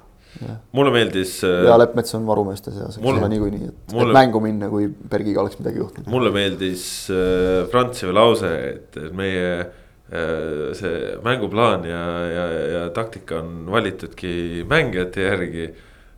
mulle 0.75 0.93
meeldis. 0.93 1.39
Äh, 1.43 1.65
ja 1.67 1.75
Leppmets 1.80 2.15
on 2.17 2.25
varumeeste 2.27 2.71
seas, 2.73 2.97
eks 2.99 3.11
ole 3.11 3.30
niikuinii, 3.32 3.69
et, 3.71 3.93
mulle, 3.95 4.13
et 4.13 4.17
mängu 4.19 4.41
minna, 4.43 4.69
kui 4.71 4.88
Bergiga 5.11 5.43
oleks 5.43 5.59
midagi 5.59 5.82
juhtunud. 5.82 6.09
mulle 6.13 6.32
meeldis 6.36 6.86
äh, 7.13 7.67
Frantsevi 7.71 8.15
lause, 8.15 8.53
et 8.69 8.99
meie 9.17 9.51
äh, 9.59 10.71
see 10.77 11.13
mänguplaan 11.25 11.86
ja, 11.89 12.01
ja, 12.30 12.47
ja 12.75 12.88
taktika 12.95 13.41
on 13.43 13.69
valitudki 13.71 14.65
mängijate 14.69 15.30
järgi. 15.30 15.69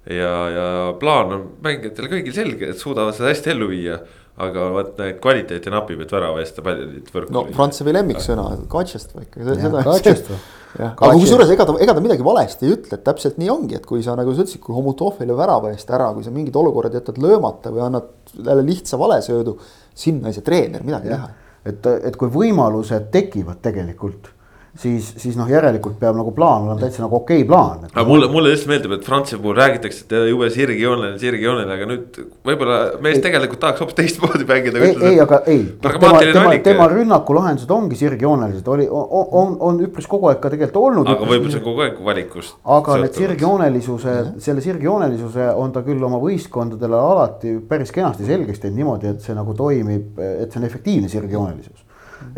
ja, 0.10 0.34
ja 0.50 0.70
plaan 1.00 1.36
on 1.38 1.46
mängijatel 1.64 2.10
kõigil 2.12 2.36
selge, 2.36 2.72
et 2.74 2.82
suudavad 2.82 3.16
seda 3.18 3.32
hästi 3.32 3.56
ellu 3.56 3.70
viia. 3.72 4.02
aga 4.42 4.70
vot 4.74 5.00
kvaliteeti 5.22 5.70
napib, 5.70 6.00
et 6.02 6.12
värava 6.12 6.40
eest 6.42 6.62
paljud 6.64 7.10
võrku. 7.14 7.34
no 7.36 7.46
Frantsevi 7.56 7.94
lemmiksõna, 7.94 8.48
Katšestva 8.72 9.28
ikka. 9.28 10.40
Aga 10.80 11.12
kusjuures 11.20 11.52
ega 11.54 11.66
ta, 11.68 11.76
ega 11.84 11.96
ta 11.96 12.04
midagi 12.04 12.26
valesti 12.26 12.68
ei 12.68 12.76
ütle, 12.78 12.98
et 12.98 13.06
täpselt 13.08 13.40
nii 13.42 13.52
ongi, 13.52 13.78
et 13.80 13.86
kui 13.88 14.04
sa 14.06 14.16
nagu 14.20 14.34
sa 14.34 14.46
ütlesid, 14.46 14.62
kui 14.64 14.76
Homutofile 14.76 15.36
värava 15.38 15.72
eest 15.74 15.92
ära, 15.92 16.12
kui 16.16 16.26
sa 16.26 16.34
mingid 16.34 16.56
olukorrad 16.56 16.96
jätad 16.96 17.20
löömata 17.22 17.74
või 17.76 17.86
annad 17.88 18.36
jälle 18.38 18.66
lihtsa 18.68 19.00
valesöödu. 19.00 19.58
sinna 19.96 20.30
ei 20.30 20.34
saa 20.34 20.44
treener 20.44 20.84
midagi 20.88 21.12
teha. 21.12 21.28
et, 21.66 21.88
et 22.08 22.16
kui 22.18 22.32
võimalused 22.32 23.10
tekivad 23.12 23.60
tegelikult 23.62 24.32
siis, 24.80 25.14
siis 25.20 25.36
noh, 25.36 25.50
järelikult 25.52 25.98
peab 26.00 26.16
nagu 26.16 26.32
plaan 26.36 26.66
olema 26.66 26.80
täitsa 26.80 27.04
nagu 27.04 27.18
okei 27.20 27.42
okay 27.42 27.48
plaan. 27.48 27.88
aga 27.92 28.06
mulle, 28.08 28.30
mulle 28.32 28.54
lihtsalt 28.54 28.72
meeldib, 28.72 28.96
et 28.96 29.06
Prantsusmaa 29.06 29.44
puhul 29.44 29.58
räägitakse, 29.58 30.06
et 30.06 30.16
jube 30.30 30.50
sirgjooneline, 30.54 31.20
sirgjooneline, 31.20 31.76
aga 31.76 31.88
nüüd 31.90 32.20
võib-olla 32.48 32.78
mees 33.04 33.20
tegelikult 33.24 33.62
tahaks 33.64 33.84
hoopis 33.84 33.98
teistmoodi 34.00 34.48
mängida. 34.48 34.84
ei, 34.88 34.96
ei, 35.12 35.20
aga 35.24 35.42
ei, 35.52 35.66
tema, 35.84 36.14
tema, 36.24 36.56
tema 36.64 36.88
rünnakulahendused 36.94 37.76
ongi 37.76 38.00
sirgjoonelised, 38.00 38.72
oli, 38.76 38.88
on, 38.88 39.28
on, 39.44 39.54
on 39.70 39.84
üpris 39.90 40.08
kogu 40.12 40.32
aeg 40.32 40.42
ka 40.44 40.54
tegelikult 40.54 40.82
olnud. 40.86 41.14
aga 41.16 41.30
võib-olla 41.34 41.56
see 41.56 41.64
on 41.64 41.68
kogu 41.68 41.86
aeg 41.88 42.02
valikust. 42.08 42.58
aga 42.80 43.00
need 43.04 43.22
sirgjoonelisuse, 43.22 44.18
selle 44.48 44.64
sirgjoonelisuse 44.64 45.52
on 45.60 45.76
ta 45.76 45.84
küll 45.88 46.08
oma 46.08 46.22
võistkondadele 46.24 47.06
alati 47.12 47.58
päris 47.68 47.92
kenasti 47.96 48.28
selgeks 48.28 48.64
teinud 48.64 48.80
niimoodi, 48.80 49.16
et 49.16 49.24
see 49.26 49.36
nagu 49.36 49.56
toimib, 49.58 50.20
et 50.22 50.52
see 50.52 50.64
on 50.64 50.70
efektiivne 50.72 51.12
sirgjoonelisus 51.12 51.91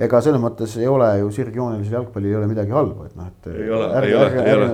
ega 0.07 0.21
selles 0.25 0.41
mõttes 0.41 0.75
ei 0.79 0.89
ole 0.89 1.09
ju 1.21 1.31
sirgjoonelisel 1.37 1.97
jalgpallil 1.99 2.31
ei 2.31 2.39
ole 2.39 2.49
midagi 2.51 2.75
halba, 2.75 3.07
et 3.09 3.15
noh, 3.19 3.29
et. 3.31 3.51
ei 3.53 3.69
ole, 3.69 3.89
ei 3.99 4.15
ole, 4.17 4.43
ei 4.43 4.57
ole. 4.57 4.69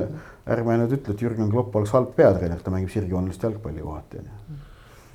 ärme 0.56 0.80
nüüd 0.82 0.96
ütle, 0.98 1.16
et 1.16 1.26
Jürgen 1.26 1.52
Klopp 1.52 1.76
oleks 1.78 1.94
halb 1.94 2.16
peatreener, 2.18 2.62
ta 2.64 2.74
mängib 2.74 2.92
sirgjoonelist 2.94 3.46
jalgpalli 3.46 3.86
kohati 3.86 4.22
on 4.22 4.30
ju. 4.30 4.58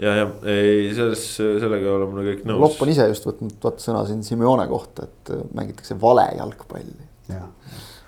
ja, 0.05 0.15
ja 0.21 0.29
ei 0.53 0.93
selles, 0.97 1.25
sellega 1.39 1.97
oleme 1.97 2.29
kõik 2.29 2.45
nõus. 2.47 2.61
Klopp 2.63 2.87
on 2.87 2.95
ise 2.95 3.09
just 3.11 3.27
võtnud 3.31 3.59
vaata 3.63 3.89
sõna 3.89 4.05
siin 4.09 4.23
Simeone 4.27 4.69
kohta, 4.71 5.09
et 5.09 5.35
mängitakse 5.55 5.99
vale 6.01 6.29
jalgpalli. 6.39 7.11
jah 7.33 7.51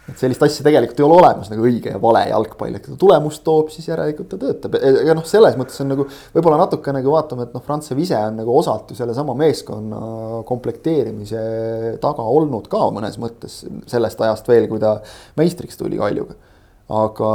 et 0.06 0.20
sellist 0.20 0.42
asja 0.46 0.64
tegelikult 0.66 1.00
ei 1.00 1.06
ole 1.06 1.18
olemas 1.18 1.50
nagu 1.50 1.66
õige 1.66 1.92
ja 1.94 2.00
vale 2.02 2.22
jalgpall, 2.30 2.78
et 2.78 2.84
kui 2.84 2.94
ta 2.94 3.00
tulemust 3.00 3.42
toob, 3.46 3.70
siis 3.74 3.88
järelikult 3.90 4.30
ta 4.32 4.38
töötab. 4.40 4.78
Ja 5.06 5.16
noh, 5.16 5.26
selles 5.26 5.58
mõttes 5.58 5.82
on 5.82 5.90
nagu 5.92 6.06
võib-olla 6.34 6.60
natukene 6.62 7.00
nagu 7.00 7.14
vaatame, 7.14 7.48
et 7.48 7.56
noh, 7.56 7.64
Frantsev 7.66 8.00
ise 8.02 8.18
on 8.18 8.40
nagu 8.42 8.56
osalt 8.56 8.92
ju 8.92 8.98
sellesama 8.98 9.34
meeskonna 9.38 10.42
komplekteerimise 10.48 11.44
taga 12.02 12.26
olnud 12.38 12.70
ka 12.72 12.86
mõnes 12.94 13.18
mõttes 13.22 13.62
sellest 13.90 14.22
ajast 14.22 14.50
veel, 14.50 14.68
kui 14.70 14.82
ta 14.82 14.98
meistriks 15.40 15.80
tuli 15.80 15.98
Kaljuga 16.00 16.38
aga, 16.86 17.28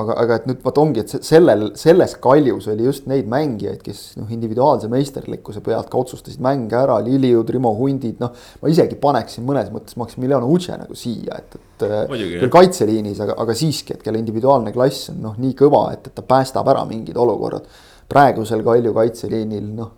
aga, 0.00 0.14
aga 0.22 0.36
et 0.38 0.44
nüüd 0.46 0.60
vot 0.62 0.76
ongi, 0.78 1.02
et 1.02 1.26
sellel, 1.26 1.64
selles 1.78 2.12
kaljus 2.22 2.68
oli 2.70 2.86
just 2.86 3.08
neid 3.10 3.26
mängijaid, 3.30 3.80
kes 3.82 4.02
noh, 4.20 4.28
individuaalse 4.30 4.90
meisterlikkuse 4.92 5.62
pealt 5.66 5.90
ka 5.90 5.98
otsustasid 5.98 6.42
mänge 6.44 6.78
ära, 6.78 7.00
Liliud, 7.02 7.50
Rimo 7.50 7.72
Hundid, 7.78 8.22
noh. 8.22 8.30
ma 8.62 8.70
isegi 8.70 8.98
paneksin 9.02 9.46
mõnes 9.48 9.72
mõttes 9.74 9.98
Maximiliano 9.98 10.46
Uche 10.54 10.78
nagu 10.78 10.94
siia, 10.98 11.40
et, 11.42 11.58
et 11.58 11.86
Muidugi, 12.12 12.38
küll 12.38 12.54
kaitseliinis, 12.54 13.18
aga, 13.26 13.34
aga 13.42 13.58
siiski, 13.58 13.98
et 13.98 14.06
kelle 14.06 14.22
individuaalne 14.22 14.74
klass 14.74 15.10
on 15.10 15.22
noh, 15.26 15.38
nii 15.42 15.58
kõva, 15.58 15.88
et, 15.96 16.06
et 16.06 16.14
ta 16.14 16.22
päästab 16.22 16.70
ära 16.70 16.86
mingid 16.86 17.18
olukorrad. 17.18 17.66
praegusel 18.08 18.62
Kalju 18.64 18.94
kaitseliinil 18.94 19.72
noh, 19.74 19.94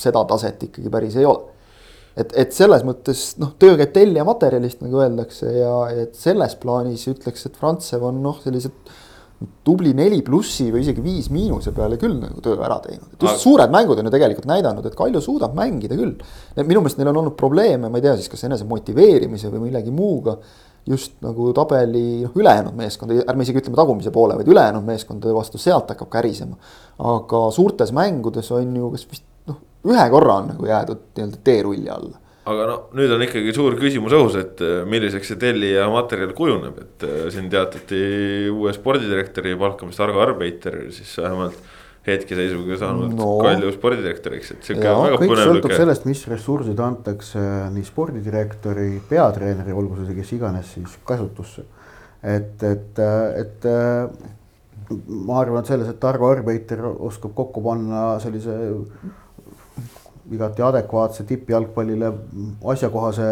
seda 0.00 0.24
taset 0.24 0.70
ikkagi 0.70 0.88
päris 0.88 1.20
ei 1.20 1.28
ole 1.28 1.51
et, 2.16 2.32
et 2.36 2.52
selles 2.56 2.84
mõttes 2.86 3.24
noh, 3.42 3.54
töö 3.60 3.76
käib 3.80 3.94
tellija 3.94 4.26
materjalist, 4.28 4.82
nagu 4.84 5.00
öeldakse 5.02 5.52
ja 5.56 5.76
et 6.04 6.18
selles 6.18 6.56
plaanis 6.60 7.06
ütleks, 7.10 7.46
et 7.48 7.56
Frantsev 7.58 8.04
on 8.08 8.20
noh, 8.24 8.40
sellised 8.44 8.92
tubli 9.66 9.92
neli 9.96 10.20
plussi 10.22 10.68
või 10.70 10.84
isegi 10.84 11.02
viis 11.02 11.28
miinuse 11.32 11.72
peale 11.74 11.96
küll 12.00 12.14
nagu 12.20 12.42
töö 12.44 12.58
ära 12.62 12.78
teinud, 12.84 13.14
et 13.14 13.24
just 13.26 13.42
suured 13.42 13.72
mängud 13.74 13.98
on 13.98 14.08
ju 14.08 14.12
tegelikult 14.14 14.48
näidanud, 14.50 14.86
et 14.86 14.98
Kalju 14.98 15.22
suudab 15.24 15.56
mängida 15.58 15.98
küll. 15.98 16.14
minu 16.60 16.82
meelest 16.82 17.00
neil 17.00 17.10
on 17.12 17.22
olnud 17.22 17.34
probleeme, 17.38 17.90
ma 17.90 17.98
ei 17.98 18.04
tea 18.06 18.14
siis, 18.18 18.30
kas 18.32 18.46
enese 18.48 18.68
motiveerimise 18.70 19.50
või 19.52 19.68
millegi 19.68 19.94
muuga. 19.94 20.38
just 20.86 21.12
nagu 21.22 21.52
tabeli 21.54 22.24
noh, 22.24 22.32
ülejäänud 22.34 22.74
meeskonda, 22.74 23.20
ärme 23.30 23.44
isegi 23.46 23.60
ütleme 23.60 23.78
tagumise 23.78 24.10
poole, 24.10 24.34
vaid 24.34 24.48
ülejäänud 24.50 24.82
meeskondade 24.82 25.34
vastu, 25.34 25.58
sealt 25.58 25.90
hakkab 25.94 26.10
kärisema. 26.10 26.56
aga 26.98 27.50
suurtes 27.50 27.92
mängudes 27.92 28.50
on 28.50 28.76
ju, 28.76 28.90
kas 28.90 29.06
vist 29.10 29.24
ühe 29.88 30.08
korra 30.10 30.40
on 30.40 30.52
nagu 30.54 30.66
jäädud 30.66 31.06
nii-öelda 31.16 31.40
teerulli 31.44 31.90
alla 31.90 32.22
aga 32.42 32.64
no 32.66 32.78
nüüd 32.98 33.12
on 33.14 33.22
ikkagi 33.22 33.52
suur 33.54 33.76
küsimus 33.78 34.14
õhus, 34.16 34.38
et 34.40 34.62
äh, 34.64 34.80
milliseks 34.88 35.30
see 35.32 35.38
tellija 35.40 35.86
materjal 35.92 36.32
kujuneb, 36.36 36.80
et 36.82 37.06
äh, 37.06 37.28
siin 37.34 37.46
teatati 37.52 38.02
uue 38.50 38.72
spordidirektori 38.74 39.54
palkamist, 39.58 40.02
Argo 40.02 40.24
Arbeiter 40.24 40.80
siis 40.94 41.12
vähemalt 41.20 41.60
hetkeseisuga 42.02 42.80
saanud 42.80 43.14
no. 43.14 43.28
Kalju 43.44 43.70
spordidirektoriks, 43.76 44.56
et 44.56 44.66
sihuke 44.66 44.88
väga 44.90 45.20
kõik 45.22 45.30
põnev 45.30 45.50
sõltub 45.52 45.70
lüke. 45.70 45.78
sellest, 45.84 46.06
mis 46.10 46.24
ressursid 46.32 46.82
antakse 46.82 47.42
nii 47.76 47.86
spordidirektori, 47.86 48.88
peatreeneri, 49.06 49.76
olgu 49.78 50.00
see 50.00 50.18
kes 50.18 50.34
iganes 50.34 50.74
siis 50.74 50.98
kasutusse. 51.06 51.62
et, 52.26 52.58
et, 52.66 52.98
et 53.38 53.70
ma 55.06 55.38
arvan, 55.38 55.62
et 55.62 55.70
selles, 55.70 55.94
et 55.94 56.04
Argo 56.10 56.26
Arbeiter 56.34 56.82
oskab 56.90 57.36
kokku 57.38 57.62
panna 57.62 58.16
sellise 58.22 58.58
igati 60.30 60.62
adekvaatse 60.62 61.26
tippjalgpallile 61.26 62.12
asjakohase 62.74 63.26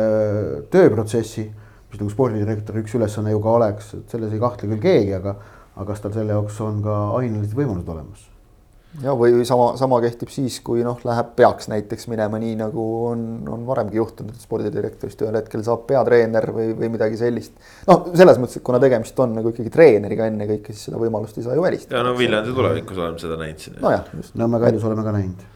tööprotsessi, 0.72 1.46
mis 1.90 2.02
nagu 2.02 2.10
spordidirektori 2.10 2.82
üks 2.84 2.96
ülesanne 2.98 3.34
ju 3.34 3.42
ka 3.44 3.54
oleks, 3.60 3.94
et 3.98 4.16
selles 4.16 4.34
ei 4.34 4.42
kahtle 4.42 4.72
küll 4.72 4.82
keegi, 4.82 5.14
aga, 5.20 5.36
aga 5.76 5.88
kas 5.92 6.02
tal 6.02 6.14
selle 6.16 6.34
jaoks 6.34 6.58
on 6.66 6.82
ka 6.84 6.98
ainelised 7.20 7.56
võimalused 7.58 7.94
olemas? 7.94 8.26
ja 9.04 9.12
või 9.14 9.44
sama, 9.46 9.68
sama 9.78 10.00
kehtib 10.02 10.32
siis, 10.34 10.56
kui 10.66 10.82
noh, 10.82 10.98
läheb, 11.06 11.28
peaks 11.38 11.68
näiteks 11.70 12.08
minema 12.10 12.40
nii, 12.42 12.56
nagu 12.58 12.86
on, 13.12 13.20
on 13.46 13.62
varemgi 13.68 14.00
juhtunud, 14.00 14.34
et 14.34 14.42
spordidirektorist 14.42 15.22
ühel 15.22 15.38
hetkel 15.38 15.62
saab 15.66 15.84
peatreener 15.86 16.50
või, 16.56 16.72
või 16.74 16.90
midagi 16.96 17.20
sellist. 17.20 17.54
noh, 17.86 18.08
selles 18.10 18.42
mõttes, 18.42 18.58
et 18.58 18.66
kuna 18.66 18.82
tegemist 18.82 19.22
on 19.22 19.38
nagu 19.38 19.54
ikkagi 19.54 19.70
treeneriga 19.70 20.26
ennekõike, 20.32 20.74
siis 20.74 20.90
seda 20.90 20.98
võimalust 20.98 21.38
ei 21.38 21.46
saa 21.46 21.54
ju 21.54 21.62
välistada. 21.62 22.02
ja 22.02 22.08
no 22.08 22.16
Viljandi 22.18 22.56
tulevikus 22.56 22.98
oleme 22.98 23.22
seda 23.22 23.38
näinud 23.38 23.62
siin. 23.62 23.78
nojah, 23.78 24.10
just. 24.18 24.34
Nõmme 24.42 24.62
Kaljus 24.66 24.90
oleme 24.90 25.06
ka 25.06 25.14
näinud 25.20 25.48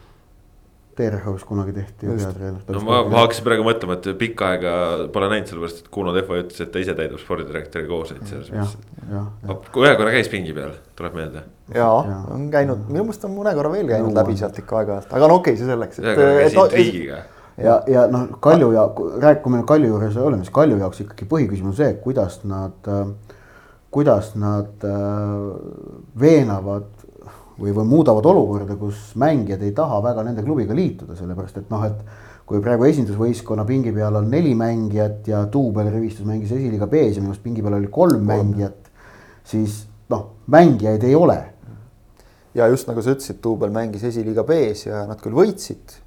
Terhaus 0.95 1.43
kunagi 1.43 1.73
tehti 1.75 2.07
ju 2.07 2.15
peatreener. 2.15 2.61
no 2.71 2.81
ma, 2.87 3.01
ma 3.03 3.23
hakkasin 3.25 3.43
praegu 3.43 3.65
mõtlema, 3.67 3.97
et 3.99 4.07
pikka 4.19 4.47
aega 4.53 4.75
pole 5.11 5.27
näinud, 5.33 5.49
sellepärast 5.51 5.81
et 5.83 5.91
Kuno 5.91 6.13
Tehva 6.15 6.39
ütles, 6.39 6.61
et 6.63 6.71
ta 6.71 6.83
ise 6.83 6.95
täidab 6.95 7.19
spordidirektori 7.19 7.89
kohuseid 7.89 8.23
selles 8.29 8.51
mõttes. 8.53 8.77
ühe 9.83 9.93
korra 9.99 10.15
käis 10.15 10.31
pingi 10.31 10.55
peal, 10.55 10.71
tuleb 10.95 11.19
meelde. 11.19 11.43
ja 11.75 11.89
on 12.31 12.47
käinud, 12.53 12.87
minu 12.87 13.03
meelest 13.09 13.27
on 13.27 13.35
mõne 13.35 13.55
korra 13.57 13.73
veel 13.75 13.91
käinud 13.91 14.13
no, 14.13 14.19
läbi 14.21 14.37
sealt 14.39 14.59
ikka 14.63 14.81
aeg-ajalt, 14.81 15.11
aga 15.19 15.31
no 15.31 15.39
okei 15.41 15.57
okay,, 15.57 15.61
see 15.61 15.71
selleks. 15.73 16.03
ühe 16.03 16.15
korra 16.15 16.37
käis 16.39 16.59
intriigiga 16.63 17.21
ja, 17.57 17.77
ja 17.91 18.07
noh, 18.11 18.27
Kalju 18.39 18.71
ja 18.75 18.87
rääkima 19.21 19.63
Kalju 19.67 19.91
juures 19.93 20.17
oleme, 20.17 20.43
siis 20.43 20.55
Kalju 20.55 20.79
jaoks 20.79 21.03
ikkagi 21.03 21.27
põhiküsimus 21.31 21.75
on 21.75 21.79
see, 21.79 21.93
kuidas 22.03 22.39
nad, 22.47 22.91
kuidas 23.91 24.33
nad 24.39 24.87
veenavad 26.19 26.87
või, 27.59 27.71
või 27.75 27.87
muudavad 27.87 28.25
olukorda, 28.29 28.77
kus 28.79 29.13
mängijad 29.19 29.63
ei 29.63 29.73
taha 29.75 30.01
väga 30.03 30.25
nende 30.27 30.43
klubiga 30.45 30.75
liituda, 30.75 31.15
sellepärast 31.17 31.61
et 31.61 31.71
noh, 31.71 31.85
et 31.87 32.45
kui 32.45 32.61
praegu 32.61 32.85
esindusvõistkonna 32.89 33.65
pingi 33.65 33.93
peal 33.95 34.19
on 34.19 34.29
neli 34.29 34.53
mängijat 34.57 35.27
ja 35.31 35.43
duubelrivistus 35.51 36.27
mängis 36.27 36.53
esiliiga 36.53 36.87
B-s 36.91 37.17
ja 37.17 37.23
minu 37.23 37.33
arust 37.33 37.45
pingi 37.45 37.65
peal 37.65 37.79
oli 37.79 37.89
kolm 37.91 38.25
mängijat, 38.27 38.91
siis 39.47 39.83
noh, 40.13 40.31
mängijaid 40.51 41.03
ei 41.07 41.15
ole. 41.17 41.41
ja 42.55 42.69
just 42.71 42.87
nagu 42.87 43.01
sa 43.03 43.11
ütlesid, 43.11 43.41
duubel 43.43 43.73
mängis 43.75 44.03
esiliiga 44.07 44.45
B-s 44.47 44.85
ja 44.87 45.03
nad 45.09 45.19
küll 45.19 45.35
võitsid, 45.35 45.97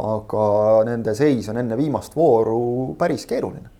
aga 0.00 0.44
nende 0.86 1.14
seis 1.18 1.48
on 1.50 1.58
enne 1.60 1.76
viimast 1.76 2.14
vooru 2.16 2.94
päris 2.98 3.26
keeruline 3.28 3.79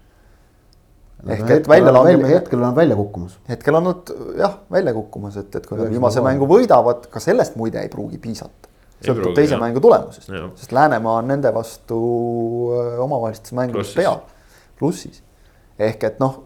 ehk 1.29 1.53
et 1.55 1.69
väljalangemine. 1.69 2.33
hetkel 2.33 2.63
on 2.65 2.75
välja 2.77 2.97
kukkumas. 2.97 3.39
hetkel 3.49 3.75
on 3.75 3.89
nad 3.91 4.13
jah, 4.39 4.59
välja 4.73 4.95
kukkumas, 4.97 5.37
et, 5.37 5.55
et 5.55 5.67
kui 5.67 5.79
nad 5.79 5.91
viimase 5.93 6.23
mängu 6.25 6.49
võidavad, 6.49 7.09
ka 7.13 7.23
sellest 7.23 7.57
muide 7.61 7.83
ei 7.83 7.89
pruugi 7.93 8.19
piisata. 8.19 8.71
sõltub 9.05 9.35
teise 9.37 9.57
jah. 9.57 9.63
mängu 9.63 9.81
tulemusest, 9.85 10.31
sest 10.61 10.77
Läänemaa 10.77 11.19
on 11.23 11.33
nende 11.33 11.53
vastu 11.55 12.01
äh, 12.77 13.01
omavahelistes 13.05 13.57
mängudes 13.57 13.95
peal, 13.97 14.23
plussis. 14.79 15.23
ehk 15.79 16.09
et 16.09 16.23
noh, 16.23 16.43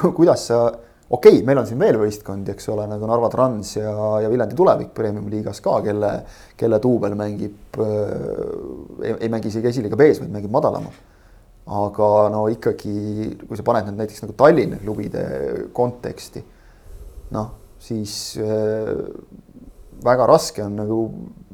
kuidas 0.00 0.48
sa, 0.50 0.64
okei 1.10 1.38
okay,, 1.38 1.44
meil 1.46 1.60
on 1.60 1.68
siin 1.68 1.80
veel 1.80 2.00
võistkondi, 2.00 2.54
eks 2.54 2.72
ole, 2.72 2.88
nagu 2.88 3.08
Narva 3.08 3.28
Trans 3.32 3.76
ja, 3.76 3.94
ja 4.24 4.32
Viljandi 4.32 4.56
Tulevik 4.56 4.92
Premium-liigas 4.96 5.60
ka, 5.64 5.80
kelle, 5.84 6.16
kelle 6.56 6.80
duubel 6.82 7.16
mängib 7.18 7.80
äh,, 7.80 9.16
ei 9.18 9.32
mängi 9.32 9.52
isegi 9.52 9.72
esiliiga 9.72 10.00
B-s, 10.00 10.24
vaid 10.24 10.32
mängib 10.32 10.52
madalamal 10.54 10.96
aga 11.66 12.08
no 12.32 12.46
ikkagi, 12.50 12.94
kui 13.46 13.58
sa 13.58 13.66
paned 13.66 13.90
need 13.90 14.00
näiteks 14.00 14.24
nagu 14.24 14.34
Tallinna 14.38 14.80
klubide 14.80 15.24
konteksti, 15.76 16.42
noh, 17.36 17.52
siis 17.80 18.14
äh, 18.40 18.94
väga 20.04 20.26
raske 20.30 20.64
on 20.64 20.76
nagu 20.80 21.00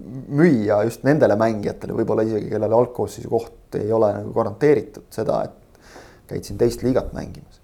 müüa 0.06 0.82
just 0.86 1.04
nendele 1.06 1.36
mängijatele, 1.38 1.96
võib-olla 1.98 2.24
isegi 2.26 2.50
kellele 2.52 2.78
algkoosseisu 2.78 3.30
koht 3.30 3.78
ei 3.80 3.90
ole 3.92 4.12
nagu 4.20 4.32
garanteeritud 4.36 5.10
seda, 5.14 5.42
et 5.48 6.30
käid 6.30 6.46
siin 6.46 6.58
teist 6.60 6.84
liigat 6.86 7.12
mängimas. 7.16 7.60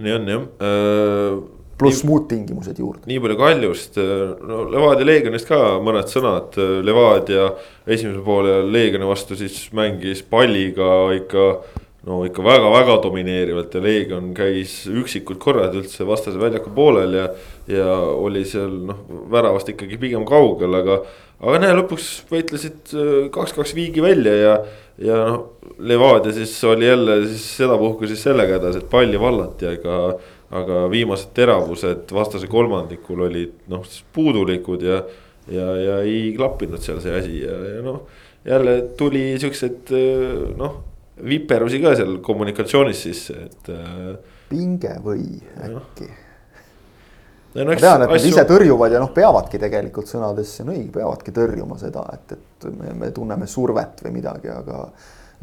nii 0.00 0.14
on 0.16 0.28
jah 0.30 0.44
äh,, 0.64 1.40
pluss 1.80 2.04
muud 2.06 2.28
tingimused 2.30 2.78
juurde. 2.80 3.06
nii 3.10 3.20
palju 3.24 3.36
kaljust, 3.40 3.98
no 4.46 4.62
Levadia 4.70 5.08
Leegionist 5.08 5.48
ka 5.48 5.60
mõned 5.82 6.10
sõnad, 6.12 6.56
Levadia 6.86 7.50
esimesel 7.86 8.22
poolel 8.26 8.68
Leegioni 8.72 9.08
vastu 9.08 9.38
siis 9.38 9.62
mängis 9.76 10.24
palliga 10.26 11.10
ikka. 11.16 11.46
no 12.08 12.22
ikka 12.24 12.40
väga-väga 12.40 12.94
domineerivalt 13.04 13.74
ja 13.76 13.80
Leegion 13.84 14.30
käis 14.32 14.86
üksikud 14.88 15.36
korrad 15.38 15.74
üldse 15.76 16.06
vastase 16.08 16.40
väljaku 16.40 16.70
poolel 16.72 17.12
ja. 17.18 17.26
ja 17.68 17.96
oli 18.16 18.44
seal 18.48 18.72
noh, 18.88 19.02
väravast 19.30 19.68
ikkagi 19.68 19.98
pigem 20.00 20.24
kaugel, 20.24 20.78
aga, 20.78 20.96
aga 21.44 21.60
näe 21.60 21.74
lõpuks 21.82 22.08
võitlesid 22.32 22.94
kaks-kaks 23.36 23.76
viigi 23.76 24.00
välja 24.00 24.32
ja. 24.32 24.54
ja 25.10 25.20
noh, 25.28 25.44
Levadia 25.76 26.32
siis 26.32 26.56
oli 26.64 26.88
jälle 26.88 27.20
siis 27.26 27.44
sedapuhku 27.60 28.08
siis 28.08 28.24
sellega 28.24 28.56
hädas, 28.56 28.80
et 28.80 28.88
palli 28.88 29.20
vallati, 29.20 29.68
aga 29.76 30.00
aga 30.50 30.84
viimased 30.90 31.30
teravused 31.36 32.10
vastase 32.14 32.48
kolmandikul 32.50 33.26
olid 33.28 33.66
noh, 33.70 33.84
puudulikud 34.14 34.82
ja, 34.82 35.02
ja, 35.50 35.66
ja 35.78 35.98
ei 36.02 36.32
klappinud 36.36 36.82
seal 36.82 36.98
see 37.02 37.14
asi 37.18 37.42
ja, 37.44 37.58
ja 37.76 37.84
noh. 37.86 38.00
jälle 38.44 38.80
tuli 38.98 39.24
siukseid 39.38 39.92
noh, 40.58 40.80
viperusi 41.26 41.80
ka 41.82 41.94
seal 41.98 42.18
kommunikatsioonis 42.24 43.04
sisse, 43.06 43.46
et. 43.46 43.70
pinge 44.50 44.96
või 45.04 45.38
äkki? 45.68 46.10
No, 47.50 47.64
ma 47.66 47.74
tean, 47.74 48.04
et 48.04 48.12
nad 48.12 48.26
ise 48.28 48.44
tõrjuvad 48.46 48.92
ja 48.94 49.00
noh, 49.02 49.10
peavadki 49.14 49.58
tegelikult 49.58 50.06
sõnades, 50.10 50.52
see 50.54 50.62
on 50.62 50.70
õige, 50.70 50.90
peavadki 50.94 51.32
tõrjuma 51.34 51.78
seda, 51.80 52.04
et, 52.14 52.36
et 52.36 52.66
me, 52.70 52.92
me 53.00 53.08
tunneme 53.14 53.48
survet 53.50 54.04
või 54.04 54.12
midagi, 54.20 54.52
aga. 54.54 54.84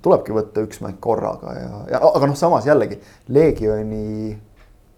tulebki 0.04 0.36
võtta 0.36 0.64
üks 0.64 0.80
mäng 0.84 1.02
korraga 1.04 1.56
ja, 1.58 1.82
ja 1.92 2.00
aga 2.00 2.30
noh, 2.30 2.38
samas 2.40 2.68
jällegi 2.70 3.00
Leegioni 3.36 4.38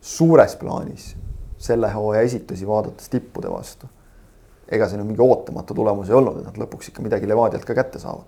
suures 0.01 0.55
plaanis 0.55 1.15
selle 1.59 1.91
hooaja 1.93 2.21
esitusi 2.21 2.67
vaadates 2.67 3.09
tippude 3.09 3.51
vastu. 3.51 3.87
ega 4.69 4.85
see 4.85 4.99
nüüd 4.99 5.09
mingi 5.09 5.23
ootamatu 5.25 5.73
tulemus 5.73 6.11
ei 6.11 6.15
olnud, 6.15 6.35
et 6.39 6.45
nad 6.45 6.57
lõpuks 6.61 6.91
ikka 6.91 7.01
midagi 7.01 7.27
Levadialt 7.27 7.65
ka 7.65 7.75
kätte 7.75 7.99
saavad. 7.99 8.27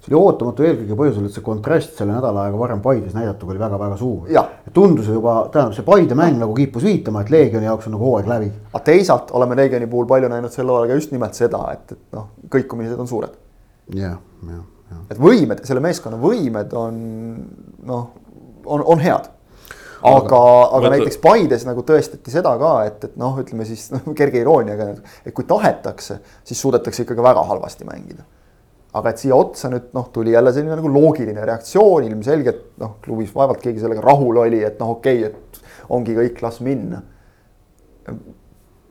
see 0.00 0.12
oli 0.12 0.16
ootamatu 0.16 0.64
eelkõige 0.64 0.96
põhjusel, 0.96 1.26
et 1.26 1.36
see 1.36 1.44
kontrast 1.44 1.98
selle 1.98 2.14
nädala 2.14 2.46
aega 2.46 2.58
varem 2.58 2.80
Paides 2.80 3.16
näidatuga 3.16 3.52
oli 3.52 3.60
väga-väga 3.60 3.96
suur. 4.00 4.28
tundus 4.72 5.08
juba, 5.08 5.34
tähendab 5.52 5.76
see 5.76 5.84
Paide 5.84 6.16
mäng 6.16 6.38
nagu 6.40 6.54
kippus 6.54 6.86
viitama, 6.88 7.20
et 7.20 7.30
Leegioni 7.30 7.68
jaoks 7.68 7.90
on 7.90 7.96
nagu 7.98 8.04
hooaeg 8.08 8.28
läbi. 8.32 8.52
aga 8.72 8.84
teisalt 8.84 9.34
oleme 9.36 9.56
Leegioni 9.56 9.86
puhul 9.86 10.06
palju 10.06 10.28
näinud 10.32 10.52
sel 10.52 10.72
hooajal 10.72 10.88
ka 10.88 11.00
just 11.02 11.12
nimelt 11.12 11.34
seda, 11.34 11.64
et, 11.72 11.92
et 11.92 12.16
noh, 12.16 12.30
kõikumised 12.48 12.98
on 12.98 13.08
suured. 13.08 13.36
jah, 13.94 14.16
jah, 14.46 14.64
jah. 14.94 15.04
et 15.10 15.20
võimed, 15.20 15.66
selle 15.68 15.84
meeskonna 15.84 16.16
võimed 16.22 16.72
on 16.72 17.04
noh, 17.82 18.08
on, 18.64 18.86
on 18.86 19.04
head 19.04 19.28
aga, 20.06 20.40
aga 20.76 20.90
näiteks 20.94 21.20
Paides 21.22 21.64
nagu 21.68 21.84
tõestati 21.86 22.32
seda 22.32 22.52
ka, 22.60 22.72
et, 22.88 23.06
et 23.10 23.16
noh, 23.20 23.38
ütleme 23.42 23.66
siis 23.68 23.88
noh, 23.94 24.10
kerge 24.18 24.42
irooniaga, 24.42 24.90
et 25.26 25.34
kui 25.36 25.46
tahetakse, 25.48 26.20
siis 26.46 26.60
suudetakse 26.60 27.04
ikkagi 27.04 27.24
väga 27.24 27.44
halvasti 27.50 27.88
mängida. 27.88 28.26
aga 28.90 29.12
et 29.12 29.20
siia 29.22 29.36
otsa 29.36 29.68
nüüd 29.70 29.92
noh, 29.94 30.08
tuli 30.10 30.32
jälle 30.34 30.50
selline 30.52 30.74
nagu 30.74 30.90
loogiline 30.90 31.44
reaktsioon, 31.46 32.08
ilmselgelt 32.08 32.64
noh, 32.82 32.96
klubis 33.04 33.30
vaevalt 33.34 33.62
keegi 33.62 33.84
sellega 33.84 34.02
rahul 34.02 34.40
oli, 34.42 34.64
et 34.66 34.80
noh, 34.82 34.96
okei 34.96 35.24
okay,, 35.24 35.30
et 35.30 35.90
ongi 35.94 36.16
kõik, 36.16 36.42
las 36.42 36.60
minna. 36.60 37.02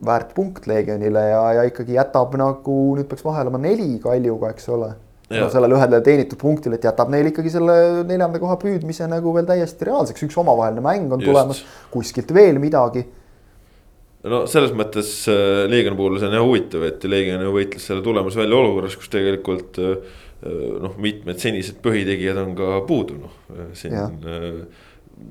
väärt 0.04 0.30
punkt 0.32 0.64
Leegionile 0.66 1.20
ja, 1.28 1.40
ja 1.58 1.62
ikkagi 1.68 1.92
jätab 1.98 2.32
nagu 2.40 2.76
nüüd 2.96 3.08
peaks 3.10 3.24
vahe 3.24 3.42
olema 3.44 3.58
neli 3.60 3.98
Kaljuga, 4.00 4.54
eks 4.54 4.68
ole 4.72 4.94
no 5.38 5.46
sellele 5.52 5.76
ühele 5.78 6.00
teenitud 6.04 6.38
punktile, 6.40 6.78
et 6.78 6.86
jätab 6.88 7.10
neile 7.12 7.30
ikkagi 7.30 7.52
selle 7.54 7.76
neljanda 8.08 8.40
koha 8.42 8.56
püüdmise 8.60 9.06
nagu 9.10 9.34
veel 9.36 9.46
täiesti 9.48 9.86
reaalseks, 9.86 10.26
üks 10.26 10.38
omavaheline 10.42 10.82
mäng 10.84 11.06
on 11.12 11.22
Just. 11.22 11.30
tulemas, 11.30 11.62
kuskilt 11.92 12.34
veel 12.34 12.58
midagi. 12.62 13.04
no 14.30 14.42
selles 14.50 14.74
mõttes 14.76 15.12
äh, 15.30 15.64
Leegioni 15.70 15.98
puhul 15.98 16.18
see 16.20 16.28
on 16.28 16.36
jah 16.36 16.46
huvitav, 16.46 16.84
et 16.88 17.06
Leegion 17.06 17.46
ju 17.46 17.54
võitles 17.54 17.86
selle 17.86 18.04
tulemuse 18.04 18.42
välja 18.42 18.58
olukorras, 18.58 18.96
kus 18.98 19.12
tegelikult 19.12 19.78
äh, 19.80 20.16
noh, 20.82 20.96
mitmed 21.00 21.38
senised 21.40 21.78
põhitegijad 21.84 22.40
on 22.42 22.56
ka 22.58 22.80
puudu, 22.88 23.20
noh 23.22 23.68
siin 23.78 23.94
ja. 23.94 24.08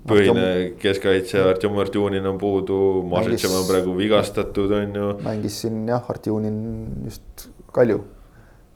põhine 0.08 0.46
keskkaitse 0.80 1.42
Artjom 1.44 1.76
Artjunin 1.82 2.30
on 2.30 2.40
puudu, 2.40 2.80
Mažetšev 3.10 3.58
on 3.58 3.68
praegu 3.68 3.98
vigastatud, 3.98 4.72
on 4.80 4.96
ju. 5.02 5.12
mängis 5.28 5.60
siin 5.66 5.84
jah, 5.90 6.08
Artjunin 6.14 6.64
just 7.10 7.50
Kalju 7.76 8.00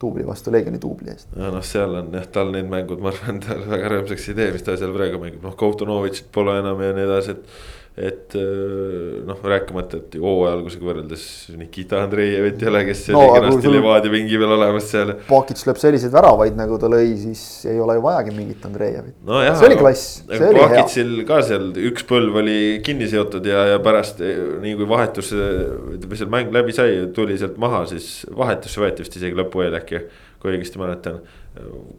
duubli 0.04 0.26
vastu 0.28 0.52
Leegioni 0.54 0.80
duubli 0.82 1.14
eest. 1.14 1.30
ja 1.36 1.52
noh, 1.54 1.64
seal 1.64 2.00
on 2.00 2.12
jah, 2.14 2.28
tal 2.36 2.52
need 2.54 2.68
mängud, 2.70 3.02
ma 3.04 3.12
arvan, 3.14 3.40
tal 3.44 3.64
väga 3.70 3.94
rõõmsaks 3.96 4.28
ei 4.30 4.38
tee, 4.40 4.50
mis 4.56 4.66
ta 4.66 4.76
seal 4.80 4.92
praegu 4.96 5.22
mängib, 5.22 5.42
noh, 5.44 5.56
Kovtunovitšit 5.58 6.30
pole 6.34 6.58
enam 6.60 6.82
ja 6.84 6.92
nii 6.96 7.08
edasi, 7.08 7.38
et 7.38 7.83
et 7.94 8.34
äh, 8.34 9.20
noh, 9.22 9.38
rääkimata, 9.46 10.00
et 10.00 10.14
hooaja 10.18 10.56
algusega 10.56 10.86
võrreldes 10.88 11.24
Nikita 11.54 12.00
Andreevit 12.02 12.62
ole, 12.66 12.80
kes 12.88 13.04
no, 13.14 13.20
kenasti 13.36 13.70
Levadia 13.70 14.10
pingi 14.10 14.38
peal 14.40 14.54
olemas 14.56 14.88
seal. 14.90 15.12
Pakic 15.28 15.60
lööb 15.68 15.78
selliseid 15.78 16.14
väravaid, 16.14 16.56
nagu 16.58 16.74
ta 16.82 16.88
lõi, 16.90 17.12
siis 17.20 17.44
ei 17.70 17.78
ole 17.78 17.94
ju 17.94 18.02
vajagi 18.02 18.32
mingit 18.34 18.64
Andreevit 18.66 19.20
no. 19.22 19.38
see 19.46 19.68
oli 19.68 19.76
klass, 19.78 20.16
see 20.26 20.48
oli 20.48 20.58
hea. 20.58 20.70
Pakicil 20.72 21.12
ka 21.28 21.38
seal 21.46 21.68
üks 21.92 22.06
põlv 22.08 22.40
oli 22.42 22.56
kinni 22.86 23.06
seotud 23.12 23.46
ja, 23.46 23.60
ja 23.76 23.76
pärast 23.84 24.18
nii 24.24 24.74
kui 24.80 24.88
vahetus, 24.90 25.30
või 25.30 26.18
seal 26.18 26.32
mäng 26.34 26.50
läbi 26.56 26.74
sai, 26.74 26.96
tuli 27.14 27.36
sealt 27.38 27.60
maha, 27.62 27.84
siis 27.92 28.24
vahetusse 28.34 28.82
võeti 28.82 29.06
vist 29.06 29.14
isegi 29.20 29.38
lõpu 29.38 29.62
eel 29.62 29.76
äkki, 29.78 30.00
kui 30.42 30.50
õigesti 30.56 30.82
mäletan 30.82 31.20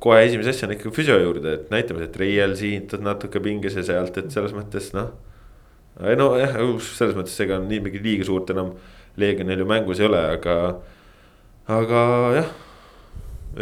kohe 0.04 0.20
esimese 0.26 0.52
asjana 0.52 0.76
ikka 0.76 0.92
füsio 0.92 1.16
juurde, 1.22 1.56
et 1.56 1.72
näitame, 1.72 2.04
et 2.04 2.20
reiel 2.20 2.58
sihitud 2.60 3.00
natuke 3.06 3.40
pinges 3.40 3.80
ja 3.80 3.86
sealt, 3.94 4.20
et 4.20 4.36
selles 4.36 4.52
mõttes 4.52 4.92
noh 4.92 5.14
ei 6.04 6.20
nojah, 6.20 6.58
selles 6.84 7.16
mõttes 7.18 7.38
ega 7.46 7.60
nii 7.64 7.82
mingit 7.86 8.04
liiga 8.04 8.28
suurt 8.28 8.52
enam 8.54 8.74
Leegionil 9.22 9.62
ju 9.64 9.68
mängus 9.70 10.02
ei 10.02 10.10
ole, 10.10 10.22
aga, 10.36 10.56
aga 11.72 12.02
jah. 12.36 12.50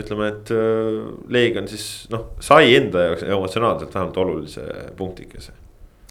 ütleme, 0.01 0.29
et 0.31 0.53
äh, 0.55 1.01
Leegion 1.29 1.69
siis 1.69 2.07
noh, 2.09 2.31
sai 2.41 2.73
enda 2.73 3.05
jaoks 3.09 3.27
emotsionaalselt 3.27 3.93
vähemalt 3.93 4.17
olulise 4.17 4.65
punktikese. 4.97 5.53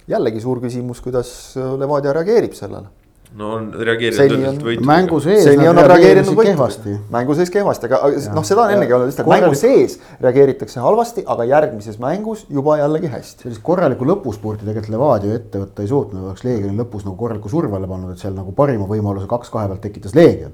jällegi 0.09 0.43
suur 0.43 0.63
küsimus, 0.63 1.03
kuidas 1.03 1.33
Levadia 1.79 2.15
reageerib 2.15 2.55
sellele 2.55 3.02
no 3.39 3.49
on 3.57 3.69
reageerinud 3.73 4.35
üldiselt 4.35 4.65
võitu. 4.67 4.85
mängu 4.87 5.19
sees. 5.25 5.45
seni 5.47 5.69
on 5.69 5.77
nad 5.79 5.89
reageerinud 5.91 6.37
kehvasti. 6.37 6.95
mängu 7.13 7.37
sees 7.39 7.53
kehvasti, 7.53 7.89
aga 7.89 8.01
noh, 8.35 8.45
seda 8.47 8.67
on 8.67 8.75
ennegi 8.75 8.97
olnud, 8.97 9.13
et 9.13 9.31
mängu 9.33 9.57
sees 9.59 9.99
reageeritakse 10.21 10.83
halvasti, 10.85 11.25
aga 11.35 11.47
järgmises 11.49 11.99
mängus 12.03 12.45
juba 12.53 12.77
jällegi 12.83 13.13
hästi. 13.13 13.47
sellist 13.47 13.65
korralikku 13.65 14.09
lõpuspurti 14.09 14.69
tegelikult 14.69 14.93
Levadia 14.93 15.39
ette 15.39 15.63
võtta 15.63 15.85
ei 15.85 15.93
suutnud, 15.93 16.27
oleks 16.29 16.45
Leegioni 16.45 16.77
lõpus 16.79 17.07
nagu 17.07 17.17
korraliku 17.21 17.53
surve 17.53 17.79
alla 17.79 17.89
pannud, 17.89 18.13
et 18.13 18.23
seal 18.23 18.37
nagu 18.37 18.53
parima 18.57 18.89
võimaluse 18.91 19.31
kaks-kahe 19.31 19.73
pealt 19.73 19.85
tekitas 19.89 20.17
Leegion. 20.19 20.53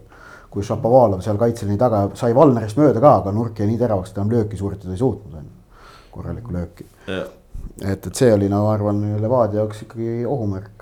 kui 0.48 0.64
Šapovalov 0.64 1.20
seal 1.20 1.36
kaitseliini 1.36 1.76
taga 1.78 2.06
sai 2.16 2.34
Valnerist 2.34 2.78
mööda 2.80 3.02
ka, 3.04 3.18
aga 3.20 3.32
nurk 3.36 3.58
jäi 3.58 3.66
nii 3.68 3.82
teravaks, 3.82 4.14
et 4.14 4.22
enam 4.22 4.30
lööki 4.32 4.56
suuritada 4.56 4.94
ei 4.94 5.02
suutnud, 5.02 5.34
on 5.34 5.44
ju. 5.44 5.82
korralikku 6.14 6.54
lööki. 6.54 6.86
et, 7.08 8.06
et 8.06 8.14
see 8.14 8.32
oli, 8.32 8.48
no 8.48 8.62
ma 8.64 8.72
arvan, 8.72 9.02
Levadia 9.20 9.60
jaoks 9.60 9.82
ikkagi 9.84 10.24
ohumärk 10.26 10.77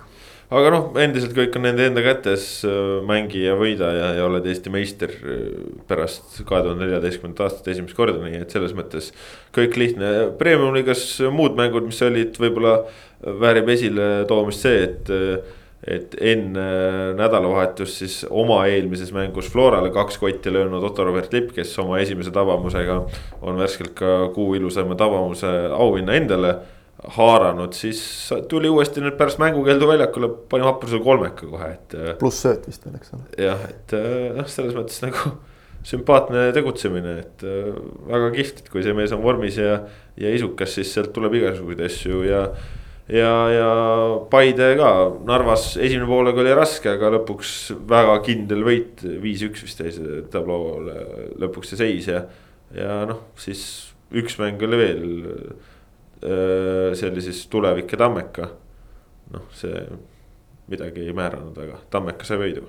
aga 0.55 0.70
noh, 0.74 0.86
endiselt 1.03 1.34
kõik 1.36 1.57
on 1.59 1.66
nende 1.66 1.88
enda 1.90 2.05
kätes, 2.05 2.47
äh, 2.68 3.01
mängi 3.07 3.42
ja 3.44 3.57
võida 3.59 3.90
ja, 3.94 4.12
ja 4.20 4.28
oled 4.28 4.47
Eesti 4.47 4.72
meister 4.74 5.12
äh, 5.16 5.42
pärast 5.88 6.38
kahe 6.47 6.62
tuhande 6.62 6.86
neljateistkümnendat 6.86 7.49
aastat 7.49 7.72
esimest 7.74 7.99
korda, 7.99 8.20
nii 8.22 8.44
et 8.44 8.55
selles 8.55 8.76
mõttes 8.76 9.12
kõik 9.57 9.78
lihtne. 9.80 10.14
Premium-liigas 10.38 11.07
muud 11.34 11.59
mängud, 11.59 11.88
mis 11.90 12.03
olid, 12.07 12.38
võib-olla 12.42 12.78
väärib 13.26 13.70
esile 13.74 14.11
toomist 14.30 14.66
see, 14.66 14.82
et 14.86 15.14
et 15.86 16.16
enne 16.18 16.62
nädalavahetust 17.14 18.01
siis 18.01 18.14
oma 18.26 18.62
eelmises 18.66 19.12
mängus 19.14 19.51
Florale 19.53 19.92
kaks 19.94 20.16
kotti 20.18 20.51
löönud 20.51 20.82
Otto-Robert 20.88 21.34
Lipp, 21.36 21.53
kes 21.55 21.74
oma 21.78 22.01
esimese 22.03 22.32
tabamusega 22.34 22.97
on 23.42 23.61
värskelt 23.61 23.92
ka 23.99 24.16
kuu 24.34 24.57
ilusaima 24.59 24.97
tabamuse 24.99 25.53
auhinna 25.76 26.16
endale 26.18 26.57
haaranud, 27.05 27.74
siis 27.76 28.01
tuli 28.49 28.70
uuesti 28.72 29.03
nüüd 29.05 29.18
pärast 29.18 29.40
mängukeeldu 29.42 29.88
väljakule, 29.90 30.30
pani 30.51 30.64
vapruse 30.64 31.01
kolmeka 31.05 31.49
kohe, 31.49 31.68
et. 31.76 31.97
Äh, 31.97 32.14
pluss 32.20 32.40
sööt 32.44 32.64
vist 32.68 32.86
veel, 32.86 32.97
eks 32.99 33.12
ole. 33.14 33.26
jah, 33.40 33.61
et 33.68 33.94
äh, 33.97 34.30
noh, 34.36 34.49
selles 34.51 34.74
mõttes 34.76 35.03
nagu 35.05 35.34
sümpaatne 35.86 36.49
tegutsemine, 36.57 37.18
et 37.22 37.44
äh, 37.47 37.68
väga 38.09 38.32
kihvt, 38.38 38.64
et 38.64 38.72
kui 38.72 38.82
see 38.86 38.97
mees 38.97 39.12
on 39.14 39.22
vormis 39.24 39.61
ja, 39.61 39.82
ja 40.18 40.32
isukas, 40.34 40.72
siis 40.78 40.94
sealt 40.97 41.12
tuleb 41.14 41.36
igasuguseid 41.36 41.84
asju 41.86 42.24
ja. 42.26 42.42
ja, 43.12 43.34
ja 43.53 43.68
Paide 44.32 44.72
ka, 44.80 44.90
Narvas 45.28 45.74
esimene 45.76 46.09
poolega 46.09 46.42
oli 46.42 46.57
raske, 46.57 46.97
aga 46.97 47.12
lõpuks 47.18 47.55
väga 47.92 48.18
kindel 48.26 48.64
võit, 48.66 49.05
viis-üks 49.05 49.68
vist 49.68 49.84
jäi 49.84 49.94
see 49.94 50.24
tabloole 50.32 50.97
lõpuks 51.44 51.74
see 51.74 51.84
seis 51.84 52.11
ja. 52.11 52.24
ja 52.74 53.03
noh, 53.07 53.26
siis 53.38 53.68
üks 54.16 54.40
mäng 54.40 54.64
oli 54.64 54.80
veel 54.80 55.09
see 56.20 57.08
oli 57.10 57.22
siis 57.22 57.42
Tulevik 57.52 57.92
ja 57.92 57.98
Tammeka. 58.00 58.48
noh, 59.34 59.48
see 59.54 59.82
midagi 60.70 61.06
ei 61.06 61.14
määranud 61.16 61.56
väga, 61.58 61.78
Tammeka 61.90 62.26
sai 62.26 62.40
võidu. 62.40 62.66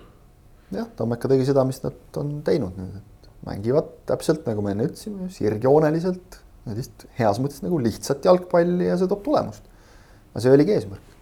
jah, 0.73 0.89
Tammeka 0.97 1.29
tegi 1.31 1.47
seda, 1.47 1.65
mis 1.67 1.79
nad 1.83 2.19
on 2.21 2.39
teinud 2.45 2.77
nüüd, 2.77 2.97
et 2.99 3.29
mängivad 3.47 3.93
täpselt 4.09 4.47
nagu 4.49 4.63
me 4.65 4.73
enne 4.75 4.87
ütlesime, 4.89 5.29
sirgjooneliselt. 5.33 6.41
sellist 6.67 7.05
heas 7.15 7.37
mõttes 7.39 7.61
nagu 7.63 7.77
lihtsat 7.79 8.25
jalgpalli 8.27 8.89
ja 8.89 8.97
see 8.99 9.07
toob 9.07 9.23
tulemust. 9.25 9.63
aga 10.33 10.43
see 10.43 10.55
oligi 10.55 10.75
eesmärk. 10.75 11.15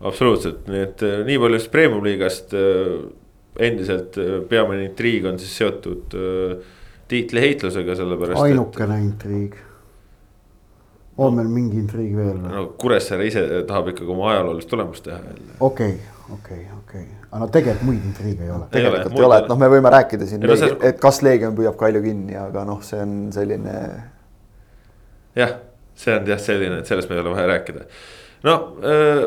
absoluutselt, 0.00 0.68
nii 0.70 0.84
et 0.86 1.02
äh, 1.06 1.18
nii 1.26 1.40
palju 1.42 1.60
siis 1.60 1.72
premium-liigast 1.74 2.54
äh, 2.58 2.94
endiselt 3.68 4.16
äh, 4.20 4.38
peamine 4.48 4.86
intriig 4.88 5.26
on 5.28 5.40
siis 5.42 5.56
seotud 5.58 6.16
tiitliheitlusega, 7.12 7.98
sellepärast. 7.98 8.40
ainukene 8.40 8.96
et... 9.00 9.04
intriig. 9.10 9.60
On 11.18 11.34
meil 11.36 11.50
mingi 11.52 11.80
intriig 11.82 12.16
veel 12.16 12.38
või? 12.38 12.54
no 12.54 12.64
Kuressaare 12.80 13.26
ise 13.28 13.44
tahab 13.68 13.92
ikkagi 13.92 14.14
oma 14.14 14.30
ajaloolist 14.32 14.70
tulemust 14.70 15.04
teha 15.08 15.18
jälle. 15.18 15.56
okei 15.60 15.94
okay 15.96 16.12
okei 16.32 16.56
okay,, 16.56 16.78
okei 16.78 17.02
okay., 17.02 17.28
aga 17.30 17.42
no 17.44 17.48
tegelikult 17.52 17.86
muid 17.88 18.08
intriige 18.08 18.46
ei 18.46 18.50
ole. 18.54 18.66
tegelikult 18.72 19.18
ei 19.18 19.26
ole, 19.26 19.38
et 19.42 19.52
noh, 19.52 19.60
me 19.60 19.68
võime 19.72 19.92
rääkida 19.92 20.28
siin, 20.28 20.48
see... 20.60 20.72
et 20.88 20.98
kas 21.02 21.20
Leegion 21.26 21.54
püüab 21.58 21.76
Kalju 21.80 22.02
kinni, 22.04 22.36
aga 22.38 22.64
noh, 22.68 22.82
see 22.86 23.00
on 23.02 23.14
selline. 23.34 23.76
jah, 25.38 25.56
see 25.98 26.16
on 26.16 26.28
jah 26.32 26.42
selline, 26.42 26.82
et 26.82 26.90
sellest 26.90 27.10
me 27.10 27.18
ei 27.18 27.24
ole 27.24 27.34
vaja 27.36 27.48
rääkida. 27.52 27.86
no 28.48 28.58
äh, 28.80 29.22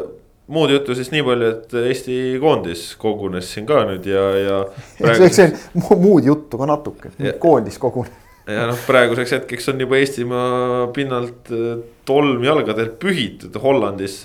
muud 0.56 0.74
juttu 0.74 0.98
siis 0.98 1.12
nii 1.14 1.26
palju, 1.26 1.54
et 1.56 1.80
Eesti 1.86 2.20
koondis 2.42 2.88
kogunes 3.02 3.50
siin 3.54 3.68
ka 3.70 3.84
nüüd 3.90 4.06
ja, 4.10 4.28
ja. 4.42 4.60
Praegu... 5.02 5.32
see 5.34 5.50
on 5.74 6.02
muud 6.02 6.30
juttu 6.30 6.62
ka 6.62 6.70
natuke, 6.70 7.14
koondis 7.42 7.82
kogunes 7.82 8.24
ja 8.52 8.66
noh, 8.70 8.80
praeguseks 8.88 9.36
hetkeks 9.38 9.72
on 9.72 9.82
juba 9.82 10.00
Eestimaa 10.00 10.88
pinnalt 10.96 11.52
äh, 11.56 11.78
tolm 12.06 12.44
jalgadel 12.46 12.92
pühitud, 13.02 13.56
Hollandis 13.64 14.20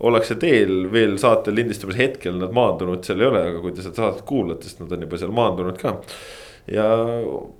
ollakse 0.00 0.38
teel 0.40 0.86
veel 0.92 1.18
saatel 1.20 1.58
lindistamise 1.60 2.00
hetkel 2.00 2.38
nad 2.40 2.54
maandunud 2.56 3.04
seal 3.04 3.20
ei 3.20 3.28
ole, 3.28 3.42
aga 3.50 3.64
kui 3.64 3.74
te 3.76 3.84
seda 3.84 4.06
saadet 4.06 4.24
kuulate, 4.28 4.68
siis 4.68 4.80
nad 4.80 4.94
on 4.96 5.04
juba 5.04 5.20
seal 5.20 5.34
maandunud 5.36 5.80
ka. 5.80 5.98
ja 6.70 6.86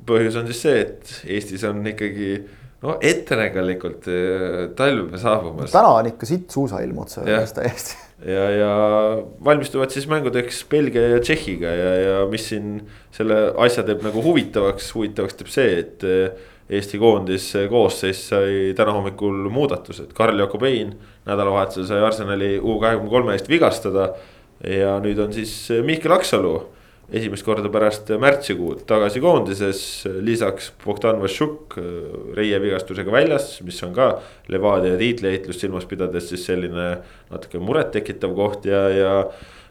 põhjus 0.08 0.40
on 0.40 0.48
siis 0.48 0.64
see, 0.64 0.80
et 0.86 1.12
Eestis 1.36 1.66
on 1.68 1.84
ikkagi 1.92 2.32
no 2.82 2.96
ettenägelikult 3.04 4.08
äh, 4.08 4.62
talv 4.76 5.16
saabumas. 5.20 5.72
täna 5.72 5.96
on 5.98 6.08
ikka 6.10 6.28
sitt 6.28 6.52
suusailm 6.52 7.02
otse 7.02 7.24
öeldes 7.24 7.52
täiesti. 7.56 7.98
ja, 8.26 8.46
ja 8.56 8.70
valmistuvad 9.44 9.92
siis 9.92 10.08
mängudeks 10.10 10.62
Belgia 10.70 11.08
ja 11.14 11.20
Tšehhiga 11.20 11.74
ja, 11.76 11.92
ja 12.04 12.22
mis 12.30 12.48
siin 12.52 12.78
selle 13.16 13.42
asja 13.60 13.84
teeb 13.86 14.04
nagu 14.06 14.24
huvitavaks, 14.24 14.94
huvitavaks 14.96 15.40
teeb 15.40 15.52
see, 15.52 15.76
et 15.84 16.08
äh, 16.08 16.48
Eesti 16.70 17.00
koondis 17.02 17.48
koosseis 17.66 18.20
sai 18.30 18.68
täna 18.78 18.92
hommikul 18.94 19.48
muudatused, 19.50 20.12
Karl 20.14 20.38
Jakobein 20.38 20.92
nädalavahetusel 21.26 21.88
sai 21.88 22.04
Arsenali 22.06 22.52
U 22.62 22.76
kahekümne 22.78 23.10
kolme 23.10 23.34
eest 23.34 23.48
vigastada. 23.50 24.12
ja 24.60 24.98
nüüd 25.00 25.18
on 25.18 25.32
siis 25.32 25.50
Mihkel 25.82 26.12
Aksalu 26.12 26.52
esimest 27.12 27.44
korda 27.46 27.70
pärast 27.72 28.10
märtsikuud 28.22 28.84
tagasi 28.88 29.22
koondises, 29.22 29.80
lisaks 30.22 30.70
Bogdan 30.84 31.20
Vašuk 31.22 31.76
reie 32.36 32.60
vigastusega 32.62 33.12
väljas, 33.14 33.56
mis 33.66 33.80
on 33.86 33.94
ka 33.96 34.12
Levadia 34.52 34.98
tiitliheitlust 35.00 35.64
silmas 35.64 35.88
pidades 35.90 36.30
siis 36.30 36.46
selline 36.46 36.90
natuke 37.30 37.62
murettekitav 37.62 38.34
koht 38.38 38.68
ja, 38.70 38.84
ja 38.94 39.14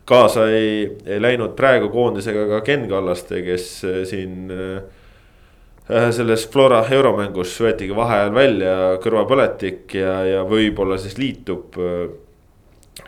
kaasa 0.09 0.47
ei, 0.51 0.87
ei 1.05 1.19
läinud 1.21 1.55
praegu 1.57 1.91
koondisega 1.93 2.47
ka 2.49 2.63
Ken 2.65 2.87
Kallaste, 2.89 3.43
kes 3.45 3.67
siin 4.09 4.49
äh, 4.53 6.09
selles 6.15 6.47
Flora 6.51 6.81
euromängus 6.91 7.55
võetigi 7.63 7.95
vaheajal 7.97 8.33
välja 8.35 8.73
kõrvapõletik 9.03 9.95
ja, 9.99 10.19
ja 10.27 10.41
võib-olla 10.49 10.99
siis 11.01 11.17
liitub 11.21 11.79
äh, 11.79 12.09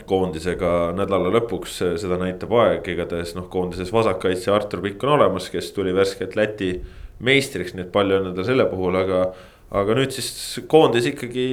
koondisega 0.07 0.91
nädala 0.95 1.31
lõpuks, 1.35 1.77
seda 2.01 2.17
näitab 2.21 2.53
aeg, 2.59 2.87
igatahes 2.93 3.35
noh, 3.37 3.47
koondises 3.51 3.91
vasakkaitse 3.93 4.51
Artur 4.53 4.83
Pikk 4.83 5.03
on 5.05 5.15
olemas, 5.17 5.49
kes 5.53 5.71
tuli 5.75 5.93
värskelt 5.95 6.35
Läti 6.39 6.73
meistriks, 7.21 7.75
nii 7.75 7.85
et 7.85 7.93
palju 7.93 8.19
õnne 8.19 8.33
talle 8.35 8.47
selle 8.47 8.67
puhul, 8.71 8.99
aga. 9.03 9.23
aga 9.71 9.95
nüüd 9.95 10.11
siis 10.11 10.59
koondis 10.67 11.05
ikkagi 11.07 11.45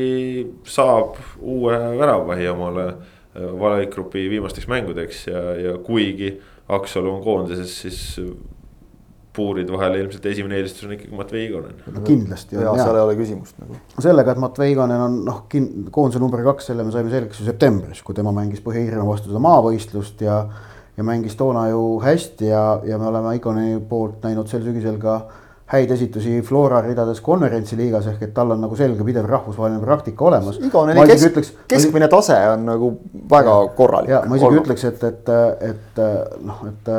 saab 0.67 1.21
uue 1.39 1.77
väravvahi 2.01 2.49
omale 2.51 2.87
äh, 2.89 3.45
valikgrupi 3.61 4.25
viimasteks 4.33 4.67
mängudeks 4.67 5.27
ja, 5.29 5.43
ja 5.55 5.77
kuigi 5.79 6.33
Aksalu 6.69 7.13
on 7.15 7.23
koondises, 7.25 7.77
siis 7.81 8.01
puuride 9.39 9.75
vahel 9.75 9.99
ilmselt 10.03 10.27
esimene 10.31 10.59
eelistus 10.59 10.87
on 10.89 10.95
ikkagi 10.97 11.17
Matvei 11.17 11.47
Igonen. 11.47 11.81
no 11.95 12.05
kindlasti 12.07 12.59
on 12.59 12.67
ja, 12.67 12.77
seal 12.81 12.99
ei 12.99 13.05
ole 13.07 13.17
küsimust 13.19 13.59
nagu. 13.63 13.79
sellega, 14.03 14.35
et 14.35 14.43
Matvei 14.43 14.73
Igonen 14.75 15.05
on 15.05 15.19
noh, 15.27 15.43
koondise 15.95 16.23
number 16.23 16.43
kaks, 16.51 16.71
selle 16.73 16.87
me 16.87 16.95
saime 16.95 17.13
selgeks 17.15 17.43
ju 17.43 17.49
septembris, 17.49 18.03
kui 18.07 18.17
tema 18.19 18.35
mängis 18.37 18.63
Põhja-Iirimaa 18.65 19.09
vastu 19.09 19.33
seda 19.33 19.43
maavõistlust 19.45 20.25
ja. 20.27 20.41
ja 20.99 21.07
mängis 21.07 21.37
toona 21.39 21.69
ju 21.71 21.83
hästi 22.03 22.51
ja, 22.53 22.65
ja 22.87 22.99
me 22.99 23.11
oleme 23.13 23.37
Igoneni 23.39 23.79
poolt 23.91 24.25
näinud 24.27 24.51
sel 24.51 24.65
sügisel 24.67 24.99
ka 25.03 25.21
häid 25.69 25.91
esitusi 25.93 26.39
Flora 26.43 26.81
ridades 26.81 27.21
konverentsiliigas 27.25 28.07
ehk 28.15 28.23
et 28.25 28.33
tal 28.37 28.55
on 28.55 28.63
nagu 28.65 28.77
selge 28.77 29.05
pidev 29.05 29.29
rahvusvaheline 29.29 29.83
praktika 29.85 30.25
olemas. 30.31 30.57
Igoneni 30.65 31.05
kesk, 31.11 31.29
ütleks, 31.29 31.53
keskmine 31.69 32.09
tase 32.09 32.39
on 32.55 32.65
nagu 32.71 32.89
väga 33.31 33.59
ja, 33.61 33.69
korralik. 33.77 34.15
ja 34.15 34.23
ma 34.25 34.39
isegi 34.39 34.49
Olma. 34.49 34.65
ütleks, 34.65 34.87
et, 34.89 35.05
et, 35.05 35.31
et 35.69 36.03
noh, 36.49 36.65
et 36.71 36.91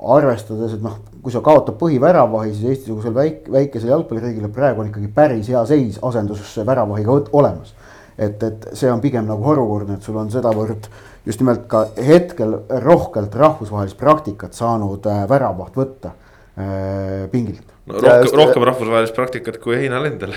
arvestades, 0.00 0.74
et 0.76 0.82
noh, 0.84 0.96
kui 1.20 1.32
sa 1.32 1.42
kaotad 1.44 1.76
põhiväravahi, 1.80 2.54
siis 2.54 2.72
Eesti-sugusel 2.72 3.14
väik-, 3.16 3.50
väikesel 3.52 3.92
jalgpalliriigil 3.92 4.48
praegu 4.54 4.84
on 4.84 4.88
ikkagi 4.88 5.10
päris 5.14 5.50
hea 5.52 5.60
seis 5.68 5.98
asendusväravahiga 6.02 7.20
olemas. 7.36 7.74
et, 8.18 8.42
et 8.42 8.66
see 8.76 8.90
on 8.92 9.00
pigem 9.00 9.24
nagu 9.24 9.44
harukordne, 9.48 9.96
et 9.96 10.04
sul 10.04 10.16
on 10.20 10.30
sedavõrd 10.32 10.88
just 11.26 11.40
nimelt 11.40 11.66
ka 11.68 11.86
hetkel 11.96 12.56
rohkelt 12.84 13.34
rahvusvahelist 13.34 13.96
praktikat 13.96 14.56
saanud 14.56 15.06
äh, 15.08 15.22
väravaht 15.28 15.76
võtta 15.76 16.12
äh, 16.12 17.28
pingilt. 17.32 17.64
no 17.86 18.00
rohkem, 18.00 18.38
rohkem 18.42 18.66
rahvusvahelist 18.68 19.16
praktikat 19.16 19.60
kui 19.60 19.78
Heinal 19.80 20.08
endal 20.08 20.36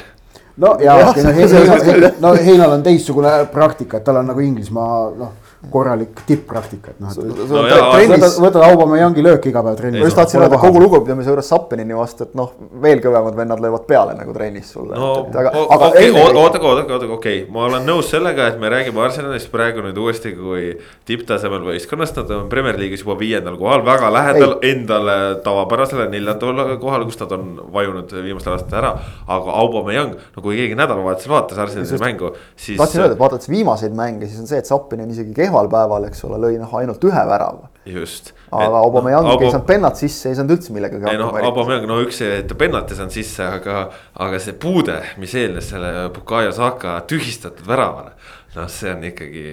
no 0.58 0.76
ja, 0.80 0.98
ja, 1.00 1.12
no, 1.12 1.34
Heinal, 1.40 2.10
no 2.24 2.34
Heinal 2.40 2.78
on 2.78 2.84
teistsugune 2.84 3.34
praktika, 3.52 4.00
et 4.00 4.08
tal 4.08 4.22
on 4.22 4.32
nagu 4.32 4.44
Inglismaa 4.44 4.98
noh 5.20 5.43
korralik 5.72 6.24
tipppraktika, 6.28 6.92
et 6.92 7.00
noh, 7.02 7.12
et 7.14 7.38
no, 7.48 7.62
võtad, 7.64 8.36
võtad 8.44 8.66
Aubameyangi 8.68 9.24
lööki 9.24 9.50
iga 9.52 9.64
päev 9.64 9.78
trennis. 9.80 10.02
ma 10.04 10.10
just 10.10 10.18
tahtsin 10.20 10.42
öelda 10.44 10.60
kogu 10.60 10.82
lugupidamise 10.84 11.32
juures 11.32 11.48
Sappenini 11.50 11.96
vastu, 11.96 12.28
et 12.28 12.34
noh, 12.38 12.52
veel 12.84 13.00
kõvemad 13.04 13.38
vennad 13.38 13.62
löövad 13.64 13.86
peale 13.88 14.16
nagu 14.18 14.36
trennis 14.36 14.74
sulle. 14.76 14.98
no 15.00 15.12
aga, 15.32 15.54
aga 15.64 15.88
okay, 15.88 16.10
oodake, 16.12 16.68
oodake, 16.68 16.94
oodake, 16.98 17.12
okei, 17.16 17.40
ma 17.54 17.68
olen 17.70 17.88
nõus 17.88 18.12
sellega, 18.12 18.50
et 18.52 18.60
me 18.60 18.72
räägime 18.74 19.02
Arsenalist 19.06 19.52
praegu 19.54 19.86
nüüd 19.86 20.00
uuesti 20.04 20.34
kui 20.36 20.74
tipptasemel 21.10 21.64
võistkonnast, 21.70 22.20
nad 22.20 22.36
on 22.36 22.52
Premier 22.52 22.78
League'is 22.80 23.06
juba 23.06 23.16
viiendal 23.20 23.58
kohal, 23.62 23.86
väga 23.88 24.12
lähedal 24.14 24.58
Ei. 24.60 24.74
endale 24.76 25.18
tavapärasele 25.48 26.10
neljandale 26.12 26.78
kohale, 26.84 27.08
kus 27.08 27.22
nad 27.24 27.38
on 27.38 27.56
vajunud 27.74 28.14
viimastel 28.20 28.58
aastatel 28.58 28.82
ära. 28.84 28.94
aga 29.28 29.58
Aubameyang, 29.64 30.20
no 30.36 30.44
kui 30.44 30.60
keegi 30.60 30.76
nädalavahetusel 30.78 31.34
vaatas 31.34 31.66
Arsenali 31.66 32.04
mängu, 32.04 32.36
siis. 32.56 32.78
tahtsin 32.78 33.06
öelda, 33.06 33.16
et 33.16 33.24
vaadates 33.24 33.50
viimaseid 33.50 33.96
mänge, 33.96 34.28
siis 34.28 34.44
on 34.44 34.52
see, 34.52 34.60
et 34.60 34.70
Sappeni 34.70 35.08
on 35.08 35.12
isegi 35.14 35.34
kehva 35.38 35.53
kehval 35.54 35.70
päeval, 35.72 36.10
eks 36.10 36.26
ole, 36.28 36.40
lõi 36.42 36.58
noh 36.62 36.74
ainult 36.80 37.06
ühe 37.06 37.24
värava. 37.30 37.70
just. 37.86 38.34
aga 38.54 38.80
Aubameyang 38.80 39.26
no, 39.28 39.38
ei 39.42 39.52
saanud 39.52 39.68
pennat 39.68 40.00
sisse, 40.00 40.30
ei 40.30 40.38
saanud 40.38 40.56
üldse 40.56 40.74
millegagi 40.74 41.04
hakkama. 41.04 41.14
ei 41.14 41.22
noh, 41.22 41.50
Aubameyang, 41.52 41.88
no 41.90 42.00
üks, 42.04 42.22
et 42.26 42.48
ta 42.50 42.58
pennat 42.58 42.92
ei 42.92 43.00
saanud 43.00 43.16
sisse, 43.16 43.48
aga, 43.60 43.88
aga 44.26 44.40
see 44.42 44.56
puude, 44.58 45.00
mis 45.22 45.34
eelnes 45.38 45.74
selle 45.74 46.08
Bukayo 46.16 46.54
Saka 46.56 47.02
tühistatud 47.10 47.68
väravale. 47.68 48.16
noh, 48.56 48.70
see 48.72 48.94
on 48.94 49.04
ikkagi 49.10 49.44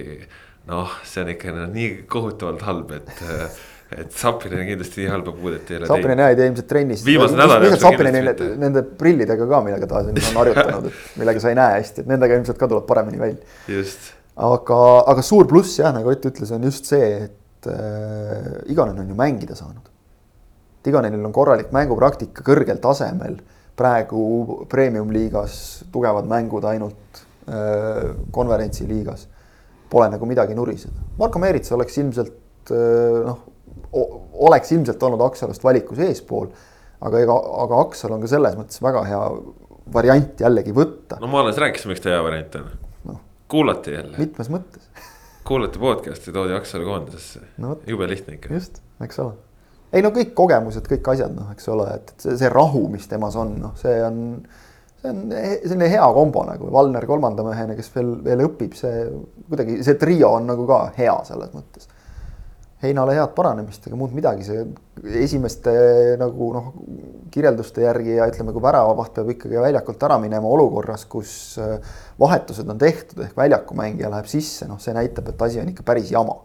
noh, 0.71 0.95
see 1.07 1.25
on 1.25 1.35
ikka 1.35 1.57
no, 1.57 1.67
nii 1.75 1.91
kohutavalt 2.09 2.65
halb, 2.69 2.95
et 3.01 3.27
et 3.91 4.13
Sapinen 4.15 4.63
kindlasti 4.63 5.01
nii 5.01 5.09
halba 5.11 5.33
puudet 5.35 5.67
ei 5.67 5.75
ole 5.75 5.83
teinud. 5.83 5.89
Sapinen 5.91 6.21
jah 6.23 6.29
ei 6.31 6.37
tee 6.39 6.45
ilmselt 6.47 6.67
trennis. 6.69 7.01
viimase 7.03 7.35
nädala 7.35 7.67
jooksul. 7.67 7.81
Sapinen 7.83 8.15
nende, 8.15 8.47
nende 8.61 8.85
prillidega 9.01 9.49
ka, 9.49 9.59
millega 9.65 9.89
ta 9.91 9.99
on 9.99 10.21
harjutanud, 10.37 10.87
et 10.87 11.19
millega 11.19 11.43
sa 11.43 11.51
ei 11.51 11.59
näe 11.59 11.75
hästi, 11.75 12.05
et 12.05 12.13
nendega 12.13 12.39
ilmselt 12.39 12.61
ka 12.61 12.71
tuleb 12.71 12.87
paremini 12.87 13.19
välja. 13.19 13.59
just 13.67 14.13
aga, 14.41 14.81
aga 15.11 15.23
suur 15.25 15.47
pluss 15.49 15.79
jah, 15.79 15.93
nagu 15.95 16.11
Ott 16.11 16.25
ütles, 16.31 16.51
on 16.55 16.65
just 16.65 16.89
see, 16.89 17.09
et 17.27 17.69
äh, 17.69 18.71
Igonen 18.71 18.99
on 18.99 19.09
ju 19.09 19.17
mängida 19.17 19.57
saanud. 19.57 19.89
Igonenil 20.87 21.25
on 21.27 21.33
korralik 21.35 21.69
mängupraktika 21.75 22.43
kõrgel 22.45 22.81
tasemel, 22.81 23.37
praegu 23.77 24.65
premium-liigas 24.71 25.55
tugevad 25.93 26.27
mängud 26.29 26.65
ainult 26.69 27.21
äh, 27.47 28.11
konverentsiliigas. 28.33 29.27
Pole 29.91 30.09
nagu 30.09 30.25
midagi 30.25 30.55
nuriseda. 30.57 31.05
Marko 31.19 31.41
Meerits 31.43 31.73
oleks 31.75 31.97
ilmselt 32.01 32.73
äh, 32.73 33.21
noh, 33.27 33.47
oleks 34.47 34.71
ilmselt 34.73 35.01
olnud 35.03 35.21
Aksalast 35.25 35.63
valikus 35.63 35.99
eespool. 36.01 36.51
aga 37.01 37.19
ega, 37.19 37.33
aga 37.63 37.81
Aksal 37.81 38.13
on 38.13 38.21
ka 38.21 38.29
selles 38.29 38.53
mõttes 38.57 38.81
väga 38.81 39.01
hea 39.07 39.21
variant 39.93 40.41
jällegi 40.43 40.73
võtta. 40.73 41.17
no 41.21 41.27
ma 41.27 41.41
alles 41.41 41.57
rääkisin, 41.57 41.89
miks 41.89 42.03
ta 42.03 42.13
hea 42.13 42.23
variant 42.23 42.55
on 42.59 42.69
kuulati 43.51 43.95
jälle. 43.97 44.17
mitmes 44.17 44.49
mõttes 44.53 44.87
kuulati 45.47 45.79
podcast'i, 45.79 46.33
toodi 46.33 46.55
Aksalu 46.55 46.87
koondisesse 46.87 47.43
no,, 47.61 47.77
jube 47.87 48.07
lihtne 48.09 48.37
ikka. 48.37 48.53
just, 48.53 48.81
eks 49.03 49.19
ole. 49.23 49.37
ei 49.93 50.03
no 50.05 50.13
kõik 50.15 50.33
kogemused, 50.37 50.87
kõik 50.89 51.13
asjad, 51.13 51.33
noh, 51.35 51.51
eks 51.53 51.69
ole, 51.73 51.87
et 51.99 52.13
see, 52.17 52.37
see 52.39 52.51
rahu, 52.51 52.85
mis 52.93 53.07
temas 53.11 53.37
on, 53.39 53.55
noh, 53.61 53.77
see 53.79 53.97
on. 54.05 54.19
see 55.01 55.11
on 55.11 55.23
selline 55.33 55.89
hea 55.89 56.11
kombo 56.13 56.43
nagu 56.45 56.69
Valner 56.73 57.07
kolmanda 57.09 57.45
mehena, 57.47 57.75
kes 57.77 57.89
veel, 57.95 58.13
veel 58.25 58.45
õpib, 58.45 58.77
see 58.77 59.07
kuidagi 59.49 59.81
see 59.85 59.97
trio 60.01 60.35
on 60.37 60.47
nagu 60.51 60.67
ka 60.69 60.83
hea 60.97 61.17
selles 61.27 61.55
mõttes. 61.57 61.89
Heinale 62.81 63.13
head 63.13 63.33
paranemist, 63.37 63.83
ega 63.85 63.97
muud 63.97 64.13
midagi, 64.17 64.45
see 64.47 65.21
esimeste 65.21 65.73
nagu 66.17 66.47
noh, 66.55 66.71
kirjelduste 67.33 67.83
järgi 67.83 68.15
ja 68.15 68.25
ütleme, 68.31 68.55
kui 68.55 68.63
väravavaht 68.63 69.13
peab 69.19 69.29
ikkagi 69.35 69.59
väljakult 69.61 70.01
ära 70.07 70.17
minema 70.21 70.49
olukorras, 70.49 71.05
kus 71.09 71.33
äh, 71.61 71.75
vahetused 72.21 72.69
on 72.73 72.81
tehtud 72.81 73.21
ehk 73.27 73.37
väljakumängija 73.37 74.09
läheb 74.09 74.29
sisse, 74.31 74.65
noh, 74.69 74.81
see 74.81 74.95
näitab, 74.97 75.29
et 75.29 75.45
asi 75.45 75.61
on 75.61 75.69
ikka 75.69 75.85
päris 75.85 76.09
jama. 76.13 76.39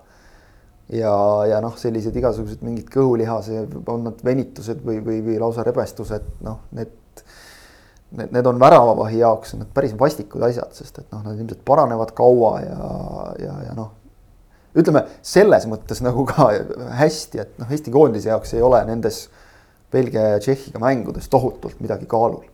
ja, 0.92 1.16
ja 1.50 1.62
noh, 1.64 1.74
sellised 1.80 2.14
igasugused 2.20 2.60
mingid 2.62 2.92
kõhulihase, 2.92 3.64
on 3.88 4.04
nad 4.10 4.20
venitused 4.24 4.84
või, 4.84 5.00
või, 5.02 5.22
või 5.24 5.40
lausa 5.40 5.64
rebestused, 5.66 6.32
noh, 6.44 6.62
need 6.76 6.94
Need, 8.16 8.30
need 8.30 8.46
on 8.46 8.60
väravavahi 8.62 9.18
jaoks 9.18 9.56
need 9.58 9.72
päris 9.74 9.90
vastikud 9.98 10.44
asjad, 10.46 10.70
sest 10.78 11.00
et 11.00 11.08
noh, 11.10 11.24
nad 11.26 11.34
ilmselt 11.34 11.64
paranevad 11.66 12.12
kaua 12.14 12.52
ja, 12.62 12.90
ja, 13.42 13.54
ja 13.66 13.72
noh, 13.74 13.95
ütleme 14.76 15.04
selles 15.24 15.66
mõttes 15.70 16.02
nagu 16.04 16.26
ka 16.28 16.50
hästi, 16.98 17.42
et 17.42 17.58
noh, 17.60 17.70
Eesti 17.72 17.94
koondise 17.94 18.30
jaoks 18.32 18.54
ei 18.56 18.62
ole 18.64 18.82
nendes 18.88 19.26
Belgia 19.92 20.34
ja 20.34 20.42
Tšehhiga 20.42 20.82
mängudes 20.82 21.28
tohutult 21.32 21.80
midagi 21.80 22.08
kaalul. 22.10 22.44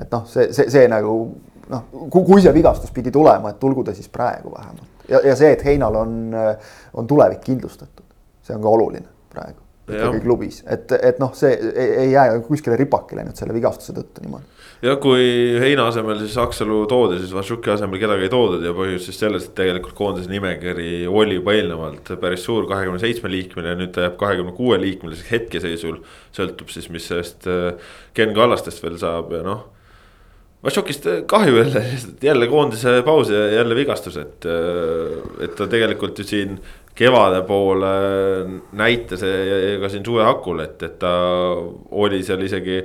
et 0.00 0.10
noh, 0.10 0.26
see, 0.26 0.48
see, 0.52 0.70
see 0.72 0.86
nagu 0.90 1.16
noh, 1.70 1.84
kui 2.10 2.42
see 2.42 2.54
vigastus 2.54 2.90
pidi 2.90 3.12
tulema, 3.14 3.52
et 3.52 3.60
tulgu 3.60 3.84
ta 3.86 3.94
siis 3.94 4.08
praegu 4.12 4.54
vähemalt 4.54 5.08
ja, 5.08 5.20
ja 5.24 5.36
see, 5.38 5.52
et 5.52 5.64
Heinal 5.64 5.96
on, 5.96 6.16
on 6.94 7.06
tulevik 7.06 7.42
kindlustatud, 7.44 8.06
see 8.42 8.56
on 8.56 8.64
ka 8.64 8.72
oluline 8.72 9.08
praegu 9.32 9.60
ikkagi 9.92 10.20
klubis, 10.22 10.62
et, 10.70 10.92
et 10.94 11.18
noh, 11.20 11.32
see 11.36 11.52
ei, 11.52 11.88
ei 12.04 12.10
jää 12.12 12.38
kuskile 12.46 12.76
ripakile 12.78 13.24
nüüd 13.26 13.38
selle 13.38 13.54
vigastuse 13.54 13.94
tõttu 13.96 14.22
niimoodi. 14.24 14.61
Ja 14.82 14.96
kui 15.02 15.24
Heina 15.62 15.86
asemel 15.90 16.18
siis 16.22 16.34
Aksalu 16.42 16.80
toodi, 16.90 17.20
siis 17.22 17.34
Vašuki 17.34 17.70
asemel 17.74 18.00
kedagi 18.02 18.26
ei 18.26 18.32
toodud 18.32 18.64
ja 18.66 18.74
põhjus 18.76 19.06
siis 19.08 19.20
selles, 19.22 19.46
et 19.46 19.54
tegelikult 19.58 19.94
koondise 19.98 20.30
nimekiri 20.32 21.04
oli 21.06 21.38
juba 21.38 21.54
eelnevalt 21.54 22.14
päris 22.22 22.46
suur, 22.48 22.66
kahekümne 22.70 23.02
seitsme 23.02 23.30
liikmeline, 23.30 23.76
nüüd 23.78 23.94
ta 23.94 24.08
jääb 24.08 24.18
kahekümne 24.20 24.56
kuue 24.56 24.80
liikmeliseks 24.82 25.30
hetkeseisul. 25.30 26.02
sõltub 26.34 26.72
siis, 26.74 26.90
mis 26.90 27.06
sellest 27.06 27.46
äh, 27.46 27.94
Ken 28.14 28.34
Kallastest 28.34 28.82
veel 28.82 28.98
saab 29.00 29.32
ja 29.36 29.44
noh 29.46 29.68
Vašokist 30.62 31.06
kahju 31.26 31.56
jälle, 31.56 31.80
jälle 32.22 32.46
koondise 32.46 33.00
paus 33.02 33.30
ja 33.30 33.48
jälle 33.50 33.74
vigastus, 33.74 34.16
et, 34.16 34.46
äh, 34.46 35.44
et 35.44 35.56
ta 35.58 35.66
tegelikult 35.66 36.18
ju 36.18 36.26
siin 36.26 36.58
kevade 36.94 37.40
poole 37.48 37.92
näitas 38.76 39.22
ja 39.22 39.78
ka 39.80 39.88
siin 39.88 40.04
suve 40.04 40.22
hakul, 40.26 40.60
et, 40.60 40.82
et 40.82 40.98
ta 41.00 41.12
oli 41.90 42.22
seal 42.22 42.42
isegi 42.44 42.82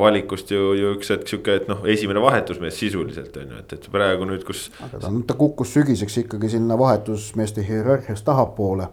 valikust 0.00 0.50
ju, 0.50 0.70
ju 0.78 0.92
üks 0.96 1.10
hetk 1.12 1.28
sihuke, 1.30 1.58
et 1.60 1.66
noh, 1.70 1.82
esimene 1.92 2.22
vahetusmees 2.24 2.78
sisuliselt 2.80 3.36
on 3.40 3.50
ju, 3.52 3.64
et, 3.64 3.74
et 3.76 3.90
praegu 3.92 4.28
nüüd, 4.28 4.46
kus. 4.46 4.70
aga 4.84 5.02
ta, 5.02 5.10
ta 5.28 5.36
kukkus 5.38 5.74
sügiseks 5.76 6.22
ikkagi 6.24 6.54
sinna 6.56 6.78
vahetusmeeste 6.80 7.64
hierarhias 7.66 8.24
tahapoole 8.26 8.88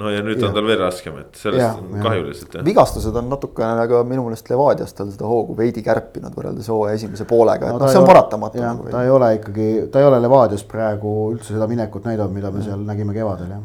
no 0.00 0.08
ja 0.08 0.22
nüüd 0.24 0.40
ja. 0.40 0.48
on 0.48 0.56
tal 0.56 0.64
veel 0.64 0.80
raskem, 0.80 1.18
et 1.20 1.36
sellest 1.36 1.60
ja, 1.60 1.74
on 1.76 2.00
kahju 2.00 2.24
lihtsalt 2.30 2.56
jah. 2.56 2.64
vigastused 2.64 3.18
on 3.20 3.28
natukene 3.28 3.74
nagu 3.82 4.00
minu 4.08 4.24
meelest 4.24 4.48
Levadias 4.48 4.96
tal 4.96 5.12
seda 5.12 5.28
hoogu 5.28 5.58
veidi 5.58 5.84
kärpinud 5.84 6.32
võrreldes 6.38 6.72
hooaja 6.72 6.96
esimese 6.96 7.28
poolega, 7.28 7.68
et 7.68 7.76
no, 7.76 7.84
noh, 7.84 7.92
see 7.92 8.00
on 8.00 8.08
paratamatu. 8.08 8.62
Nagu 8.64 8.88
ta 8.88 9.04
ei 9.04 9.12
ole 9.12 9.34
ikkagi, 9.36 9.68
ta 9.92 10.00
ei 10.00 10.08
ole 10.08 10.22
Levadias 10.24 10.64
praegu 10.64 11.12
üldse 11.34 11.52
seda 11.52 11.68
minekut 11.68 12.08
näidanud, 12.08 12.32
mida 12.32 12.54
me 12.54 12.64
seal 12.64 12.80
nägime 12.88 13.12
kevadel 13.16 13.52
jah 13.52 13.62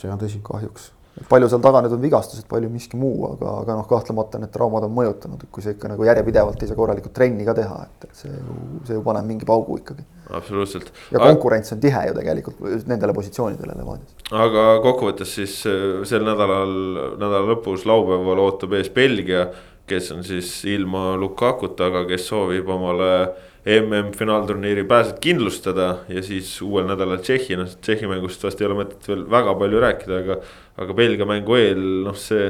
see 0.00 0.12
on 0.12 0.20
tõsi 0.20 0.40
kahjuks. 0.44 0.90
Palju 1.30 1.48
seal 1.48 1.62
taga 1.64 1.80
nüüd 1.84 1.94
on 1.96 2.02
vigastused, 2.02 2.44
palju 2.50 2.68
miski 2.72 2.98
muu, 3.00 3.30
aga, 3.30 3.52
aga 3.62 3.76
noh, 3.78 3.86
kahtlemata 3.88 4.40
need 4.42 4.52
traumad 4.52 4.84
on 4.84 4.92
mõjutanud, 4.96 5.46
et 5.46 5.52
kui 5.52 5.64
sa 5.64 5.72
ikka 5.72 5.88
nagu 5.92 6.04
järjepidevalt 6.04 6.60
ei 6.60 6.70
saa 6.70 6.78
korralikult 6.78 7.14
trenni 7.16 7.46
ka 7.46 7.54
teha, 7.56 7.78
et, 7.86 8.08
et 8.08 8.20
see 8.20 8.32
ju, 8.32 8.56
see 8.88 8.98
ju 8.98 9.04
paneb 9.06 9.28
mingi 9.28 9.48
paugu 9.48 9.78
ikkagi. 9.80 10.04
absoluutselt. 10.36 10.92
ja 11.14 11.22
konkurents 11.22 11.72
on 11.72 11.80
tihe 11.80 12.02
ju 12.08 12.18
tegelikult 12.18 12.60
nendele 12.90 13.16
positsioonidele 13.16 13.78
Levadias. 13.78 14.28
aga 14.44 14.66
kokkuvõttes 14.84 15.32
siis 15.40 15.56
äh, 15.70 16.04
sel 16.08 16.26
nädalal, 16.26 16.76
nädala 17.16 17.44
lõpus 17.54 17.88
laupäeval 17.88 18.44
ootab 18.44 18.76
ees 18.76 18.92
Belgia, 18.92 19.48
kes 19.88 20.12
on 20.12 20.24
siis 20.26 20.52
ilma 20.68 21.14
Lukakuta, 21.16 21.88
aga 21.88 22.04
kes 22.10 22.28
soovib 22.28 22.68
omale 22.76 23.12
MM-finaalturniiri 23.66 24.84
pääset 24.86 25.18
kindlustada 25.20 25.88
ja 26.08 26.22
siis 26.22 26.52
uuel 26.62 26.86
nädalal 26.86 27.18
Tšehhi, 27.18 27.56
noh 27.58 27.72
Tšehhi 27.82 28.06
mängust 28.06 28.44
vast 28.46 28.60
ei 28.62 28.68
ole 28.68 28.78
mõtet 28.78 29.08
veel 29.10 29.24
väga 29.30 29.56
palju 29.58 29.82
rääkida, 29.82 30.22
aga. 30.22 30.38
aga 30.76 30.94
Belgia 30.94 31.26
mängu 31.26 31.56
eel, 31.58 31.82
noh 32.06 32.16
see 32.20 32.46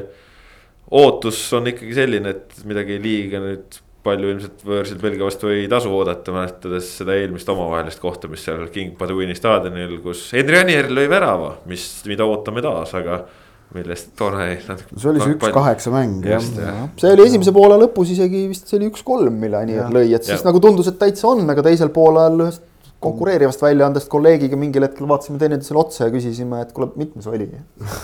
ootus 0.93 1.41
on 1.57 1.71
ikkagi 1.73 1.97
selline, 1.97 2.35
et 2.35 2.61
midagi 2.69 2.99
liiga 3.01 3.41
nüüd 3.41 3.81
palju 4.07 4.35
ilmselt 4.35 4.61
võõrsil 4.67 5.01
Belgia 5.01 5.27
vastu 5.27 5.51
ei 5.51 5.64
tasu 5.71 5.91
oodata, 5.95 6.35
mäletades 6.35 6.93
seda 7.01 7.17
eelmist 7.17 7.49
omavahelist 7.51 8.03
kohtumist 8.03 8.47
seal 8.47 8.69
King 8.75 8.95
Paduini 8.99 9.35
staadionil, 9.39 9.99
kus 10.05 10.29
Henri 10.37 10.61
Anier 10.61 10.93
lõi 10.93 11.09
värava, 11.11 11.57
mis, 11.71 11.89
mida 12.11 12.29
ootame 12.29 12.62
taas, 12.67 12.93
aga 12.99 13.25
millest 13.75 14.12
tore 14.19 14.47
natuke. 14.69 14.95
see 14.95 15.11
oli 15.11 15.23
see 15.23 15.35
üks-kaheksa 15.35 15.93
mäng 15.95 16.25
jah. 16.27 16.47
ja.. 16.61 16.77
see 17.01 17.11
oli 17.17 17.27
esimese 17.27 17.53
poole 17.57 17.79
lõpus 17.81 18.12
isegi 18.14 18.47
vist 18.51 18.71
see 18.71 18.79
oli 18.79 18.91
üks-kolm, 18.93 19.35
mille 19.43 19.59
Anier 19.59 19.91
lõi, 19.93 20.09
et 20.14 20.27
siis 20.27 20.39
ja. 20.39 20.47
nagu 20.47 20.62
tundus, 20.62 20.89
et 20.93 20.99
täitsa 21.01 21.29
on, 21.33 21.43
aga 21.51 21.64
teisel 21.67 21.91
poolel 21.95 22.47
ühest 22.47 22.64
konkureerivast 23.03 23.61
väljaandest 23.61 24.09
kolleegiga 24.09 24.57
mingil 24.59 24.87
hetkel 24.87 25.09
vaatasime 25.09 25.39
teineteisele 25.41 25.79
otsa 25.83 26.07
ja 26.07 26.14
küsisime, 26.14 26.62
et 26.64 26.73
kuule, 26.75 26.89
mitmes 26.97 27.27
oli? 27.29 27.51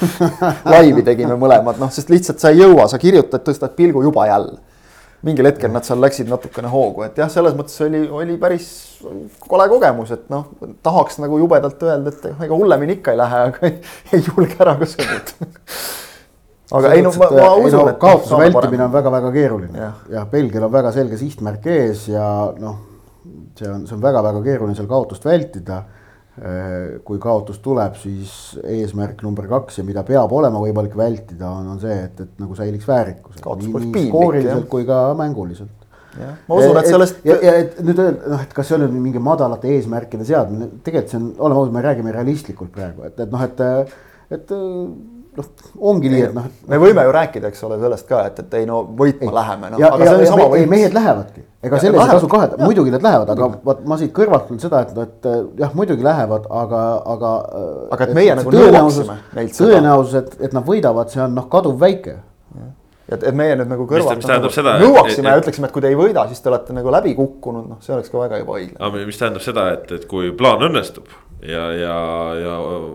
Laivi 0.75 1.05
tegime 1.07 1.39
mõlemad, 1.41 1.81
noh, 1.81 1.91
sest 1.95 2.13
lihtsalt 2.13 2.43
sa 2.43 2.53
ei 2.53 2.61
jõua, 2.61 2.85
sa 2.91 3.01
kirjutad, 3.03 3.43
tõstad 3.47 3.73
pilgu 3.79 4.05
juba 4.05 4.29
jälle 4.29 4.61
mingil 5.23 5.47
hetkel 5.47 5.71
nad 5.71 5.87
seal 5.87 6.01
läksid 6.03 6.31
natukene 6.31 6.71
hoogu, 6.73 7.05
et 7.07 7.19
jah, 7.19 7.31
selles 7.31 7.55
mõttes 7.59 7.79
oli, 7.85 8.03
oli 8.11 8.37
päris 8.43 8.69
kole 9.47 9.69
kogemus, 9.71 10.11
et 10.17 10.29
noh, 10.33 10.49
tahaks 10.83 11.21
nagu 11.23 11.39
jubedalt 11.39 11.83
öelda, 11.87 12.13
et 12.13 12.31
ega 12.33 12.55
hullemini 12.55 12.99
ikka 12.99 13.15
ei 13.15 13.21
lähe, 13.21 13.43
aga 13.51 13.69
ei, 13.69 13.77
ei 14.17 14.25
julge 14.27 14.59
ära 14.59 14.75
ka 14.81 14.89
sõnuda 14.91 15.53
aga 16.73 16.93
ei 16.97 17.03
no 17.05 17.13
ma, 17.21 17.29
ma 17.37 17.49
usun, 17.61 17.91
et. 17.91 17.99
kaotuse 18.01 18.39
vältimine 18.41 18.87
on 18.87 18.93
väga-väga 18.95 19.33
keeruline. 19.35 19.79
Ja, 19.79 19.91
ja 20.15 20.23
Belgial 20.31 20.67
on 20.69 20.73
väga 20.73 20.93
selge 20.95 21.19
sihtmärk 21.21 21.67
ees 21.69 22.07
ja 22.09 22.27
noh, 22.61 22.79
see 23.59 23.69
on, 23.69 23.85
see 23.89 23.97
on 23.99 24.05
väga-väga 24.05 24.41
keeruline 24.47 24.79
seal 24.79 24.89
kaotust 24.91 25.27
vältida 25.29 25.83
kui 27.05 27.19
kaotus 27.21 27.59
tuleb, 27.61 27.97
siis 28.01 28.31
eesmärk 28.65 29.21
number 29.21 29.45
kaks 29.51 29.83
ja 29.83 29.85
mida 29.85 30.01
peab 30.09 30.33
olema 30.33 30.63
võimalik 30.63 30.95
vältida, 30.97 31.51
on, 31.51 31.67
on 31.75 31.81
see, 31.83 31.97
et, 32.07 32.23
et 32.25 32.41
nagu 32.41 32.57
säiliks 32.57 32.89
väärikus. 32.89 33.37
nii, 33.43 33.73
nii 33.85 34.07
skooriliselt 34.09 34.69
kui 34.73 34.87
ka 34.89 35.03
mänguliselt. 35.19 35.75
ma 36.49 36.57
usun, 36.57 36.79
et 36.81 36.89
sellest. 36.89 37.21
ja, 37.29 37.37
ja 37.37 37.53
et 37.61 37.77
nüüd 37.85 38.01
öelda, 38.01 38.33
noh, 38.33 38.47
et 38.47 38.57
kas 38.57 38.71
see 38.71 38.79
on 38.79 38.87
nüüd 38.87 38.97
mingi 39.11 39.21
madalate 39.21 39.75
eesmärkide 39.77 40.25
seadmine, 40.29 40.71
tegelikult 40.87 41.13
see 41.13 41.21
on, 41.21 41.29
oleme 41.37 41.61
ausad, 41.61 41.77
me 41.77 41.85
räägime 41.85 42.17
realistlikult 42.17 42.73
praegu, 42.73 43.05
et, 43.11 43.21
et 43.21 43.33
noh, 43.33 43.45
et, 43.45 43.63
et 44.33 44.57
noh, 45.37 45.47
ongi 45.93 46.11
nii, 46.13 46.25
et 46.29 46.35
noh. 46.37 46.49
me 46.69 46.79
võime 46.81 47.05
ju 47.07 47.13
rääkida, 47.17 47.53
eks 47.53 47.63
ole, 47.69 47.79
sellest 47.81 48.09
ka, 48.09 48.25
et, 48.29 48.43
et 48.43 48.57
ei 48.61 48.67
no 48.69 48.83
võitma 48.99 49.31
ei. 49.31 49.37
läheme 49.39 49.71
no,. 49.73 49.79
aga 49.81 50.05
ja, 50.05 50.11
see 50.11 50.27
on 50.27 50.33
sama 50.35 50.49
võit. 50.53 50.67
mehed 50.73 50.97
lähevadki, 50.97 51.45
ega 51.69 51.81
selles 51.83 52.03
ei 52.05 52.13
tasu 52.17 52.29
kahelda, 52.33 52.59
muidugi 52.61 52.93
nad 52.95 53.07
lähevad, 53.07 53.33
aga 53.37 53.49
vot 53.65 53.81
ma 53.89 53.99
siit 54.01 54.13
kõrvalt 54.17 54.51
küll 54.51 54.61
seda, 54.63 54.83
et, 54.85 54.99
et 55.07 55.31
jah, 55.63 55.73
muidugi 55.79 56.05
lähevad, 56.05 56.51
aga, 56.65 56.83
aga. 57.15 57.33
aga 57.97 58.09
et 58.09 58.15
meie 58.19 58.35
et 58.35 58.43
nagu 58.43 58.53
nõuaksime 58.59 59.19
neilt 59.39 59.57
seda. 59.57 59.73
tõenäosus, 59.73 60.21
et, 60.21 60.37
et 60.49 60.59
nad 60.59 60.69
võidavad, 60.69 61.13
see 61.15 61.25
on 61.25 61.41
noh, 61.41 61.49
kaduvväike 61.53 62.19
et, 63.13 63.25
et 63.25 63.37
meie 63.37 63.57
nüüd 63.59 63.71
nagu 63.73 63.89
kõrvalt 63.89 64.21
mis 64.21 64.29
tähendab 64.29 64.49
nagu, 64.51 64.57
seda, 64.57 64.77
nõuaksime 64.83 65.33
ja 65.33 65.41
ütleksime, 65.41 65.69
et 65.69 65.75
kui 65.75 65.85
te 65.85 65.91
ei 65.93 65.99
võida, 65.99 66.25
siis 66.31 66.45
te 66.45 66.53
olete 66.53 66.77
nagu 66.77 66.93
läbi 66.93 67.17
kukkunud, 67.19 67.69
noh, 67.73 67.81
see 67.85 67.97
oleks 67.97 68.13
ka 68.13 68.21
väga 68.21 68.41
ebaõiglane. 68.45 68.79
aga 68.79 69.05
mis 69.09 69.21
tähendab 69.21 69.45
seda, 69.45 69.69
et, 69.77 69.93
et 69.97 70.07
kui 70.11 70.33
plaan 70.37 70.65
õnnestub 70.69 71.09
ja, 71.49 71.67
ja, 71.77 71.97
ja 72.41 72.57
noh, 72.63 72.89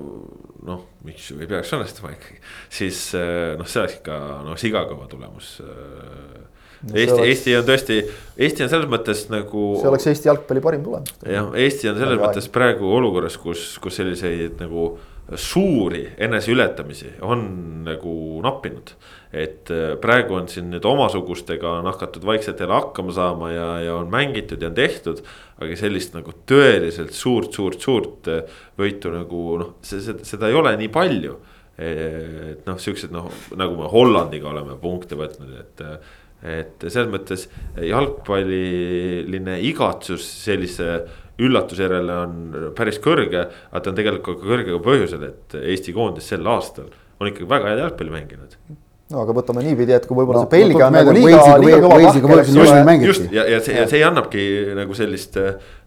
miks 1.08 1.32
ei 1.36 1.50
peaks 1.50 1.74
õnnestuma 1.78 2.14
ikkagi, 2.14 2.38
siis 2.80 3.02
eh, 3.18 3.56
noh, 3.60 3.68
see 3.70 3.82
oleks 3.84 3.98
ikka 4.02 4.20
noh, 4.48 4.60
sigakõva 4.60 5.10
tulemus 5.12 5.58
no,. 5.64 6.94
Eesti, 6.94 7.10
oleks... 7.10 7.28
Eesti 7.32 7.54
on 7.58 7.64
tõesti, 7.66 7.96
Eesti 8.38 8.66
on 8.68 8.70
selles 8.70 8.90
mõttes 8.92 9.24
nagu. 9.34 9.62
see 9.82 9.90
oleks 9.90 10.08
Eesti 10.12 10.30
jalgpalli 10.30 10.62
parim 10.62 10.84
tulemus. 10.86 11.16
jah, 11.26 11.48
Eesti 11.58 11.90
on 11.90 11.98
selles 11.98 12.20
mõttes 12.22 12.50
praegu 12.54 12.92
olukorras, 13.00 13.38
kus, 13.42 13.70
kus 13.82 13.98
selliseid 13.98 14.60
nagu 14.62 14.92
suuri 15.36 16.08
eneseületamisi 16.18 17.10
on 17.22 17.42
nagu 17.84 18.42
nappinud. 18.44 18.94
et 19.34 19.68
äh, 19.72 19.98
praegu 20.00 20.38
on 20.38 20.46
siin 20.48 20.70
nüüd 20.72 20.86
omasugustega 20.88 21.74
on 21.82 21.90
hakatud 21.90 22.24
vaikselt 22.26 22.62
jälle 22.64 22.74
hakkama 22.74 23.12
saama 23.12 23.50
ja, 23.52 23.66
ja 23.84 23.96
on 24.00 24.08
mängitud 24.12 24.62
ja 24.62 24.70
on 24.70 24.76
tehtud. 24.76 25.20
aga 25.60 25.76
sellist 25.76 26.16
nagu 26.16 26.32
tõeliselt 26.48 27.12
suurt, 27.12 27.52
suurt, 27.54 27.82
suurt 27.82 28.32
äh, 28.32 28.62
võitu 28.80 29.12
nagu 29.12 29.44
noh, 29.60 29.74
seda, 29.84 30.48
ei 30.48 30.56
ole 30.56 30.76
nii 30.80 30.90
palju. 30.94 31.36
et 31.78 32.64
noh, 32.66 32.80
siuksed 32.82 33.12
noh, 33.14 33.28
nagu 33.60 33.76
me 33.78 33.90
Hollandiga 33.92 34.50
oleme 34.50 34.80
punkte 34.82 35.20
võtnud, 35.20 35.52
et 35.60 35.84
et 36.38 36.84
selles 36.86 37.10
mõttes 37.10 37.48
jalgpalliline 37.82 39.56
igatsus 39.66 40.26
sellise 40.44 41.00
üllatuse 41.40 41.86
järele 41.86 42.18
on 42.24 42.34
päris 42.78 42.98
kõrge, 43.04 43.46
aga 43.70 43.84
ta 43.84 43.92
on 43.92 44.00
tegelikult 44.00 44.42
ka 44.42 44.50
kõrge 44.50 44.74
ka 44.74 44.82
põhjusel, 44.90 45.30
et 45.30 45.58
Eesti 45.62 45.94
koondis 45.96 46.30
sel 46.34 46.48
aastal 46.50 46.90
on 47.20 47.32
ikkagi 47.32 47.50
väga 47.50 47.74
head 47.74 47.84
jalgpalli 47.86 48.14
mänginud 48.14 48.58
no 49.12 49.22
aga 49.24 49.36
võtame 49.38 49.64
niipidi, 49.64 49.94
et 49.96 50.08
kui 50.08 50.18
võib-olla 50.18 50.44
no, 50.44 50.48
see 50.48 50.58
Belgia 50.58 50.90
on 50.90 50.98
nagu 50.98 51.14
liiga, 51.16 51.44
liiga 51.62 51.78
kõva 51.84 52.00
vahkel. 52.04 53.06
just, 53.06 53.22
just 53.24 53.36
ja, 53.36 53.46
ja 53.48 53.62
see, 53.64 53.78
ja 53.78 53.86
see 53.90 54.02
annabki 54.04 54.44
nagu 54.78 54.98
sellist 54.98 55.38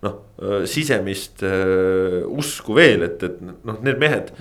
noh, 0.07 0.17
sisemist 0.71 1.45
uh, 1.45 2.23
usku 2.41 2.77
veel, 2.79 3.05
et, 3.11 3.27
et 3.29 3.43
noh, 3.45 3.77
need 3.85 4.01
mehed 4.01 4.33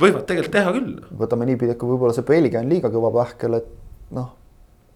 võivad 0.00 0.24
tegelikult 0.28 0.56
teha 0.56 0.72
küll. 0.74 0.96
võtame 1.20 1.50
niipidi, 1.50 1.74
et 1.74 1.80
kui 1.80 1.92
võib-olla 1.92 2.16
see 2.16 2.26
Belgia 2.28 2.62
on 2.64 2.72
liiga 2.72 2.90
kõva 2.94 3.12
pähkel, 3.18 3.60
et 3.60 3.68
noh, 4.16 4.32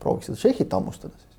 prooviks 0.01 0.31
seda 0.31 0.41
Tšehhit 0.41 0.75
hammustada 0.79 1.15
siis. 1.19 1.39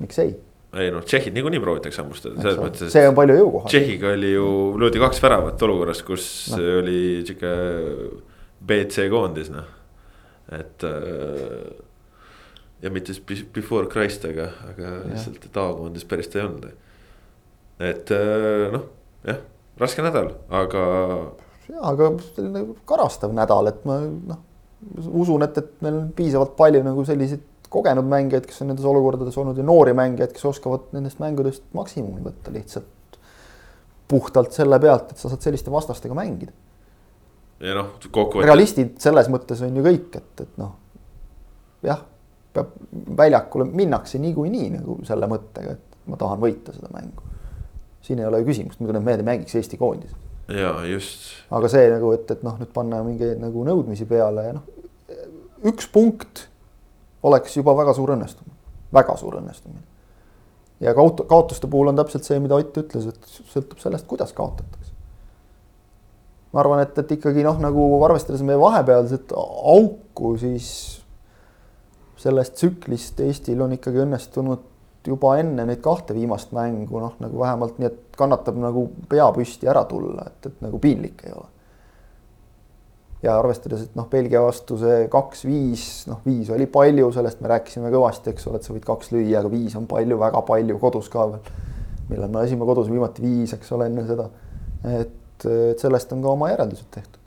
miks 0.00 0.24
ei? 0.24 0.36
Ei 0.80 0.90
noh, 0.94 1.04
tšehhid 1.06 1.34
niikuinii 1.36 1.62
proovitakse 1.62 2.02
hammustada, 2.02 2.40
selles 2.40 2.60
mõttes. 2.60 2.92
see 2.92 3.06
on 3.08 3.16
palju 3.16 3.36
jõukohasem. 3.38 3.70
Tšehhiga 3.72 4.12
oli 4.16 4.32
ju, 4.32 4.46
löödi 4.80 5.02
kaks 5.02 5.22
väravat 5.22 5.62
olukorras, 5.66 6.02
kus 6.06 6.26
no. 6.54 6.60
oli 6.80 7.00
sihuke 7.26 7.52
BC 8.64 9.08
koondis 9.12 9.50
noh, 9.54 9.68
et 10.54 10.86
äh, 10.88 11.68
ja 12.84 12.92
mitte 12.92 13.14
siis 13.14 13.44
before 13.54 13.88
Christ, 13.92 14.26
aga, 14.28 14.50
aga 14.72 14.96
lihtsalt, 15.12 15.46
et 15.46 15.62
A-koondis 15.62 16.06
päris 16.08 16.28
ta 16.32 16.40
ei 16.40 16.46
olnud. 16.48 16.68
et 17.92 18.14
äh, 18.14 18.66
noh, 18.74 18.88
jah, 19.28 19.40
raske 19.80 20.04
nädal, 20.04 20.34
aga. 20.62 20.84
ja, 21.70 21.80
aga 21.92 22.12
selline 22.32 22.66
karastav 22.88 23.34
nädal, 23.36 23.70
et 23.70 23.86
ma 23.88 24.00
noh, 24.02 24.44
usun, 25.06 25.46
et, 25.46 25.58
et 25.62 25.82
meil 25.84 26.02
on 26.02 26.14
piisavalt 26.16 26.56
palju 26.58 26.82
nagu 26.84 27.06
selliseid 27.08 27.50
kogenud 27.74 28.06
mängijaid, 28.08 28.46
kes 28.48 28.62
on 28.62 28.70
nendes 28.70 28.86
olukordades 28.88 29.36
olnud 29.40 29.58
ja 29.58 29.66
noori 29.66 29.94
mängijaid, 29.96 30.32
kes 30.34 30.46
oskavad 30.52 30.92
nendest 30.94 31.20
mängudest 31.22 31.66
maksimumi 31.76 32.22
võtta 32.24 32.52
lihtsalt 32.54 33.18
puhtalt 34.08 34.52
selle 34.52 34.78
pealt, 34.80 35.12
et 35.12 35.20
sa 35.20 35.30
saad 35.32 35.44
selliste 35.44 35.72
vastastega 35.72 36.14
mängida. 36.16 36.52
ja 37.60 37.76
noh, 37.78 37.94
kokkuvõttes. 38.04 38.46
realistid 38.46 38.96
selles 39.02 39.30
mõttes 39.32 39.62
on 39.64 39.76
ju 39.76 39.84
kõik, 39.84 40.10
et, 40.20 40.42
et 40.44 40.58
noh, 40.60 40.74
jah 41.86 42.02
peab, 42.54 42.74
väljakule 43.18 43.66
minnakse 43.66 44.18
niikuinii 44.22 44.68
nagu 44.76 44.98
selle 45.06 45.28
mõttega, 45.30 45.74
et 45.74 46.10
ma 46.10 46.18
tahan 46.20 46.42
võita 46.42 46.74
seda 46.76 46.90
mängu. 46.94 47.24
siin 48.04 48.20
ei 48.20 48.28
ole 48.28 48.42
ju 48.42 48.50
küsimust, 48.50 48.80
muidu 48.80 48.94
need 48.98 49.06
mehed 49.06 49.24
ei 49.24 49.28
mängiks 49.30 49.56
Eesti 49.58 49.80
koondises. 49.80 50.16
ja 50.52 50.74
just. 50.86 51.30
aga 51.50 51.70
see 51.72 51.88
nagu, 51.90 52.12
et, 52.16 52.30
et 52.30 52.42
noh, 52.46 52.58
nüüd 52.60 52.72
panna 52.74 53.02
mingeid 53.06 53.40
nagu 53.42 53.64
nõudmisi 53.66 54.06
peale 54.08 54.48
ja 54.50 54.56
noh, 54.58 54.68
üks 55.64 55.88
punkt 55.92 56.48
oleks 57.24 57.56
juba 57.56 57.74
väga 57.76 57.94
suur 57.96 58.14
õnnestumine, 58.14 58.56
väga 58.94 59.16
suur 59.20 59.38
õnnestumine. 59.40 59.84
ja 60.84 60.94
kaot-, 60.96 61.24
kaotuste 61.30 61.70
puhul 61.70 61.92
on 61.92 62.00
täpselt 62.00 62.26
see, 62.26 62.40
mida 62.42 62.58
Ott 62.60 62.76
ütles, 62.82 63.08
et 63.08 63.30
sõltub 63.52 63.80
sellest, 63.82 64.06
kuidas 64.10 64.32
kaotatakse. 64.36 64.92
ma 66.52 66.60
arvan, 66.62 66.84
et, 66.84 66.98
et 66.98 67.16
ikkagi 67.16 67.46
noh, 67.46 67.58
nagu 67.62 67.88
arvestades 68.04 68.44
meie 68.46 68.60
vahepealset 68.60 69.32
auku, 69.34 70.36
siis 70.38 70.68
sellest 72.24 72.54
tsüklist 72.60 73.20
Eestil 73.20 73.60
on 73.60 73.74
ikkagi 73.76 74.04
õnnestunud 74.04 74.70
juba 75.04 75.34
enne 75.40 75.66
neid 75.68 75.82
kahte 75.84 76.14
viimast 76.16 76.54
mängu 76.56 77.00
noh, 77.02 77.16
nagu 77.20 77.40
vähemalt 77.40 77.80
nii, 77.80 77.90
et 77.90 78.16
kannatab 78.16 78.56
nagu 78.60 78.86
pea 79.10 79.26
püsti 79.36 79.68
ära 79.68 79.84
tulla, 79.88 80.28
et, 80.30 80.48
et 80.48 80.62
nagu 80.64 80.80
piinlik 80.80 81.26
ei 81.26 81.34
ole. 81.36 81.50
Ja 83.24 83.38
arvestades, 83.40 83.86
et 83.86 83.96
noh, 83.98 84.06
Belgia 84.12 84.42
vastu 84.44 84.76
see 84.80 85.08
kaks-viis, 85.12 85.88
noh, 86.10 86.20
viis 86.26 86.52
oli 86.52 86.68
palju, 86.70 87.10
sellest 87.16 87.40
me 87.40 87.50
rääkisime 87.54 87.90
kõvasti, 87.94 88.34
eks 88.34 88.48
ole, 88.50 88.60
et 88.60 88.68
sa 88.68 88.76
võid 88.76 88.86
kaks 88.86 89.12
lüüa, 89.14 89.40
aga 89.40 89.50
viis 89.52 89.74
on 89.80 89.88
palju, 89.90 90.20
väga 90.20 90.44
palju 90.46 90.78
kodus 90.82 91.10
ka 91.12 91.26
veel. 91.32 91.52
millal 92.12 92.30
me 92.30 92.42
lasime 92.42 92.68
kodus 92.68 92.92
viimati 92.92 93.24
viis, 93.24 93.56
eks 93.56 93.72
ole, 93.72 93.90
enne 93.90 94.06
seda. 94.08 94.30
et, 95.00 95.20
et 95.48 95.80
sellest 95.80 96.12
on 96.12 96.24
ka 96.24 96.34
oma 96.36 96.52
järeldused 96.52 96.90
tehtud 96.92 97.20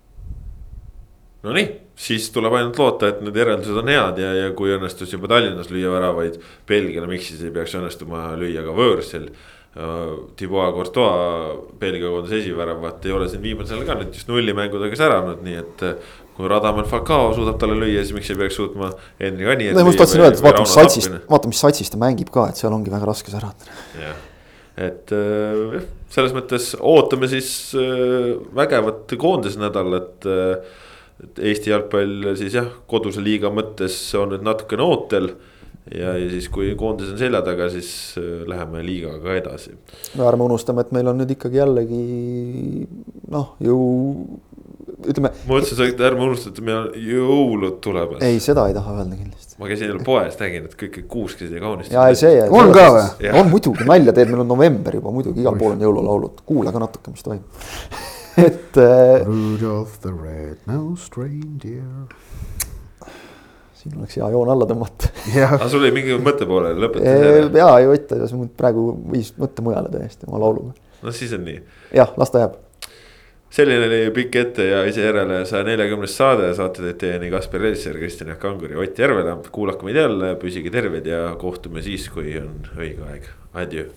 Nonii, 1.47 1.67
siis 1.95 2.31
tuleb 2.33 2.55
ainult 2.57 2.79
loota, 2.81 3.11
et 3.11 3.19
need 3.21 3.35
järeldused 3.37 3.77
on 3.77 3.91
head 3.91 4.21
ja, 4.21 4.31
ja 4.35 4.47
kui 4.57 4.71
õnnestus 4.73 5.13
juba 5.13 5.29
Tallinnas 5.31 5.69
lüüa 5.71 5.91
väravaid 5.93 6.39
Belgiale, 6.67 7.09
miks 7.11 7.29
siis 7.31 7.43
ei 7.45 7.53
peaks 7.53 7.75
õnnestuma 7.77 8.31
lüüa 8.39 8.63
ka 8.65 8.73
võõrsil. 8.75 9.29
Äh, 9.77 10.13
Thibaut 10.35 10.73
Courtois, 10.73 11.57
Belgia 11.79 12.09
koondise 12.09 12.39
esiväravat 12.41 13.03
ei 13.05 13.11
ole 13.13 13.27
siin 13.29 13.43
viimasel 13.43 13.83
ka 13.85 13.97
nüüd 13.99 14.15
just 14.15 14.29
nullimängudega 14.31 14.97
säranud, 14.97 15.43
nii 15.45 15.59
et. 15.59 15.83
Äh, 15.85 16.15
kui 16.37 16.45
Radaman 16.45 16.85
Falcao 16.85 17.31
suudab 17.33 17.55
talle 17.57 17.73
lüüa, 17.79 18.03
siis 18.05 18.13
miks 18.13 18.27
ei 18.29 18.37
peaks 18.37 18.59
suutma 18.59 18.91
Henri 19.17 19.47
Anier. 19.49 19.73
no 19.73 19.81
ma 19.81 19.89
just 19.89 19.97
tahtsin 20.03 20.21
öelda, 20.21 20.37
et 20.37 20.43
vaata, 20.45 20.61
mis 20.61 20.73
satsist, 20.77 21.15
vaata, 21.31 21.49
mis 21.49 21.61
satsist 21.63 21.95
ta 21.95 22.01
mängib 22.01 22.29
ka, 22.33 22.43
et 22.51 22.61
seal 22.61 22.75
ongi 22.77 22.93
väga 22.93 23.07
raske 23.09 23.33
särada. 23.33 23.71
jah 23.97 24.19
et 24.77 25.13
äh, 25.17 25.87
selles 26.13 26.35
mõttes 26.37 26.67
ootame 26.77 27.25
siis 27.31 27.49
vägevat 28.53 29.15
koondisnädalat 29.17 30.29
et 31.23 31.39
Eesti 31.41 31.71
jalgpall 31.73 32.35
siis 32.37 32.57
jah, 32.57 32.67
koduse 32.89 33.23
liiga 33.25 33.49
mõttes 33.53 33.95
on 34.17 34.35
nüüd 34.35 34.45
natukene 34.45 34.85
ootel. 34.85 35.31
Ja, 35.91 36.15
ja 36.17 36.29
siis, 36.31 36.49
kui 36.53 36.73
koondis 36.79 37.13
on 37.13 37.19
selja 37.19 37.41
taga, 37.45 37.69
siis 37.73 37.89
äh, 38.19 38.43
läheme 38.49 38.83
liigaga 38.85 39.37
edasi. 39.37 39.75
no 40.17 40.27
ärme 40.29 40.47
unustame, 40.47 40.85
et 40.85 40.93
meil 40.95 41.11
on 41.11 41.21
nüüd 41.21 41.33
ikkagi 41.37 41.61
jällegi 41.61 42.03
noh, 43.33 43.55
ju 43.63 43.77
ütleme. 45.05 45.31
ma 45.45 45.53
mõtlesin, 45.53 45.83
et 45.91 46.03
ärme 46.09 46.25
unusta, 46.27 46.51
et 46.51 46.59
meil 46.65 46.79
on 46.79 47.07
jõulud 47.07 47.79
tulemas. 47.83 48.21
ei, 48.25 48.39
seda 48.43 48.67
ei 48.69 48.75
taha 48.77 48.97
öelda 48.97 49.19
kindlasti. 49.19 49.55
ma 49.61 49.69
käisin 49.71 49.91
jälle 49.91 50.05
poes, 50.07 50.37
nägin, 50.41 50.67
et 50.69 50.77
kõik 50.79 50.99
kuusk 51.11 51.41
käisid 51.41 51.57
ja 51.57 51.63
kaunisti. 51.63 51.95
ja 51.95 52.07
ei, 52.11 52.19
see. 52.19 52.43
on 52.49 52.73
ka 52.75 52.87
või? 52.95 53.31
on 53.41 53.51
muidugi, 53.53 53.87
nalja 53.87 54.15
teed, 54.17 54.31
meil 54.33 54.45
on 54.45 54.53
november 54.55 54.99
juba, 54.99 55.13
muidugi 55.13 55.43
igal 55.45 55.59
pool 55.59 55.75
on 55.77 55.87
jõululaulud, 55.87 56.45
kuula 56.47 56.75
ka 56.75 56.83
natuke, 56.83 57.13
mis 57.13 57.25
toimub 57.25 57.65
et 58.47 58.77
äh,. 58.77 59.25
Rudolph 59.25 59.99
the 60.01 60.13
red-nosed 60.13 61.17
reindeer. 61.17 62.07
Siin 63.87 64.03
oleks 64.03 64.19
hea 64.19 64.29
joon 64.35 64.53
alla 64.53 64.67
tõmmata 64.69 65.11
aga 65.47 65.71
sul 65.71 65.87
jäi 65.87 65.95
mingi 65.95 66.19
mõte 66.21 66.47
pooleli, 66.49 66.79
lõpeta 66.83 67.17
see. 67.17 67.41
ja, 67.59 67.71
ei 67.81 67.89
ajas 68.19 68.35
mul 68.37 68.51
praegu 68.59 68.87
viis 69.11 69.33
mõtte 69.39 69.65
mujale 69.65 69.91
täiesti 69.93 70.29
oma 70.29 70.41
lauluga. 70.45 70.73
no 71.03 71.13
siis 71.15 71.35
on 71.37 71.45
nii. 71.47 71.59
jah, 71.97 72.13
las 72.19 72.33
ta 72.33 72.45
jääb 72.45 72.57
selline 73.57 73.87
oli 73.87 73.99
pikk 74.15 74.39
ette 74.41 74.65
ja 74.69 74.81
ise 74.87 75.05
järele 75.05 75.43
saja 75.47 75.63
neljakümnes 75.67 76.17
saade, 76.19 76.49
saate 76.57 76.83
teid 76.83 76.99
teieni 77.03 77.31
Kaspar 77.31 77.63
Elser, 77.69 77.95
Kristjan 77.99 78.33
Jaak 78.33 78.41
Kangur 78.43 78.73
ja 78.75 78.81
Ott 78.83 78.99
Järvela. 78.99 79.37
kuulake 79.51 79.87
meid 79.87 80.01
jälle, 80.01 80.35
püsige 80.41 80.73
terved 80.73 81.07
ja 81.07 81.31
kohtume 81.39 81.81
siis, 81.85 82.09
kui 82.11 82.35
on 82.41 82.67
õige 82.75 83.07
aeg, 83.07 83.31
adjöö 83.53 83.87